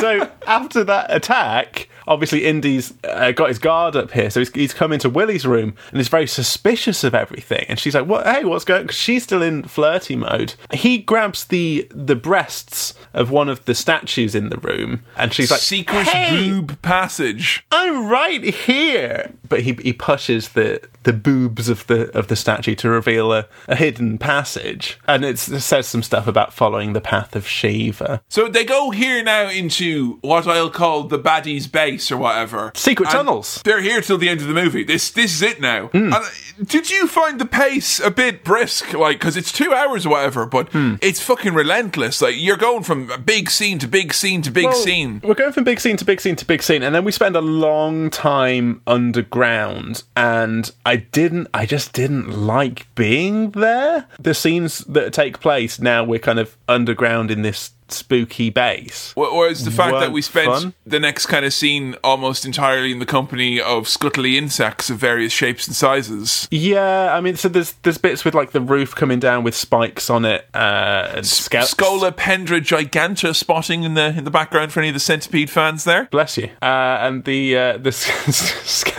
[0.00, 4.74] so after that attack, obviously Indy's uh, got his guard up here, so he's, he's
[4.74, 7.64] come into Willie's room and is very suspicious of everything.
[7.68, 8.26] And she's like, "What?
[8.26, 10.54] Hey, what's going?" 'cause she's still in flirty mode.
[10.72, 15.50] He grabs the the breasts of one of the statues in the room, and she's
[15.50, 17.64] like, Secret "Hey, boob passage.
[17.70, 19.32] I'm right here.
[19.48, 23.46] But he he pushes the the boobs of the of the statue to reveal a,
[23.68, 28.22] a hidden passage, and it's, it says some stuff about following the path of Shiva.
[28.28, 32.72] So they go here now into what I'll call the baddie's base or whatever.
[32.74, 33.60] Secret tunnels.
[33.64, 34.84] They're here till the end of the movie.
[34.84, 35.88] This this is it now.
[35.88, 36.04] Hmm.
[36.04, 36.28] And, uh,
[36.64, 38.92] did you find the pace a bit brisk?
[38.94, 40.94] Like, because it's two hours or whatever, but Hmm.
[41.02, 42.22] it's fucking relentless.
[42.22, 45.20] Like, you're going from big scene to big scene to big Well, scene.
[45.24, 47.36] We're going from big scene to big scene to big scene, and then we spend
[47.36, 50.02] a long time underground.
[50.16, 54.06] And I didn't, I just didn't like being there.
[54.18, 59.12] The scenes that take place now, we're kind of underground in this spooky base.
[59.12, 60.74] Wh- Whereas the fact that we spent fun.
[60.86, 65.32] the next kind of scene almost entirely in the company of scuttly insects of various
[65.32, 66.48] shapes and sizes.
[66.50, 70.08] Yeah, I mean, so there's there's bits with like the roof coming down with spikes
[70.10, 74.88] on it, uh, and sca- Scolopendra gigantea spotting in the in the background for any
[74.88, 76.04] of the centipede fans there.
[76.10, 76.50] Bless you.
[76.60, 78.94] Uh, and the uh, the, ske-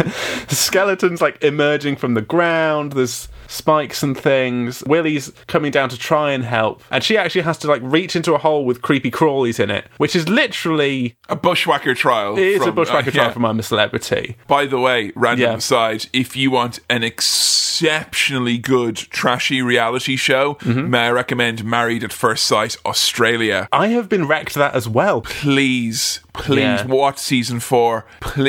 [0.48, 2.94] the skeletons like emerging from the ground.
[2.94, 4.84] There's spikes and things.
[4.88, 8.34] Willie's coming down to try and help, and she actually has to like reach into
[8.34, 12.38] a hole with creepy crawlies in it, which is literally A bushwhacker trial.
[12.38, 13.34] it is a bushwhacker uh, trial yeah.
[13.34, 14.38] from I'm a Celebrity.
[14.48, 15.58] By the way, random Yeah.
[15.58, 20.90] aside, if you want an exceptionally good trashy reality show, Mm-hmm.
[20.90, 23.68] may I recommend Married at First Sight Australia.
[23.72, 25.22] I have been wrecked that as well.
[25.22, 26.86] Please, please Yeah.
[26.86, 28.06] watch season four.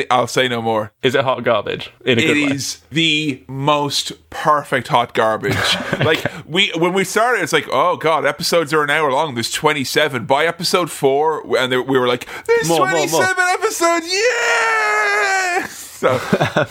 [0.09, 0.91] I'll say no more.
[1.03, 1.91] Is it hot garbage?
[2.05, 2.55] In a It good way.
[2.55, 5.57] is the most perfect hot garbage.
[6.05, 9.33] like we when we started, it's like, oh god, episodes are an hour long.
[9.33, 10.25] There's 27.
[10.25, 13.07] By episode four, and we were like, there's More, more, more.
[13.07, 14.07] 27 episodes.
[14.07, 15.67] Yeah.
[15.95, 16.19] So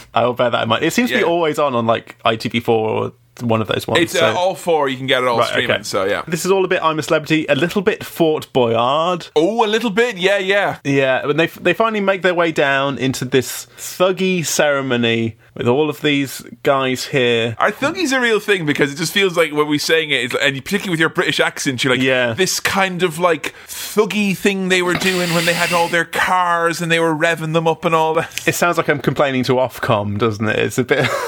[0.15, 0.85] I'll bear that in mind.
[0.85, 4.01] It seems to be always on on like ITV4 or one of those ones.
[4.03, 4.89] it's so- uh, all four.
[4.89, 5.71] You can get it all Right, streaming.
[5.71, 5.83] okay.
[5.83, 6.23] So yeah.
[6.27, 9.29] This is all a bit I'm a Celebrity, a little bit Fort Boyard.
[9.37, 10.17] Oh, a little bit.
[10.17, 10.79] Yeah, yeah.
[10.85, 15.89] Yeah, when they they finally make their way down into this thuggy ceremony with all
[15.89, 17.55] of these guys here.
[17.59, 18.67] Are thuggies a real thing?
[18.67, 21.85] Because it just feels like when we're saying it, and particularly with your British accent,
[21.85, 22.33] you're like, Yeah.
[22.35, 26.81] this kind of like thuggy thing they were doing when they had all their cars
[26.83, 28.49] and they were revving them up and all that.
[28.49, 30.59] It sounds like I'm complaining to Ofcom, doesn't it?
[30.59, 31.09] It's a bit.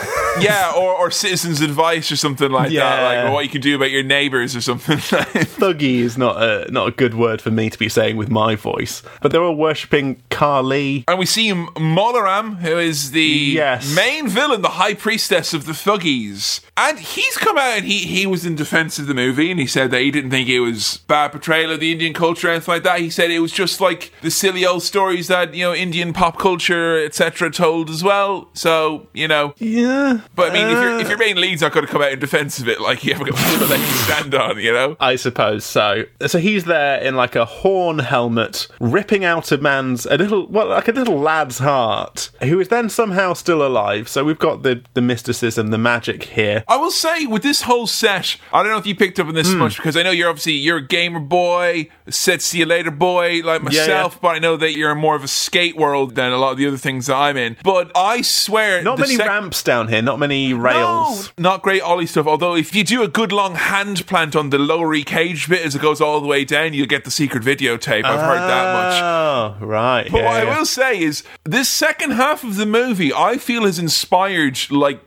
[0.41, 3.91] yeah, or, or citizens' advice or something like that, like what you can do about
[3.91, 4.99] your neighbours or something.
[4.99, 8.55] thuggy is not a not a good word for me to be saying with my
[8.55, 9.03] voice.
[9.21, 11.05] But they're all worshipping Kali.
[11.09, 13.95] and we see Mola Ram, who is the Yes.
[13.95, 16.61] main villain, the high priestess of the thuggies.
[16.78, 19.66] And he's come out and he, he was in defense of the movie and he
[19.66, 22.74] said that he didn't think it was bad portrayal of the Indian culture or anything
[22.74, 23.01] like that.
[23.01, 26.39] He said it was just like the silly old stories that, you know, Indian pop
[26.39, 28.51] culture, etc., told as well.
[28.53, 29.55] So, you know.
[29.59, 30.81] Yeah, But I mean, if, Uh.
[30.82, 33.05] your if your main lead's not going to come out in defense of it, like
[33.05, 34.97] you haven't got people that you stand on, you know?
[35.01, 36.05] I suppose so.
[36.27, 40.69] So he's there in like a horn helmet, ripping out a man's a little, well,
[40.69, 44.09] like a little lad's heart, who is then somehow still alive.
[44.11, 46.65] So we've got the the mysticism, the magic here.
[46.69, 49.35] I will say with this whole set, I don't know if you picked up on
[49.35, 49.59] this hmm.
[49.59, 53.41] much because I know you're obviously you're a gamer boy, said see you later boy
[53.45, 54.19] like myself, yeah.
[54.21, 56.67] but I know that you're more of a skate world than a lot of the
[56.67, 57.57] other things that I'm in.
[57.63, 61.33] But I swear, Not many sec- ramps down here, not many rails.
[61.39, 62.27] No, not great ollie stuff.
[62.27, 65.75] Although if you do a good long hand plant on the lower cage bit as
[65.75, 68.05] it goes all the way down, you'll get the secret videotape.
[68.05, 69.03] I've heard that much.
[69.03, 70.11] Oh, right.
[70.11, 70.51] But yeah, what yeah.
[70.51, 75.01] I will say is, this second half of the movie, I feel has inspired, like,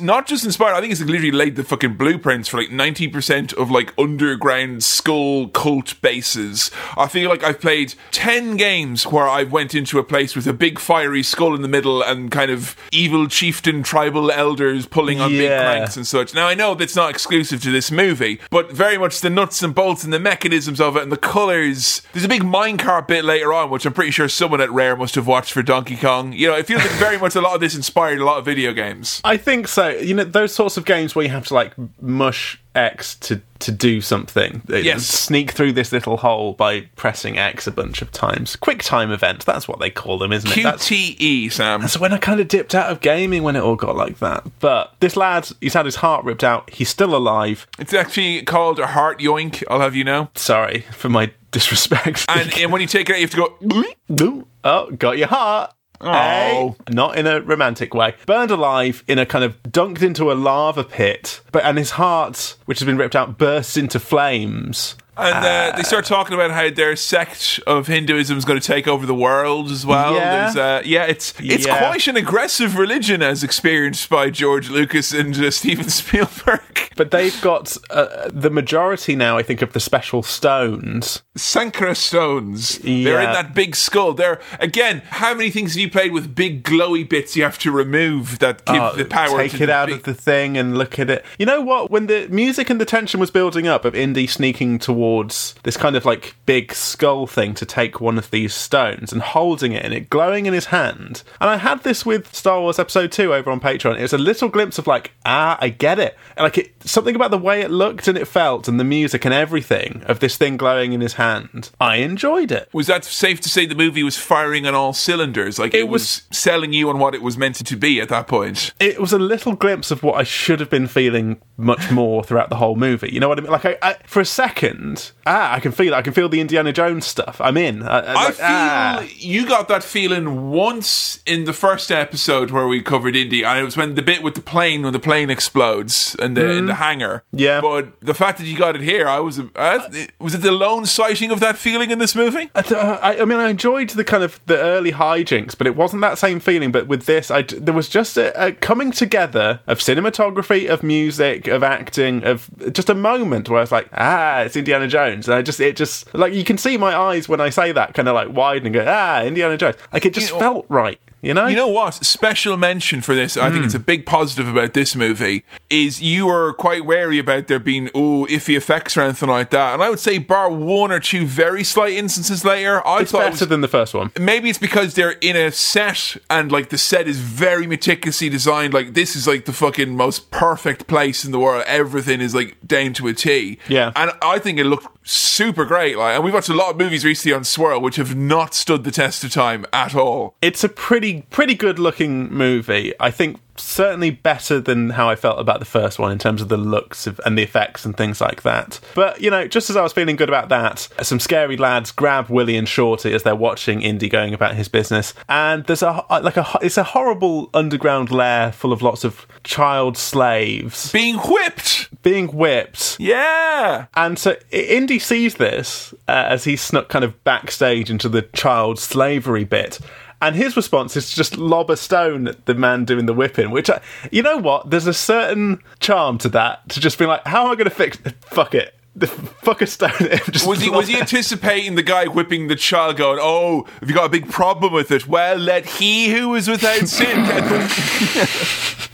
[0.00, 3.70] not just inspired, I think it's literally laid the fucking blueprints for like 90% of
[3.70, 6.70] like underground skull cult bases.
[6.96, 10.52] I feel like I've played 10 games where I went into a place with a
[10.52, 15.30] big fiery skull in the middle and kind of evil chieftain tribal elders pulling on
[15.30, 15.60] big Yeah.
[15.62, 16.34] cranks and such.
[16.34, 19.74] Now, I know that's not exclusive to this movie, but very much the nuts and
[19.74, 22.02] bolts and the mechanisms of it and the colours.
[22.12, 25.14] There's a big minecart bit later on, which I'm pretty sure someone at Rare must
[25.14, 26.32] have watched for Donkey Kong.
[26.32, 28.44] You know, it feels like very much a lot of this inspired a lot of
[28.44, 29.20] video games.
[29.24, 29.88] I think so.
[29.88, 33.70] You know, those sorts of games where you have to like mush X to to
[33.72, 34.62] do something.
[34.68, 35.06] Yes.
[35.06, 38.56] Sneak through this little hole by pressing X a bunch of times.
[38.56, 39.44] Quick time event.
[39.46, 40.62] That's what they call them, isn't it?
[40.62, 41.86] That's QTE, Sam.
[41.88, 44.44] so when I kind of dipped out of gaming when it all got like that.
[44.60, 46.70] But this lad, he's had his heart ripped out.
[46.70, 47.66] He's still alive.
[47.78, 50.28] It's actually called a heart yoink, I'll have you know.
[50.34, 52.24] Sorry for my disrespect.
[52.28, 54.44] And, and when you take it out, you have to go.
[54.64, 55.74] Oh, got your heart.
[56.02, 56.76] Oh.
[56.90, 58.14] Not in a romantic way.
[58.26, 62.56] Burned alive in a kind of dunked into a lava pit, but and his heart,
[62.66, 64.96] which has been ripped out, bursts into flames.
[65.14, 68.88] And uh, they start talking about how their sect of Hinduism is going to take
[68.88, 70.14] over the world as well.
[70.14, 70.44] Yeah.
[70.44, 71.78] There's, uh, yeah, it's it's Yeah.
[71.78, 76.60] quite an aggressive religion as experienced by George Lucas and uh, Steven Spielberg.
[76.96, 81.22] But they've got uh, the majority now, I think, of the special stones.
[81.36, 82.78] Sankara stones.
[82.78, 84.14] They're in that big skull.
[84.14, 85.02] They're again.
[85.10, 88.64] How many things have you played with big glowy bits you have to remove that
[88.64, 89.38] give Oh, the power?
[89.38, 91.24] take to it out big- of the thing and look at it.
[91.38, 91.90] You know what?
[91.90, 95.96] When the music and the tension was building up of Indy sneaking towards this kind
[95.96, 99.92] of like big skull thing to take one of these stones and holding it and
[99.92, 101.22] it glowing in his hand.
[101.40, 103.98] And I had this with Star Wars Episode 2 over on Patreon.
[103.98, 106.16] It was a little glimpse of like, ah, I get it.
[106.36, 109.24] And like it something about the way it looked and it felt and the music
[109.24, 111.70] and everything of this thing glowing in his hand.
[111.80, 112.68] I enjoyed it.
[112.72, 115.58] Was that safe to say the movie was firing on all cylinders?
[115.58, 118.08] Like it, It was, was- selling you on what it was meant to be at
[118.08, 118.72] that point?
[118.80, 122.50] It was a little glimpse of what I should have been feeling much more throughout
[122.50, 123.10] the whole movie.
[123.12, 123.50] You know what I mean?
[123.50, 124.91] Like, I, I, for a second,
[125.26, 125.96] ah, I can feel it.
[125.96, 127.40] I can feel the Indiana Jones stuff.
[127.40, 127.82] I'm in.
[127.82, 129.06] I, I like, feel ah.
[129.16, 133.64] you got that feeling once in the first episode where we covered Indy, and it
[133.64, 136.74] was when the bit with the plane when the plane explodes and the in the
[136.74, 137.24] hangar.
[137.32, 137.60] Yeah.
[137.60, 139.38] but the fact that you got it here, I was.
[139.38, 139.88] Uh,
[140.18, 142.50] was it the lone sighting of that feeling in this movie?
[142.54, 145.76] I, th- I, I mean, I enjoyed the kind of the early hijinks, but it
[145.76, 146.72] wasn't that same feeling.
[146.72, 151.46] But with this, I, there was just a, a coming together of cinematography, of music,
[151.48, 155.28] of acting, of just a moment where I was like, ah, it's Indiana Jones.
[155.28, 157.94] And I just, it just, like, you can see my eyes when I say that,
[157.94, 159.76] kind of like widen and go, ah, Indiana Jones.
[159.92, 161.46] Like, it just You know- felt right, you know?
[161.46, 161.94] You know what?
[161.94, 163.36] Special mention for this.
[163.36, 167.46] I think it's a big positive about this movie is you were quite wary about
[167.46, 169.74] there being oh iffy effects or anything like that.
[169.74, 173.20] And I would say, bar one or two very slight instances later, I it's thought
[173.22, 174.10] it better was, than the first one.
[174.18, 178.74] maybe it's because they're in a set and like the set is very meticulously designed.
[178.74, 181.64] Like this is like the fucking most perfect place in the world.
[181.66, 183.58] Everything is like down to a T.
[183.68, 183.92] Yeah.
[183.96, 185.98] and I think it looked super great.
[185.98, 188.84] Like, and we've watched a lot of movies recently on Swirl which have not stood
[188.84, 190.34] the test of time at all.
[190.40, 192.94] It's a pretty, pretty good looking movie.
[192.98, 196.48] I think certainly better than how I felt about the first one in terms of
[196.48, 198.80] the looks of, and the effects and things like that.
[198.94, 202.28] But you know, just as I was feeling good about that, some scary lads grab
[202.28, 206.36] Willie and Shorty as they're watching Indy going about his business, and there's a like
[206.36, 211.88] a it's a horrible underground lair full of lots of child slaves Being whipped.
[212.02, 212.96] being whipped.
[213.00, 213.86] Yeah.
[213.94, 218.78] And so Indy sees this uh, as he snuck kind of backstage into the child
[218.78, 219.78] slavery bit.
[220.22, 223.50] And his response is to just lob a stone at the man doing the whipping,
[223.50, 223.80] which, I,
[224.12, 224.70] you know what?
[224.70, 227.70] There's a certain charm to that, to just be like, how am I going to
[227.70, 228.72] fix Fuck it.
[228.94, 229.90] The fuck a stone.
[230.30, 233.94] Just Was he was he anticipating the guy whipping the child going, Oh, have you
[233.94, 235.08] got a big problem with it?
[235.08, 237.24] Well, let he who is without sin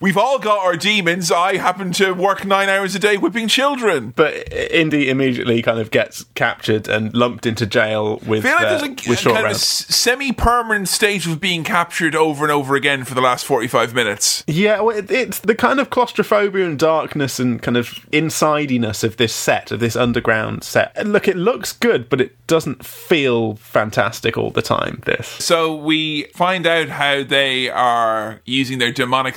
[0.00, 1.30] We've all got our demons.
[1.30, 4.14] I happen to work nine hours a day whipping children.
[4.16, 8.64] But Indy immediately kind of gets captured and lumped into jail with, I feel like
[8.64, 9.62] uh, there's a, with short kind of rounds.
[9.62, 14.42] semi permanent state of being captured over and over again for the last 45 minutes.
[14.46, 19.18] Yeah, well, it, it's the kind of claustrophobia and darkness and kind of insidiness of
[19.18, 20.92] this set, of this underground set.
[20.96, 25.02] And look, it looks good, but it doesn't feel fantastic all the time.
[25.04, 25.28] This.
[25.28, 29.36] So we find out how they are using their demonic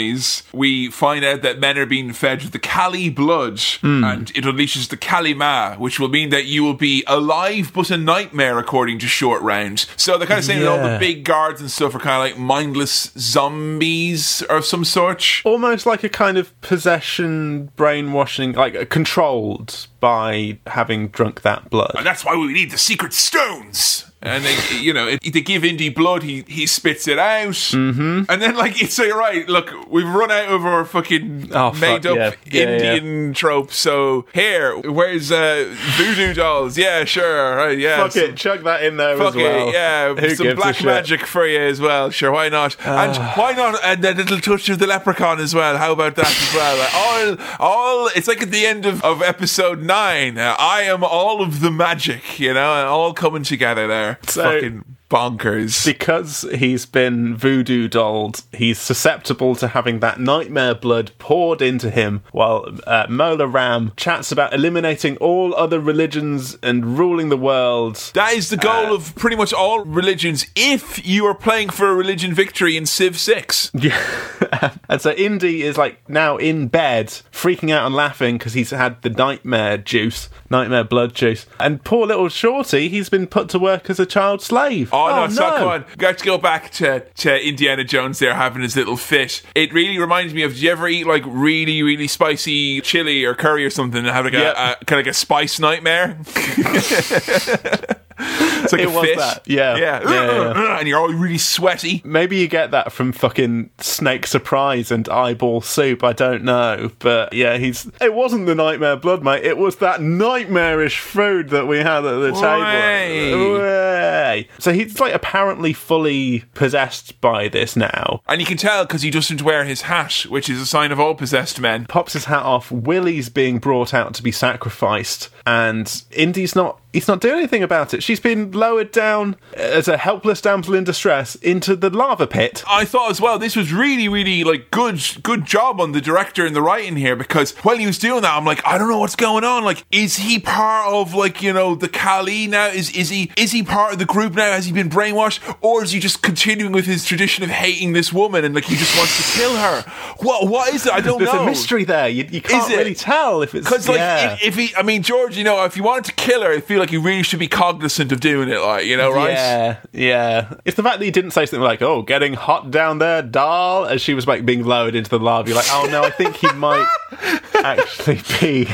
[0.00, 0.42] ceremonies.
[0.52, 4.88] We find out that men are being fed with the Kali blood, and it unleashes
[4.88, 8.98] the Kali Ma, which will mean that you will be alive but a nightmare, according
[9.00, 9.86] to Short Round.
[9.96, 12.20] So they're kind of saying that all the big guards and stuff are kind of
[12.20, 15.42] like mindless zombies of some sort.
[15.44, 21.92] Almost like a kind of possession, brainwashing, like uh, controlled by having drunk that blood.
[21.96, 24.09] And that's why we need the secret stones.
[24.22, 28.24] And they, you know, if they give Indy blood, he he spits it out, mm-hmm.
[28.28, 31.80] and then like it's like right, look, we've run out of our fucking Oh, fuck,
[31.80, 32.32] made up yeah.
[32.44, 33.72] Yeah, Indian trope.
[33.72, 36.76] So here, where's uh, voodoo dolls?
[36.76, 39.68] Yeah, sure, right, yeah, Fuck some- it, chug that in there Fuck as well.
[39.68, 40.14] it, yeah.
[40.20, 40.76] Who some black?
[40.82, 40.84] Ah.
[40.84, 42.10] magic for you as well.
[42.10, 42.76] Sure, why not?
[42.86, 43.80] and why not?
[43.82, 45.78] And a little touch of the leprechaun as well.
[45.78, 46.76] How about that as well?
[46.78, 47.68] Like, all,
[48.04, 48.10] all.
[48.14, 50.36] It's like at the end of, of episode nine.
[50.36, 54.09] uh, I am all of the magic, you know, and all coming together there.
[54.22, 55.84] It's So- fucking bonkers.
[55.84, 62.22] because he's been voodoo dolled, he's susceptible to having that nightmare blood poured into him
[62.32, 67.96] while uh, Mola Ram chats about eliminating all other religions and ruling the world.
[68.14, 70.46] that is the goal of pretty much all religions.
[70.56, 74.74] If you are playing for a religion victory in Civ Six, Yeah.
[74.88, 79.02] and so Indy is like now in bed, freaking out and laughing because he's had
[79.02, 81.46] the nightmare juice, nightmare blood juice.
[81.58, 84.90] And poor little Shorty, he's been put to work as a child slave.
[84.92, 85.84] Oh, Oh, oh, no, so come on.
[85.98, 89.42] Got to go back to, to Indiana Jones there having his little fit.
[89.54, 93.34] It really reminds me of did you ever eat like really, really spicy chili or
[93.34, 94.56] curry or something and have like Yep.
[94.56, 96.18] a, a kind of like a spice nightmare?
[98.20, 99.18] it's like It a was fit.
[99.18, 99.76] that, yeah.
[99.76, 100.00] Yeah.
[100.10, 100.78] Yeah, yeah.
[100.78, 102.02] and you're all really sweaty.
[102.04, 106.02] Maybe you get that from fucking Snake Surprise and Eyeball Soup.
[106.04, 107.90] I don't know, but yeah, he's.
[108.00, 109.44] It wasn't the nightmare blood, mate.
[109.44, 112.40] It was that nightmarish food that we had at the Way.
[112.40, 113.54] table.
[113.58, 114.48] Way.
[114.58, 118.20] So he's like apparently fully possessed by this now.
[118.28, 121.00] And you can tell because he doesn't wear his hat, which is a sign of
[121.00, 121.86] all possessed men.
[121.86, 122.70] Pops his hat off.
[122.70, 126.80] Willie's being brought out to be sacrificed, and Indy's not.
[126.92, 128.02] He's not doing anything about it.
[128.02, 132.64] She's been lowered down as a helpless damsel in distress into the lava pit.
[132.68, 136.44] I thought as well this was really, really like good, good job on the director
[136.44, 138.98] and the writing here because while he was doing that, I'm like, I don't know
[138.98, 139.62] what's going on.
[139.62, 142.66] Like, is he part of like you know the Kali now?
[142.66, 144.50] Is is he is he part of the group now?
[144.50, 148.12] Has he been brainwashed, or is he just continuing with his tradition of hating this
[148.12, 149.82] woman and like he just wants to kill her?
[150.22, 150.92] What what is it?
[150.92, 151.44] I don't There's know.
[151.44, 152.08] a mystery there.
[152.08, 154.32] You, you can't really tell if it's Because like yeah.
[154.32, 156.60] if, if he, I mean George, you know, if you wanted to kill her, I
[156.60, 159.30] feel like you really should be cognizant of doing it, like you know, right?
[159.32, 160.54] Yeah, yeah.
[160.64, 163.86] It's the fact that he didn't say something like, "Oh, getting hot down there, doll,"
[163.86, 165.48] as she was like being lowered into the lava.
[165.48, 166.86] You're like, "Oh no, I think he might
[167.54, 168.68] actually be."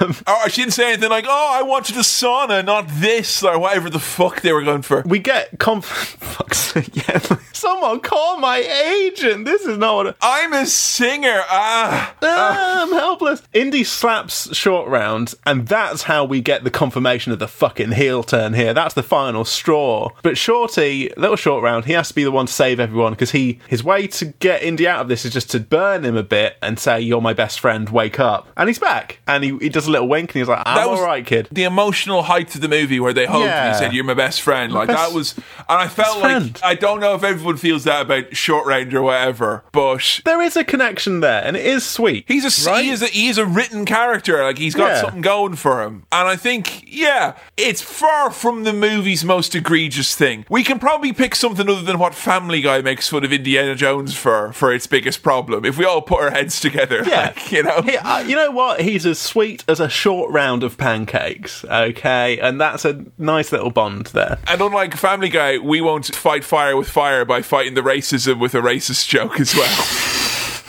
[0.00, 3.58] Um, Or she didn't say anything like, "Oh, I wanted a sauna, not this," or
[3.58, 5.02] whatever the fuck they were going for.
[5.06, 5.84] we get conf.
[6.36, 7.18] Fuck's sake, yeah.
[7.52, 9.44] Someone call my agent.
[9.44, 10.16] This is not what.
[10.20, 11.40] I- I'm a singer.
[11.48, 13.42] Ah, Ah, I'm helpless.
[13.54, 18.22] Indy slaps short round, and that's how we get the confirmation of the fucking heel
[18.22, 18.72] turn here.
[18.74, 20.10] That's the final straw.
[20.22, 23.30] But Shorty, little short round, he has to be the one to save everyone because
[23.32, 26.22] he his way to get Indy out of this is just to burn him a
[26.22, 27.88] bit and say, "You're my best friend.
[27.88, 30.62] Wake up." And he's back, and he, he does a little wink, and he's like,
[30.66, 33.46] "I'm That was- all right, kid." the emotional height of the movie where they hugged
[33.48, 36.30] and he said, "You're my best friend." Like best- that was, and I felt like
[36.30, 36.60] friend.
[36.64, 40.56] I don't know if everyone feels that about Short round or whatever, but There is
[40.56, 42.24] a connection there, and it is sweet.
[42.28, 42.84] He's a Right?
[42.84, 44.42] he is a he is a written character.
[44.42, 45.00] Like he's got Yeah.
[45.02, 50.14] something going for him, and I think yeah, it's far from the movie's most egregious
[50.14, 50.44] thing.
[50.48, 54.14] We can probably pick something other than what Family Guy makes fun of Indiana Jones
[54.14, 55.64] for for its biggest problem.
[55.64, 57.32] If we all put our heads together, Yeah.
[57.34, 57.82] like, you know.
[57.82, 58.80] He- uh, you know what?
[58.82, 62.38] He's as sweet as a short round of pancakes, okay?
[62.38, 64.38] And that's a nice little bond there.
[64.46, 68.54] And unlike Family Guy, we won't fight fire with fire by fighting the racism with
[68.54, 69.86] a racist joke as well.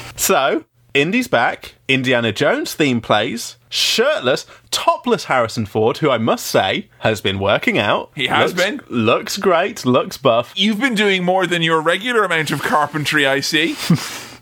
[0.19, 0.65] So,
[0.95, 4.47] Indy's back, Indiana Jones theme plays, shirtless,
[4.77, 8.11] topless Harrison Ford, who I must say has been working out.
[8.15, 8.81] He has Looks- been.
[8.89, 13.39] Looks great, looks buff, You've been doing more than your regular amount of carpentry, I
[13.39, 13.73] see.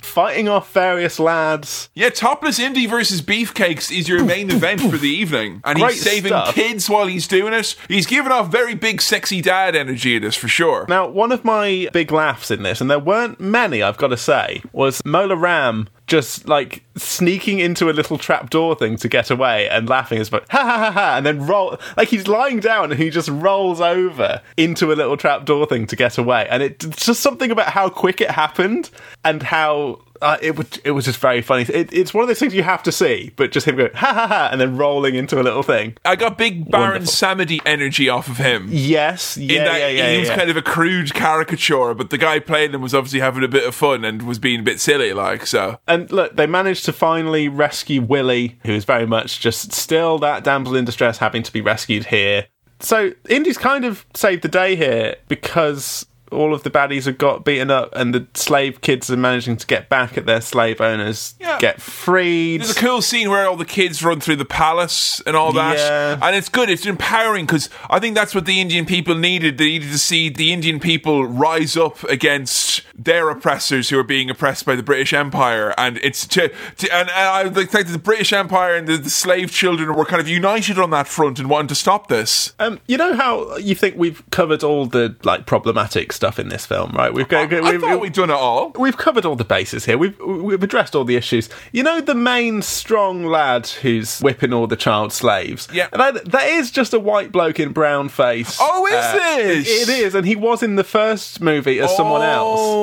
[0.06, 1.90] fighting off various lads.
[1.94, 6.04] Yeah, topless Indy versus beefcakes is your main event for the evening, and Great he's
[6.04, 6.54] saving stuff.
[6.56, 7.76] kids while he's doing it.
[7.90, 10.86] He's giving off very big, sexy dad energy in this for sure.
[10.88, 14.18] Now, one of my big laughs in this, and there weren't many, I've got to
[14.18, 19.68] say, was Mola Ram just like sneaking into a little trapdoor thing to get away
[19.70, 22.92] and laughing as much, ha ha ha ha, and then roll like he's lying down
[22.92, 26.48] and he just rolls over into a little trapdoor thing to get away.
[26.50, 28.90] And it, it's just something about how quick it happened
[29.24, 30.02] and how.
[30.22, 31.64] Uh, it was it was just very funny.
[31.64, 34.14] It, it's one of those things you have to see, but just him going ha
[34.14, 35.98] ha ha and then rolling into a little thing.
[36.06, 37.04] I got big Baron.
[37.04, 38.68] Samedi energy off of him.
[38.70, 40.12] Yes, In yeah, that yeah, yeah.
[40.14, 40.36] he was yeah.
[40.38, 43.66] kind of a crude caricature, but the guy playing him was obviously having a bit
[43.66, 45.80] of fun and was being a bit silly, like so.
[45.88, 50.44] And look, they managed to finally rescue Willie, who is very much just still that
[50.44, 52.48] damsel in distress having to be rescued here.
[52.80, 57.46] So Indy's kind of saved the day here because all of the baddies have got
[57.46, 61.36] beaten up and the slave kids are managing to get back at their slave owners,
[61.40, 61.60] Yeah.
[61.60, 62.62] get freed.
[62.62, 65.78] There's a cool scene where all the kids run through the palace and all that.
[65.78, 66.18] Yeah.
[66.22, 66.70] And it's good.
[66.70, 69.58] It's empowering because I think that's what the Indian people needed.
[69.58, 74.30] They needed to see the Indian people rise up against their oppressors who are being
[74.30, 75.74] oppressed by the British Empire.
[75.78, 78.98] And it's to, to and, and I think the that the British Empire and the,
[78.98, 82.54] the slave children were kind of united on that front and wanting to stop this.
[82.60, 86.66] Um, you know how you think we've covered all the like problematic stuff in this
[86.66, 87.14] film, right?
[87.14, 88.72] We've got, I we've, thought we'd done it all.
[88.78, 89.98] We've covered all the bases here.
[89.98, 91.50] We've we've addressed all the issues.
[91.72, 95.68] You know the main strong lad who's whipping all the child slaves.
[95.74, 95.88] Yeah.
[95.92, 98.58] that, that is just a white bloke in brown face.
[98.60, 99.90] Oh, is Uh, this?
[99.90, 102.22] It is, and he was in the first movie as someone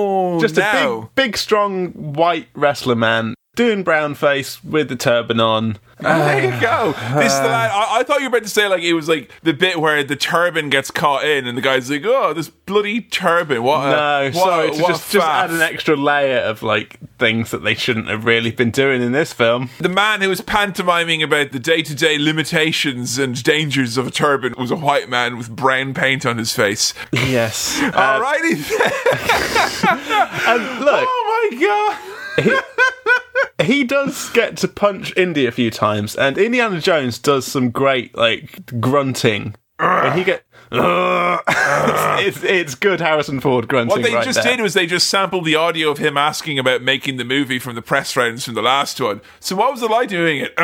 [0.02, 0.40] Oh.
[0.40, 0.62] Just no.
[0.62, 5.78] a big, big, strong white wrestler man doing brown face with the turban on.
[6.00, 6.92] there you uh, go.
[7.20, 7.70] This lad.
[7.70, 10.02] I, I thought you were about to say like it was like the bit where
[10.02, 13.62] the turban gets caught in, and the guy's like, "Oh, this bloody turban!
[13.62, 13.86] What?
[13.86, 17.62] A, No, what sorry, what just, just add an extra layer of like things that
[17.62, 19.70] they shouldn't have really been doing in this film.
[19.78, 24.70] The man who was pantomiming about the day-to-day limitations and dangers of a turban was
[24.70, 26.94] a white man with brown paint on his face.
[27.12, 27.78] Yes.
[27.78, 28.60] Alrighty.
[29.84, 31.98] Uh, and look, oh my god.
[32.44, 32.50] he
[33.84, 38.80] does get to punch Indy a few times, and Indiana Jones does some great like
[38.80, 39.54] grunting.
[39.78, 43.88] When he get, it's, it's it's good Harrison Ford grunting.
[43.88, 44.56] What they right just there.
[44.56, 47.74] did was they just sampled the audio of him asking about making the movie from
[47.74, 49.20] the press rounds from the last one.
[49.40, 50.54] So what was the like doing it?
[50.56, 50.62] Uh,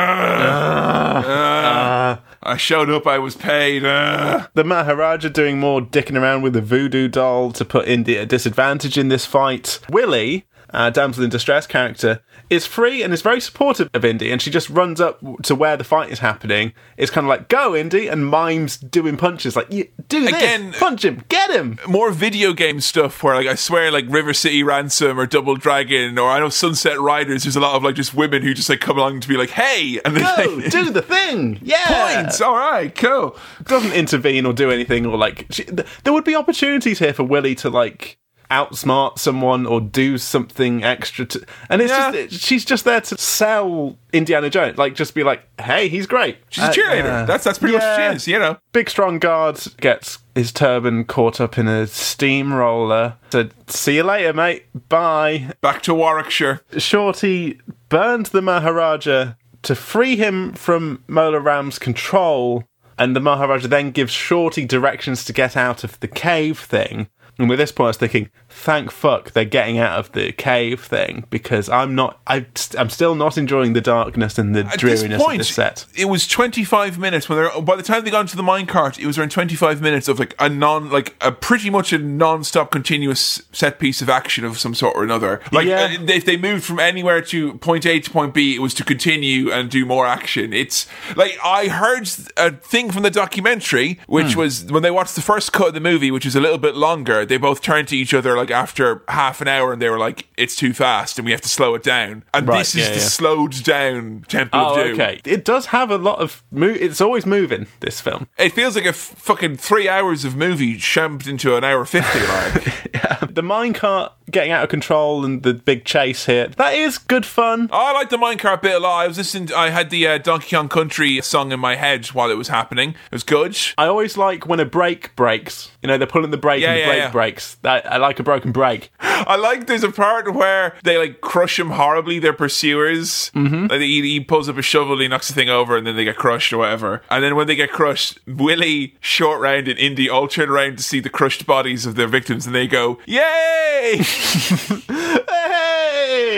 [1.26, 3.06] uh, I showed up.
[3.06, 3.84] I was paid.
[3.84, 4.46] Uh.
[4.54, 8.26] the Maharaja doing more dicking around with the voodoo doll to put Indy at a
[8.26, 9.80] disadvantage in this fight.
[9.90, 12.20] Willie uh, damsel in distress character,
[12.50, 15.76] is free and is very supportive of Indy, and she just runs up to where
[15.76, 16.72] the fight is happening.
[16.96, 20.72] It's kind of like, "Go, Indy!" and mimes doing punches, like, "You do this, Again-
[20.72, 24.62] punch him, get him." more video game stuff where like I swear like River City
[24.62, 28.14] Ransom or Double Dragon or I know Sunset Riders there's a lot of like just
[28.14, 30.90] women who just like come along to be like hey and then Go, like, do
[30.90, 32.22] the thing, yeah.
[32.22, 36.24] points all right cool doesn't intervene or do anything or like she, th- there would
[36.24, 38.18] be opportunities here for Willie to like
[38.50, 42.12] outsmart someone or do something extra to and it's Yeah.
[42.12, 46.38] just she's just there to sell Indiana Jones like just be like hey he's great.
[46.48, 47.04] She's a Uh, cheerleader.
[47.04, 47.24] yeah.
[47.24, 48.56] that's that's pretty much what she is you know.
[48.72, 53.14] Big strong guard gets his turban caught up in a steamroller.
[53.30, 54.64] Said see you later mate.
[54.88, 55.52] Bye.
[55.60, 56.60] Back to Warwickshire.
[56.76, 62.64] Shorty burned the Maharaja to free him from Mola Ram's control,
[62.96, 67.08] and the Maharaja then gives Shorty directions to get out of the cave thing.
[67.38, 70.82] And with this point, I was thinking, thank fuck they're getting out of the cave
[70.84, 72.46] thing because I'm not, I,
[72.76, 75.86] I'm still not enjoying the darkness and the At dreariness this point, of this set.
[75.96, 79.06] it was 25 minutes when they're by the time they got into the minecart, it
[79.06, 83.42] was around 25 minutes of like a non like a pretty much a non-stop continuous
[83.52, 85.40] set piece of action of some sort or another.
[85.52, 85.96] Like Yeah.
[86.00, 88.84] uh, if they moved from anywhere to point A to point B, it was to
[88.84, 90.52] continue and do more action.
[90.52, 90.86] It's
[91.16, 94.38] like I heard a thing from the documentary which Hmm.
[94.40, 96.74] was when they watched the first cut of the movie, which was a little bit
[96.74, 99.98] longer, they both turned to each other like after half an hour and they were
[99.98, 102.24] like it's too fast and we have to slow it down.
[102.34, 103.00] And Right, this is yeah, the yeah.
[103.02, 104.94] slowed down Temple Oh, of Doom.
[104.94, 105.20] okay.
[105.24, 108.28] It does have a lot of, mo- it's always moving, this film.
[108.38, 112.20] It feels like a f- fucking three hours of movie shoved into an hour fifty.
[112.20, 112.64] Like
[113.34, 117.68] The minecart getting out of control and the big chase here, that is good fun.
[117.72, 118.98] I like the minecart bit a lot.
[119.04, 119.52] I was listening.
[119.52, 122.90] I had the uh, Donkey Kong Country song in my head while it was happening.
[122.90, 123.56] It was good.
[123.76, 125.70] I always like when a brake breaks.
[125.82, 127.10] You know, they're pulling the brake Yeah, and the yeah, brake yeah.
[127.10, 127.56] breaks.
[127.64, 128.90] I, I like a broken brake.
[129.00, 129.66] I like.
[129.66, 132.18] There's a part where they like crush him horribly.
[132.18, 133.30] Their pursuers.
[133.34, 133.66] Mm-hmm.
[133.66, 135.96] Like he, he pulls up a shovel, and he knocks the thing over, and then
[135.96, 137.02] they get crushed or whatever.
[137.10, 140.82] And then when they get crushed, Willie, Short Round, and Indy all turn around to
[140.82, 144.84] see the crushed bodies of their victims, and they go, "Yay!" Hey!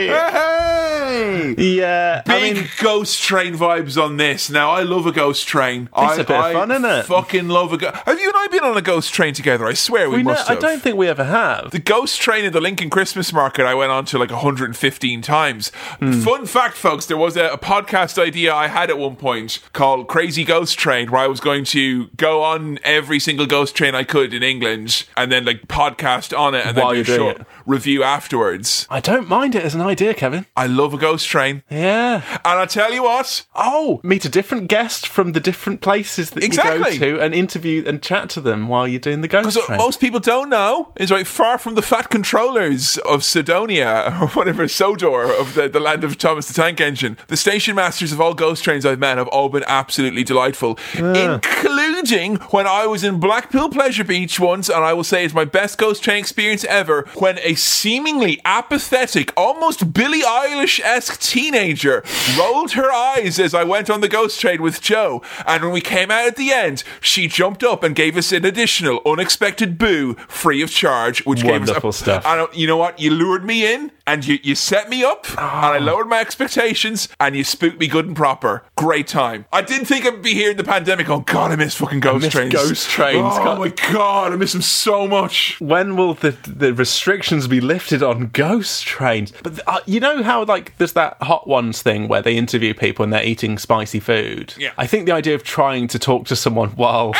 [0.08, 0.59] hey!
[1.20, 4.50] Yeah, I Big mean, ghost train vibes on this.
[4.50, 5.82] Now I love a ghost train.
[5.84, 7.02] It's I, a bit of I fun, isn't it?
[7.06, 7.96] Fucking love a ghost.
[8.06, 9.66] Have you and I been on a ghost train together?
[9.66, 10.62] I swear we, we must I have.
[10.62, 11.70] don't think we ever have.
[11.70, 15.70] the ghost train at the Lincoln Christmas market I went on to like 115 times.
[15.98, 16.12] Hmm.
[16.20, 20.08] Fun fact, folks, there was a, a podcast idea I had at one point called
[20.08, 24.04] Crazy Ghost Train where I was going to go on every single ghost train I
[24.04, 27.40] could in England and then like podcast on it and While then do a short
[27.40, 27.46] it.
[27.66, 28.86] review afterwards.
[28.90, 30.46] I don't mind it as an idea, Kevin.
[30.56, 31.62] I love a ghost train.
[31.70, 32.22] Yeah.
[32.44, 36.42] And I tell you what, Oh, meet a different guest from the different places that
[36.44, 36.92] Exactly.
[36.94, 39.66] you go to and interview and chat to them while you're doing the ghost Because
[39.66, 39.78] train.
[39.78, 44.66] most people don't know is right far from the fat controllers of Sidonia or whatever
[44.68, 47.16] Sodor of the, the land of Thomas the Tank Engine.
[47.28, 51.12] The station masters of all ghost trains I've met have all been absolutely delightful, ah.
[51.14, 55.44] including when I was in Blackpool Pleasure Beach once, and I will say it's my
[55.44, 57.06] best ghost train experience ever.
[57.16, 62.02] When a seemingly apathetic, almost Billie Eilish esque teenager
[62.38, 65.82] rolled her eyes as I went on the ghost train with Joe, and when we
[65.82, 70.14] came out at the end, she jumped up and gave us an additional unexpected boo
[70.26, 72.24] free of charge, which gave us a, stuff.
[72.24, 72.98] And uh, you know what?
[72.98, 75.78] You lured me in, and you, you set me up, and I Ah.
[75.80, 78.64] lowered my expectations, and you spooked me good and proper.
[78.76, 79.44] Great time.
[79.52, 81.08] I didn't think I'd be here in the pandemic.
[81.08, 82.52] Oh God, I miss fucking ghost miss trains.
[82.52, 83.18] ghost trains.
[83.38, 83.58] Oh God.
[83.58, 85.56] my God, I miss them so much.
[85.60, 89.32] when will the the restrictions be lifted on ghost trains?
[89.42, 93.02] But uh, you know how like there's that hot ones thing where they interview people
[93.04, 94.54] and they're eating spicy food.
[94.58, 94.72] Yeah.
[94.76, 97.12] I think the idea of trying to talk to someone while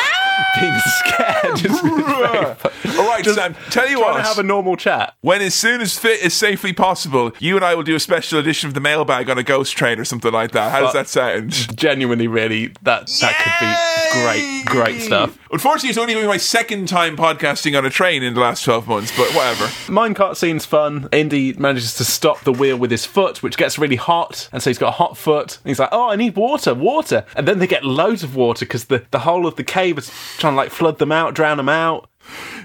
[0.60, 2.72] being scared is really very fun.
[2.98, 3.54] All right, Sam.
[3.70, 4.20] Tell you what.
[4.24, 5.14] have a normal chat.
[5.20, 8.38] when as soon as fit is safely possible, you and I will do a special
[8.38, 10.72] edition of the mailbag on a ghost train or something like that.
[10.72, 11.52] How does that sound?
[11.76, 15.38] Genuinely, really, that that could be great, great stuff.
[15.52, 18.88] Unfortunately, it's only been my second time podcasting on a train in the last 12
[18.88, 19.64] months, but whatever.
[19.86, 21.08] Minecart scene's fun.
[21.12, 24.70] Indy manages to stop the wheel with his foot, which gets really hot, and so
[24.70, 25.58] he's got a hot foot.
[25.58, 28.64] And he's like, "Oh, I need water, water!" And then they get loads of water
[28.64, 31.56] because the the whole of the cave is trying to like flood them out, drown
[31.56, 32.09] them out.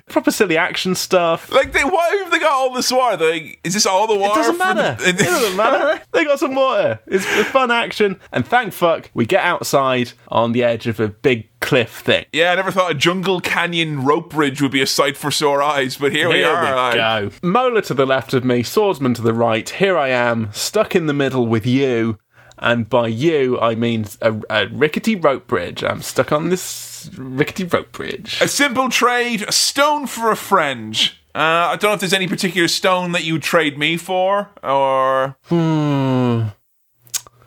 [0.10, 1.52] Proper silly action stuff.
[1.52, 3.30] Like, they, why have they got all this water?
[3.32, 4.40] Like, is this all the water?
[4.40, 5.04] It doesn't matter.
[5.04, 6.02] the- it doesn't matter.
[6.12, 7.00] They got some water.
[7.08, 11.48] It's, fun action, and thank fuck we get outside on the edge of a big
[11.62, 12.26] cliff thing.
[12.34, 15.62] Yeah, I never thought a jungle canyon rope bridge would be a sight for sore
[15.62, 16.92] eyes, but here, we Here are.
[16.92, 17.32] we go.
[17.42, 19.68] Mola to the left of me, swordsman to the right.
[19.68, 22.18] Here I am, stuck in the middle with you.
[22.58, 25.84] And by you, I mean a, a rickety rope bridge.
[25.84, 26.62] I'm stuck on this
[27.18, 28.40] rickety rope bridge.
[28.42, 30.96] A simple trade, a stone for a friend.
[31.34, 35.36] Uh, I don't know if there's any particular stone that you trade me for, or
[35.46, 36.44] hmm.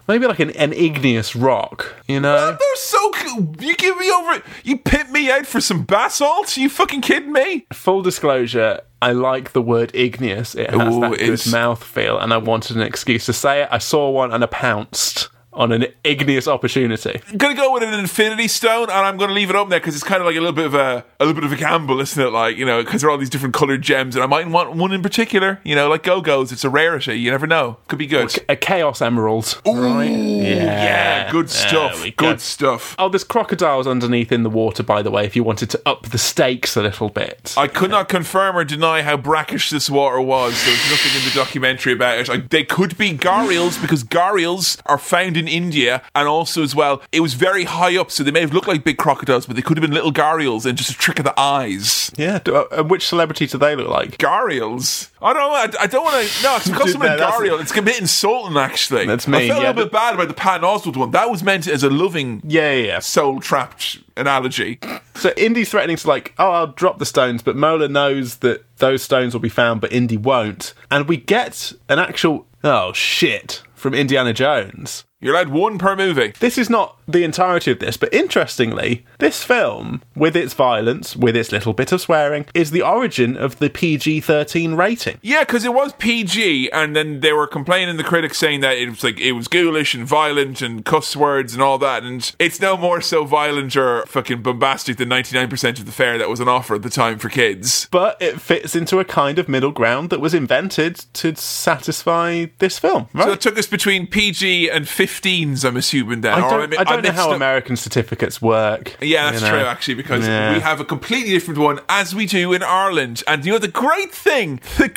[0.08, 2.56] Maybe like an, an igneous rock, you know?
[2.58, 3.10] they're so.
[3.10, 3.54] cool.
[3.60, 4.42] You give me over.
[4.64, 6.56] You pit me out for some basalt?
[6.56, 7.66] you fucking kidding me?
[7.74, 10.54] Full disclosure, I like the word igneous.
[10.54, 13.68] It has Ooh, that good mouth feel, and I wanted an excuse to say it.
[13.70, 17.20] I saw one and I pounced on an igneous opportunity.
[17.30, 19.94] I'm gonna go with an infinity stone, and I'm gonna leave it up there because
[19.94, 22.00] it's kind of like a little bit of a a little bit of a gamble,
[22.00, 22.30] isn't it?
[22.30, 24.74] Like you know, because there are all these different colored gems, and I might want
[24.74, 25.60] one in particular.
[25.64, 26.52] You know, like Go Go's.
[26.52, 27.18] It's a rarity.
[27.18, 27.78] You never know.
[27.88, 28.36] Could be good.
[28.48, 29.60] A uh, chaos emerald.
[29.66, 30.54] Ooh, Yeah.
[30.54, 32.02] yeah, good stuff.
[32.02, 32.30] we go.
[32.30, 32.94] Good stuff.
[32.98, 36.10] Oh, there's crocodiles underneath in the water, by the way, if you wanted to up
[36.10, 37.54] the stakes a little bit.
[37.56, 40.62] I could not confirm or deny how brackish this water was.
[40.64, 42.30] There was nothing in the documentary about it.
[42.30, 47.02] I, they could be gharials because gharials are found in India, and also as well,
[47.12, 49.62] it was very high up, so they may have looked like big crocodiles, but they
[49.62, 52.10] could have been little gharials and just a trick of the eyes.
[52.16, 54.18] yeah, do, uh, and which celebrity do they look like?
[54.18, 55.10] Gharials?
[55.20, 55.78] I don't know.
[55.80, 56.42] I, I don't want to.
[56.42, 57.60] No, it's because Dude, someone a no, gharial.
[57.60, 59.06] It's a bit insulting, actually.
[59.06, 59.38] That's me.
[59.38, 61.10] I felt yeah, a little bit bad about the Patton Oswalt one.
[61.10, 62.98] That was meant as a loving, Yeah, yeah, yeah.
[63.00, 64.78] soul trapped analogy.
[65.14, 69.02] So Indy's threatening to like, oh, I'll drop the stones, but Mola knows that those
[69.02, 70.74] stones will be found, but Indy won't.
[70.90, 75.04] And we get an actual oh shit from Indiana Jones.
[75.20, 76.32] You're allowed one per movie.
[76.38, 81.34] This is not the entirety of this, but interestingly, this film, with its violence, with
[81.34, 85.18] its little bit of swearing, is the origin of the PG 13 rating.
[85.22, 88.88] Yeah, because it was PG, and then they were complaining, the critics saying that it
[88.90, 92.60] was like it was ghoulish and violent and cuss words and all that, and it's
[92.60, 96.48] no more so violent or fucking bombastic than 99% of the fare that was on
[96.48, 97.88] offer at the time for kids.
[97.90, 102.78] But it fits into a kind of middle ground that was invented to satisfy this
[102.78, 103.24] film, right?
[103.24, 106.34] So it took us between PG and 15s, I'm assuming then.
[106.34, 108.96] I don't, mi- I don't know how American certificates work.
[109.00, 109.58] Yeah, that's you know.
[109.58, 110.54] true, actually, because Yeah.
[110.54, 113.22] we have a completely different one as we do in Ireland.
[113.26, 114.88] And you know, the great thing, the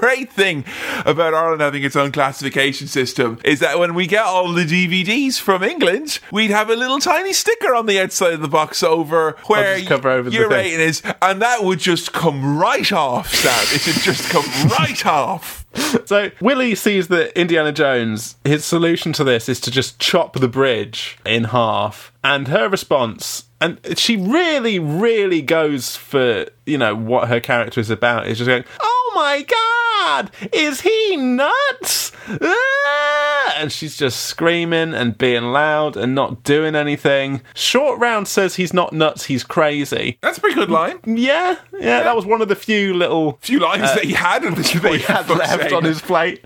[0.00, 0.64] great thing
[1.04, 5.38] about Ireland having its own classification system is that when we get all the DVDs
[5.40, 9.36] from England, we'd have a little tiny sticker on the outside of the box over
[9.46, 13.52] where cover over your rating is, and that would just come right off, Sam.
[13.74, 14.44] It would just come
[14.78, 15.65] right off.
[16.06, 20.48] So Willie sees that Indiana Jones, his solution to this is to just chop the
[20.48, 22.12] bridge in half.
[22.22, 27.90] And her response, and she really, really goes for, you know, what her character is
[27.90, 32.12] about, is just going, Oh my god, is he nuts?
[32.28, 37.40] Ah!" And she's just screaming and being loud and not doing anything.
[37.54, 40.18] Short Round says he's not nuts, he's crazy.
[40.20, 40.98] That's a pretty good line.
[41.04, 44.56] Yeah, yeah, that was one of the few little few lines that he had at
[44.56, 46.44] this Uh, that he had left on his plate.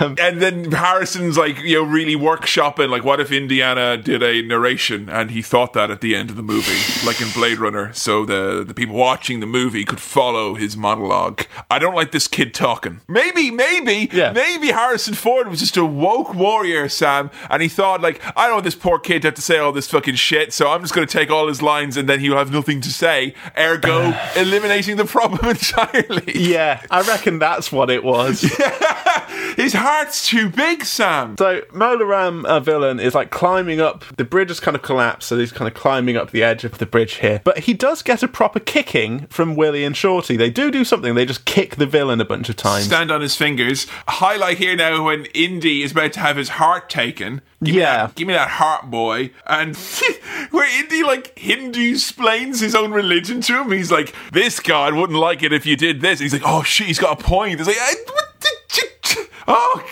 [0.00, 4.42] Um, And then Harrison's like, you know, really workshopping, like, what if Indiana did a
[4.42, 7.92] narration and he thought that at the end of the movie, like in Blade Runner,
[7.92, 11.42] so the, the people watching the movie could follow his monologue.
[11.70, 13.00] I don't like this kid talking.
[13.08, 14.32] Maybe, maybe, Yeah.
[14.32, 18.54] maybe Harrison Ford was just a woke warrior, Sam, and he thought, like, I don't
[18.54, 20.94] want this poor kid to have to say all this fucking shit, so I'm just
[20.94, 24.96] going to take all his lines and then he'll have nothing to say, ergo, eliminating
[24.96, 26.32] the problem entirely.
[26.38, 28.42] Yeah, I reckon that's what it was.
[29.56, 31.36] His heart's too big, Sam.
[31.38, 34.04] so Mola Ram, a villain, is like climbing up.
[34.16, 36.78] The bridge has kind of collapsed, so he's kind of climbing up the edge of
[36.78, 37.42] the bridge here.
[37.44, 40.36] But he does get a proper kicking from Willie and Shorty.
[40.36, 41.14] They do do something.
[41.14, 42.84] They just kick the villain a bunch of times.
[42.86, 43.86] stand on his fingers.
[44.08, 47.40] Highlight here now when Indy is about to have his heart taken.
[47.62, 48.06] Give me Yeah.
[48.06, 49.30] that, give me that heart, boy.
[49.46, 49.76] And
[50.50, 53.70] where Indy like Hindu explains his own religion to him.
[53.70, 56.86] He's like, "This God wouldn't like it if you did this." he's like, "Oh shit,
[56.88, 59.84] he's got a point." It's like, "Eh, what the- "Oh."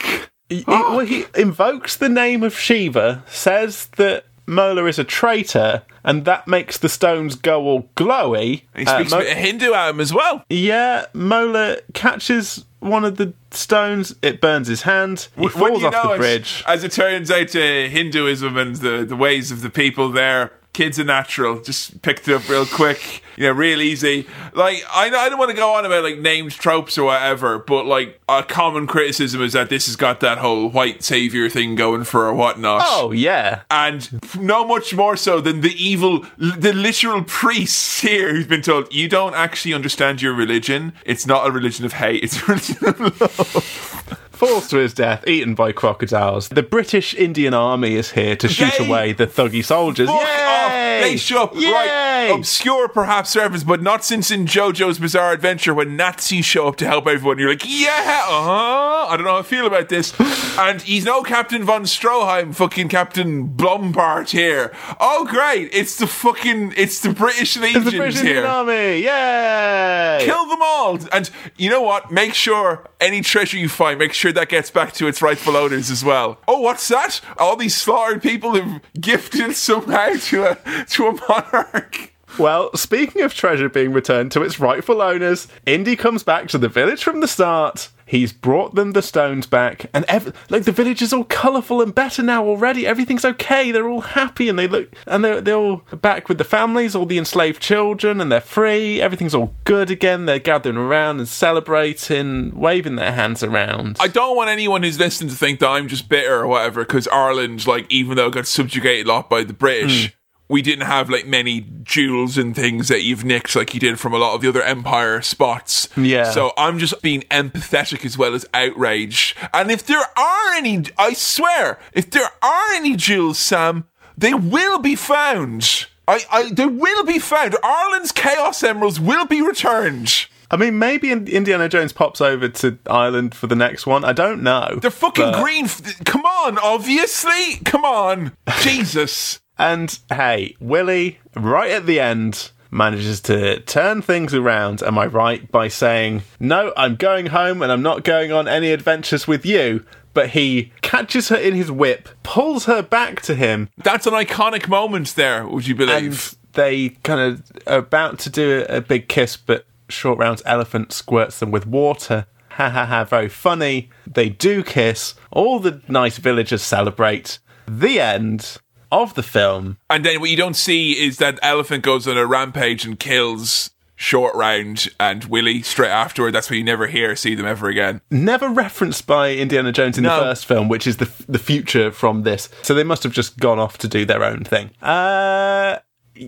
[0.48, 6.24] He- well, he invokes the name of Shiva, says that Mola is a traitor, and
[6.24, 8.62] that makes the stones go all glowy.
[8.76, 10.44] He Uh, speaks Mo- a bit of Hindu at him as well.
[10.48, 14.14] Yeah, Mola catches one of the stones.
[14.22, 15.28] It burns his hand.
[15.36, 16.64] He When falls off know the bridge.
[16.66, 20.98] As it turns out, to Hinduism and the, the ways of the people there, kids
[20.98, 21.60] are natural.
[21.60, 24.26] Just picked it up real quick, you know, real easy.
[24.54, 27.84] Like I, I don't want to go on about like named tropes or whatever, but
[27.84, 32.04] like a common criticism is that this has got that whole white savior thing going
[32.04, 32.80] for or whatnot.
[32.82, 34.08] Oh yeah, And
[34.40, 39.06] no much more so than the evil, the literal priests here who's been told, you
[39.06, 40.94] don't actually understand your religion.
[41.04, 44.18] It's not a religion of hate, it's a religion of love.
[44.40, 46.48] falls to his death, eaten by crocodiles.
[46.48, 48.88] The British Indian Army is here to shoot Yay!
[48.88, 50.08] away the thuggy soldiers.
[50.08, 50.44] Fuck Yay!
[50.46, 51.02] off.
[51.02, 51.54] They show up.
[51.54, 51.70] Yay!
[51.70, 52.32] Right.
[52.34, 56.86] Obscure perhaps reference, but not since in JoJo's Bizarre Adventure when Nazis show up to
[56.86, 57.38] help everyone.
[57.38, 59.06] You're like, yeah, uh huh.
[59.08, 60.18] I don't know how I feel about this.
[60.58, 64.72] and he's no Captain von Stroheim, fucking Captain Blumburtt here.
[64.98, 65.68] Oh, great!
[65.72, 68.46] It's the fucking, it's the British Legion the British Indian here.
[68.46, 69.02] Army.
[69.02, 70.18] Yay!
[70.22, 70.98] Kill them all.
[71.12, 72.10] And you know what?
[72.10, 75.90] Make sure any treasure you find, make sure that gets back to its rightful owners
[75.90, 76.38] as well.
[76.46, 77.20] Oh, what's that?
[77.38, 82.09] All these slaughtered people have gifted somehow to a to a monarch.
[82.38, 86.68] Well, speaking of treasure being returned to its rightful owners, Indy comes back to the
[86.68, 87.90] village from the start.
[88.10, 91.94] He's brought them the stones back, and ev- like the village is all colourful and
[91.94, 92.84] better now already.
[92.84, 93.70] Everything's okay.
[93.70, 97.06] They're all happy, and they look, and they're they're all back with the families, all
[97.06, 99.00] the enslaved children, and they're free.
[99.00, 100.26] Everything's all good again.
[100.26, 103.96] They're gathering around and celebrating, waving their hands around.
[104.00, 107.06] I don't want anyone who's listening to think that I'm just bitter or whatever, because
[107.06, 110.19] Ireland, like, even though it got subjugated a lot by the British, hmm.
[110.50, 114.12] We didn't have like many jewels and things that you've nicked like you did from
[114.12, 115.88] a lot of the other empire spots.
[115.96, 116.30] Yeah.
[116.32, 119.36] So I'm just being empathetic as well as outraged.
[119.54, 123.86] And if there are any, I swear, if there are any jewels, Sam,
[124.18, 125.86] they will be found.
[126.08, 127.56] I, I, they will be found.
[127.62, 130.26] Ireland's Chaos Emeralds will be returned.
[130.52, 134.04] I mean, maybe Indiana Jones pops over to Ireland for the next one.
[134.04, 134.78] I don't know.
[134.82, 135.66] They're fucking But- green.
[135.66, 137.58] f- Come on, obviously.
[137.64, 138.32] Come on.
[138.60, 139.39] Jesus.
[139.60, 145.52] And hey, Willie, right at the end, manages to turn things around, am I right,
[145.52, 149.84] by saying, No, I'm going home and I'm not going on any adventures with you.
[150.14, 154.66] But he catches her in his whip, pulls her back to him, That's an iconic
[154.66, 156.34] moment there, would you believe?
[156.34, 160.42] and they kind of are about to do a, a big kiss, but Short Round's
[160.46, 162.26] elephant squirts them with water.
[162.52, 163.90] Ha ha ha, very funny.
[164.06, 165.14] They do kiss.
[165.30, 167.38] All the nice villagers celebrate.
[167.68, 168.56] The end
[168.92, 169.78] of the film.
[169.88, 173.70] And then what you don't see is that elephant goes on a rampage and kills
[173.96, 176.32] Short Round and Willie straight afterward.
[176.32, 178.00] That's why you never hear see them ever again.
[178.10, 180.16] never referenced by Indiana Jones in No.
[180.16, 182.48] the first film, which is the the future from this.
[182.62, 184.70] So they must have just gone off to do their own thing.
[184.80, 185.76] Uh,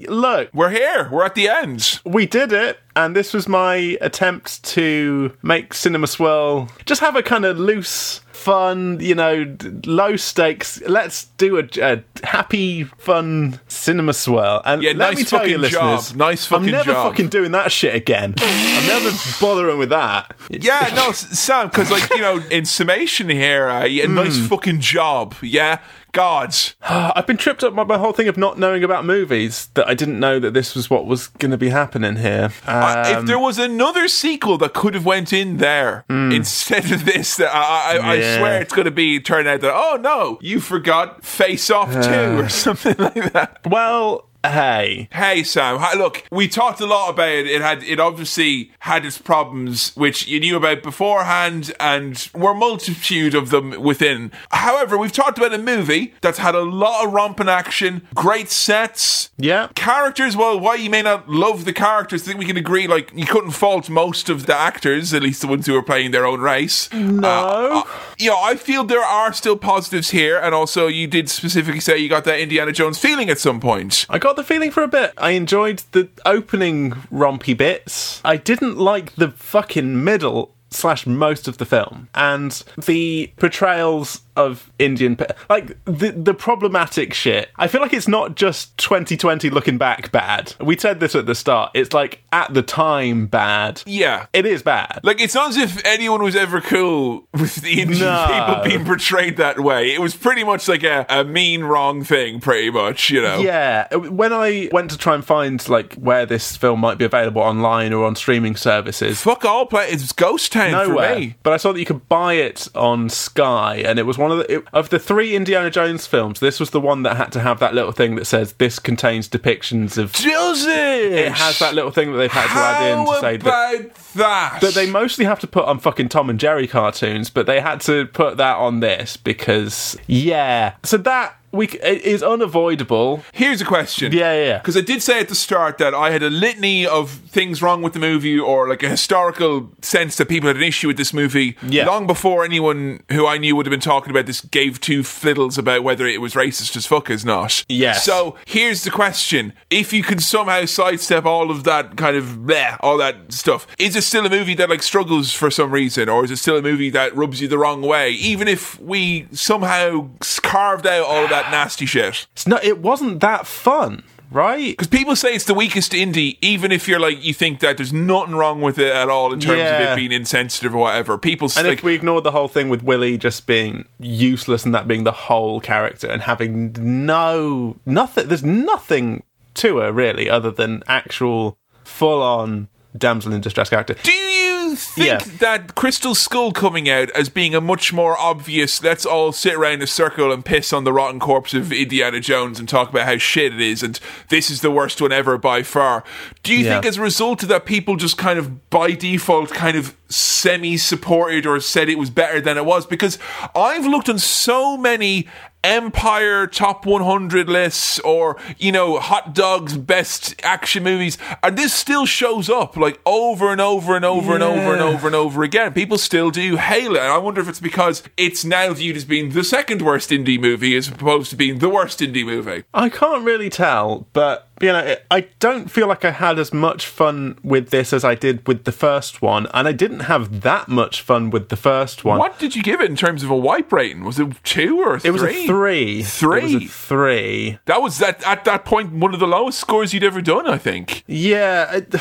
[0.09, 1.09] look, We're here.
[1.11, 2.01] We're at the end.
[2.05, 7.23] we did it, and this was my attempt to make Cinema Swirl just have a
[7.23, 8.21] kind of loose.
[8.33, 9.57] Fun, you know,
[9.87, 10.81] low stakes.
[10.89, 14.61] Let's do a, a happy, fun cinema swirl.
[14.65, 15.95] And Yeah, let nice me tell you, fucking job.
[15.95, 17.13] listeners, Nice fucking I'm never job.
[17.13, 18.35] fucking doing that shit again.
[18.39, 20.35] I'm never bothering with that.
[20.51, 24.47] Yeah, no, Sam, because like you know, in summation here, uh, yeah, nice Hmm.
[24.47, 25.37] fucking job.
[25.41, 25.79] Yeah,
[26.13, 26.75] gods.
[26.83, 29.95] I've been tripped up by my whole thing of not knowing about movies that I
[29.95, 32.51] didn't know that this was what was going to be happening here.
[32.67, 37.05] Uh, if Um, there was another sequel that could have went in there instead of
[37.05, 38.39] this, that I, I, I Yeah.
[38.39, 42.39] swear it's going to be turned out that oh no, you forgot Face Off Two
[42.41, 43.59] or something like that.
[43.67, 47.47] well, hey, Hey Sam, hi- look, we talked a lot about it.
[47.47, 53.35] It had, it obviously had its problems, which you knew about beforehand, and were multitude
[53.35, 54.33] of them within.
[54.51, 59.31] However, we've talked about a movie that's had a lot of romping action, great sets,
[59.39, 60.37] yeah, characters.
[60.37, 62.87] Well, why you may not love the characters, I think we can agree.
[62.87, 66.11] Like you couldn't fault most of the actors, at least the ones who were playing
[66.11, 66.93] their own race.
[66.93, 71.07] no, uh, uh, You know, I feel there are still positives here, and also you
[71.07, 74.07] did specifically say you got that Indiana Jones feeling at some point.
[74.09, 75.13] I got the feeling for a bit.
[75.19, 78.21] I enjoyed the opening rompy bits.
[78.25, 84.71] I didn't like the fucking middle slash most of the film and the portrayals of
[84.79, 87.51] Indian pe- like the the problematic shit.
[87.57, 90.55] I feel like it's not just 2020 looking back bad.
[90.61, 91.71] We said this at the start.
[91.75, 93.83] It's like at the time bad.
[93.87, 94.27] Yeah.
[94.33, 95.01] It is bad.
[95.03, 98.27] Like it's not as if anyone was ever cool with the Indian No.
[98.29, 99.93] people being portrayed that way.
[99.93, 103.39] It was pretty much like a, a mean wrong thing, pretty much, you know.
[103.41, 107.43] Yeah, when I went to try and find like where this film might be available
[107.43, 111.15] online or on streaming services, Fuck all play it's Ghost Town nowhere.
[111.15, 111.35] for me.
[111.43, 114.39] But I saw that you could buy it on Sky, and it was one of
[114.39, 116.41] the it, of the three Indiana Jones films.
[116.41, 119.29] This was the one that had to have that little thing that says this contains
[119.29, 120.13] depictions of.
[120.13, 121.33] Does it?
[121.33, 123.75] Has that little thing that they've had to add in to say that.
[123.75, 124.61] about that?
[124.61, 127.81] That they mostly have to put on fucking Tom and Jerry cartoons, but they had
[127.83, 130.75] to put that on this because yeah.
[130.83, 133.23] So that we c- it is unavoidable.
[133.33, 134.13] Here's a question.
[134.13, 134.59] Yeah, yeah, yeah.
[134.59, 137.83] Because I did say at the start that I had a litany of things wrong
[137.83, 141.13] with the movie or like a historical sense that people had an issue with this
[141.13, 141.87] movie Yeah.
[141.87, 145.59] long before anyone who I knew would have been talking about this gave two fiddles
[145.59, 147.65] about whether it was racist as fuck as not.
[147.69, 148.05] Yes.
[148.05, 149.53] So here's the question.
[149.71, 153.95] If you can somehow sidestep all of that kind of bleh, all that stuff, is
[153.97, 156.63] it still a movie that like struggles for some reason or is it still a
[156.63, 160.09] movie that rubs you the wrong way even if we somehow
[160.43, 162.27] carved out all of that nasty shit?
[162.33, 162.63] It's not.
[162.65, 164.03] It wasn't that fun.
[164.31, 164.71] right?
[164.73, 167.93] Because people say it's the weakest indie, even if you're like you think that there's
[167.93, 171.19] nothing wrong with it at all in terms of it being insensitive or whatever.
[171.19, 174.75] People And like if we ignore the whole thing with Willie just being useless and
[174.75, 179.23] that being the whole character and having no nothing, there's nothing
[179.55, 183.95] to her really other than actual full on damsel in distress character.
[184.03, 184.32] Do you
[184.77, 185.19] think Yeah.
[185.39, 189.75] that Crystal Skull coming out as being a much more obvious, let's all sit around
[189.75, 193.07] in a circle and piss on the rotten corpse of Indiana Jones and talk about
[193.07, 196.05] how shit it is and this is the worst one ever by far?
[196.43, 196.75] Do you Yeah.
[196.75, 200.77] think as a result of that, people just kind of by default kind of semi
[200.77, 202.87] supported or said it was better than it was?
[202.87, 203.19] Because
[203.55, 205.29] I've looked on so many
[205.65, 211.19] Empire top 100 lists or, you know, hot dogs best action movies.
[211.43, 215.07] And this still shows up like over and over and over and over and over
[215.07, 215.73] and over again.
[215.73, 217.01] People still do hail it.
[217.01, 220.41] And I wonder if it's because it's now viewed as being the second worst indie
[220.41, 222.65] movie as opposed to being the worst indie movie.
[222.75, 226.87] I can't really tell, but you know, I don't feel like I had as much
[226.87, 230.69] fun with this as I did with the first one, and I didn't have that
[230.69, 232.19] much fun with the first one.
[232.19, 234.05] What did you give it in terms of a wipe rating?
[234.05, 235.09] Was it two or three?
[235.09, 236.03] It was a three.
[236.03, 236.39] Three?
[236.39, 237.59] It was a three.
[237.65, 240.59] That was that at that point one of the lowest scores you'd ever done, I
[240.59, 241.05] think.
[241.07, 241.95] Yeah, it,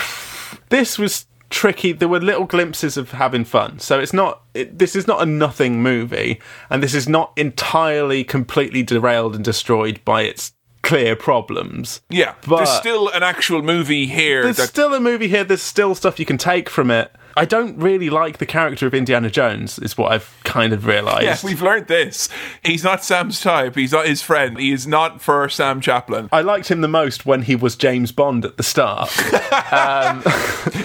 [0.70, 1.92] this was tricky.
[1.92, 3.80] There were little glimpses of having fun.
[3.80, 4.42] So it's not.
[4.54, 9.44] It, this is not a nothing movie, and this is not entirely completely derailed and
[9.44, 10.54] destroyed by its
[10.92, 12.02] clear problems.
[12.10, 14.44] Yeah, But- there's still an actual movie here.
[14.44, 15.46] There's still a movie here.
[15.46, 17.14] There's still stuff you can take from it.
[17.38, 19.80] I don't really like the character of Indiana Jones.
[19.80, 21.24] Is what I've kind of realised.
[21.24, 22.30] yeah, we've learned this.
[22.64, 23.76] He's not Sam's type.
[23.76, 24.58] He's not his friend.
[24.60, 26.30] He is not for Sam Chaplin.
[26.32, 29.10] I liked him the most when he was James Bond at the start.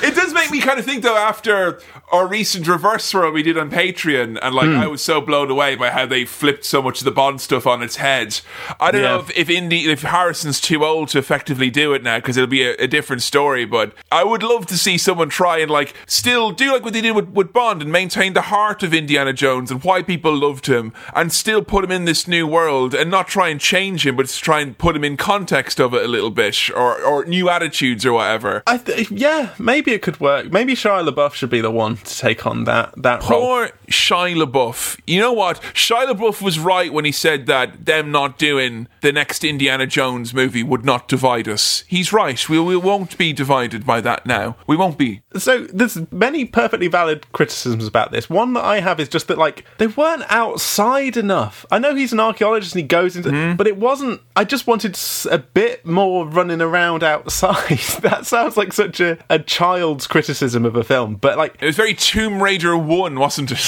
[0.03, 1.81] It does make me kind of think though after
[2.13, 4.77] our recent reverse swirl we did on Patreon, and like Hmm.
[4.79, 7.67] I was so blown away by how they flipped so much of the Bond stuff
[7.67, 8.41] on its head.
[8.81, 9.09] I don't Yeah.
[9.09, 12.47] know if if Indy, if Harrison's too old to effectively do it now because it'll
[12.49, 13.65] be a, a different story.
[13.65, 17.01] But I would love to see someone try and like still do like what they
[17.01, 20.67] did with, with Bond and maintain the heart of Indiana Jones and why people loved
[20.67, 24.17] him, and still put him in this new world and not try and change him,
[24.17, 27.25] but just try and put him in context of it a little bit or or
[27.25, 28.63] new attitudes or whatever.
[28.67, 30.53] I th- yeah, maybe it could work.
[30.53, 33.69] Maybe Shia LaBeouf should be the one to take on that that role.
[33.89, 35.01] Shia LaBeouf.
[35.07, 35.61] You know what?
[35.75, 40.33] Shia LaBeouf was right when he said that them not doing the next Indiana Jones
[40.35, 41.85] movie would not divide us.
[41.87, 42.49] He's right.
[42.49, 44.57] We, we won't be divided by that now.
[44.67, 45.23] We won't be.
[45.37, 48.29] So there's many perfectly valid criticisms about this.
[48.31, 51.65] One that I have is just that like they weren't outside enough.
[51.71, 53.55] I know he's an archaeologist and he goes into, Hmm?
[53.57, 54.21] but it wasn't.
[54.35, 54.99] I just wanted
[55.31, 57.79] a bit more running around outside.
[58.01, 61.77] that sounds like such a, a child's criticism of a film, but like It was
[61.77, 63.59] very Tomb Raider 1, wasn't it?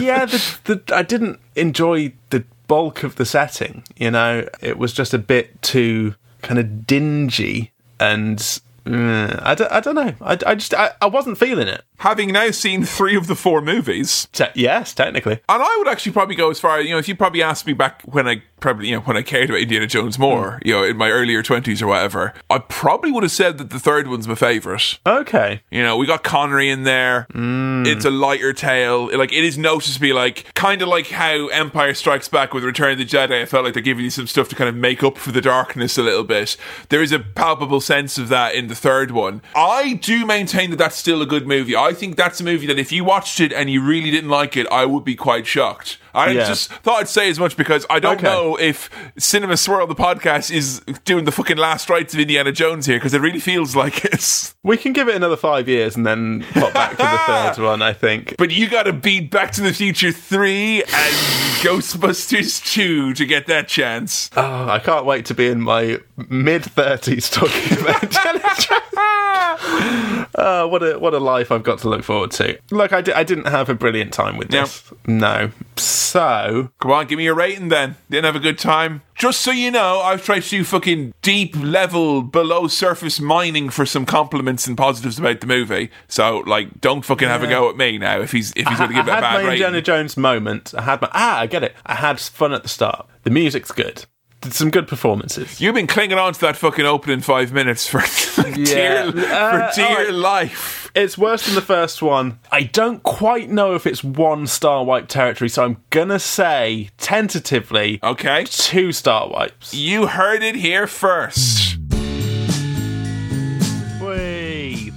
[0.00, 3.84] Yeah, the, the, I didn't enjoy the bulk of the setting.
[3.96, 8.60] You know, it was just a bit too kind of dingy and.
[8.84, 10.12] uh, I, don't, I don't know.
[10.20, 11.84] I, I just I, I wasn't feeling it.
[12.02, 15.34] Having now seen three of the four movies, Te- yes, technically.
[15.48, 17.74] and I would actually probably go as far, you know, if you probably asked me
[17.74, 20.68] back when I probably, you know, when I cared about Indiana Jones more, hmm.
[20.68, 23.78] you know, in my earlier 20s or whatever, I probably would have said that the
[23.78, 24.98] third one's my favourite.
[25.06, 25.62] Okay.
[25.70, 27.28] You know, we got Connery in there.
[27.30, 27.84] Hmm.
[27.86, 29.16] It's a lighter tale.
[29.16, 32.98] Like it is noticeably like kind of like how Empire Strikes Back with Return of
[32.98, 33.42] the Jedi.
[33.42, 35.40] I felt like they're giving you some stuff to kind of make up for the
[35.40, 36.56] darkness a little bit.
[36.88, 39.42] There is a palpable sense of that in the third one.
[39.54, 41.76] I do maintain that that's still a good movie.
[41.76, 44.56] I think that's a movie that if you watched it and you really didn't like
[44.56, 45.98] it, I would be quite shocked.
[46.14, 46.46] I Yeah.
[46.46, 48.26] just thought I'd say as much because I don't Okay.
[48.26, 52.84] know if Cinema Swirl, the podcast, is doing the fucking last rites of Indiana Jones
[52.84, 54.52] here because it really feels like it.
[54.62, 57.02] We can give it another five years and then pop back to the
[57.56, 58.34] third one, I think.
[58.36, 61.14] But you gotta beat Back to the Future 3 and
[61.62, 64.28] Ghostbusters 2 to get that chance.
[64.36, 65.98] Oh, I can't wait to be in my
[66.28, 68.81] mid 30s talking about Indiana Jones.
[68.94, 72.58] Oh, what a what a life I've got to look forward to.
[72.70, 74.90] Look, I, di- I didn't have a brilliant time with this.
[75.06, 75.50] No.
[75.76, 77.96] So, Come on, give me a rating then.
[78.10, 79.02] Didn't have a good time.
[79.14, 83.86] Just so you know, I've tried to do fucking deep level, below surface mining for
[83.86, 85.90] some compliments and positives about the movie.
[86.08, 88.90] So, like, don't fucking have a go at me now if he's if he's going
[88.90, 89.52] to give it I a had bad my rating.
[89.52, 90.74] Indiana Jones moment.
[90.76, 91.74] I had my ah, I get it.
[91.86, 93.08] I had fun at the start.
[93.22, 94.04] The music's good.
[94.42, 95.60] Did some good performances.
[95.60, 98.00] You've been clinging on to that fucking opening five minutes for
[98.54, 100.90] dear, Uh, for dear life.
[100.94, 102.38] It's worse than the first one.
[102.50, 107.98] I don't quite know if it's one star wipe territory, so I'm gonna say tentatively
[108.02, 108.44] Okay.
[108.48, 109.72] two star wipes.
[109.72, 111.78] You heard it here first.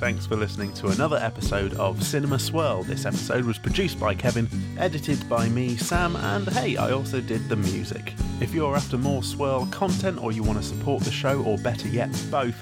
[0.05, 2.83] Thanks for listening to another episode of Cinema Swirl.
[2.83, 7.49] This episode was produced by Kevin, edited by me, Sam, and hey, I also did
[7.49, 8.13] the music.
[8.39, 11.87] If you're after more Swirl content or you want to support the show, or better
[11.87, 12.55] yet, both,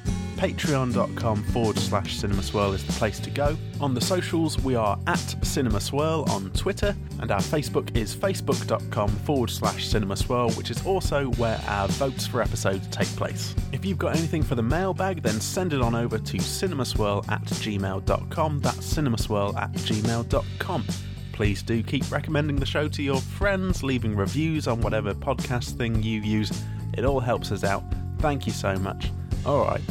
[0.44, 3.57] patreon.com forward slash cinema swirl is the place to go.
[3.80, 9.07] On the socials, we are at cinema swirl on Twitter, and our Facebook is facebook.com
[9.07, 13.56] forward slash cinema swirl, which is also where our votes for episodes take place.
[13.72, 17.45] If you've got anything for the mailbag, then send it on over to cinemaswirl at
[17.45, 18.60] gmail.com.
[18.60, 20.86] That's cinemaswirl at gmail.com.
[21.32, 26.03] Please do keep recommending the show to your friends, leaving reviews on whatever podcast thing
[26.03, 26.52] you use.
[26.98, 27.86] It all helps us out.
[28.20, 29.10] Thank you so much.
[29.45, 29.82] Alright,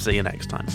[0.00, 0.66] See you next time.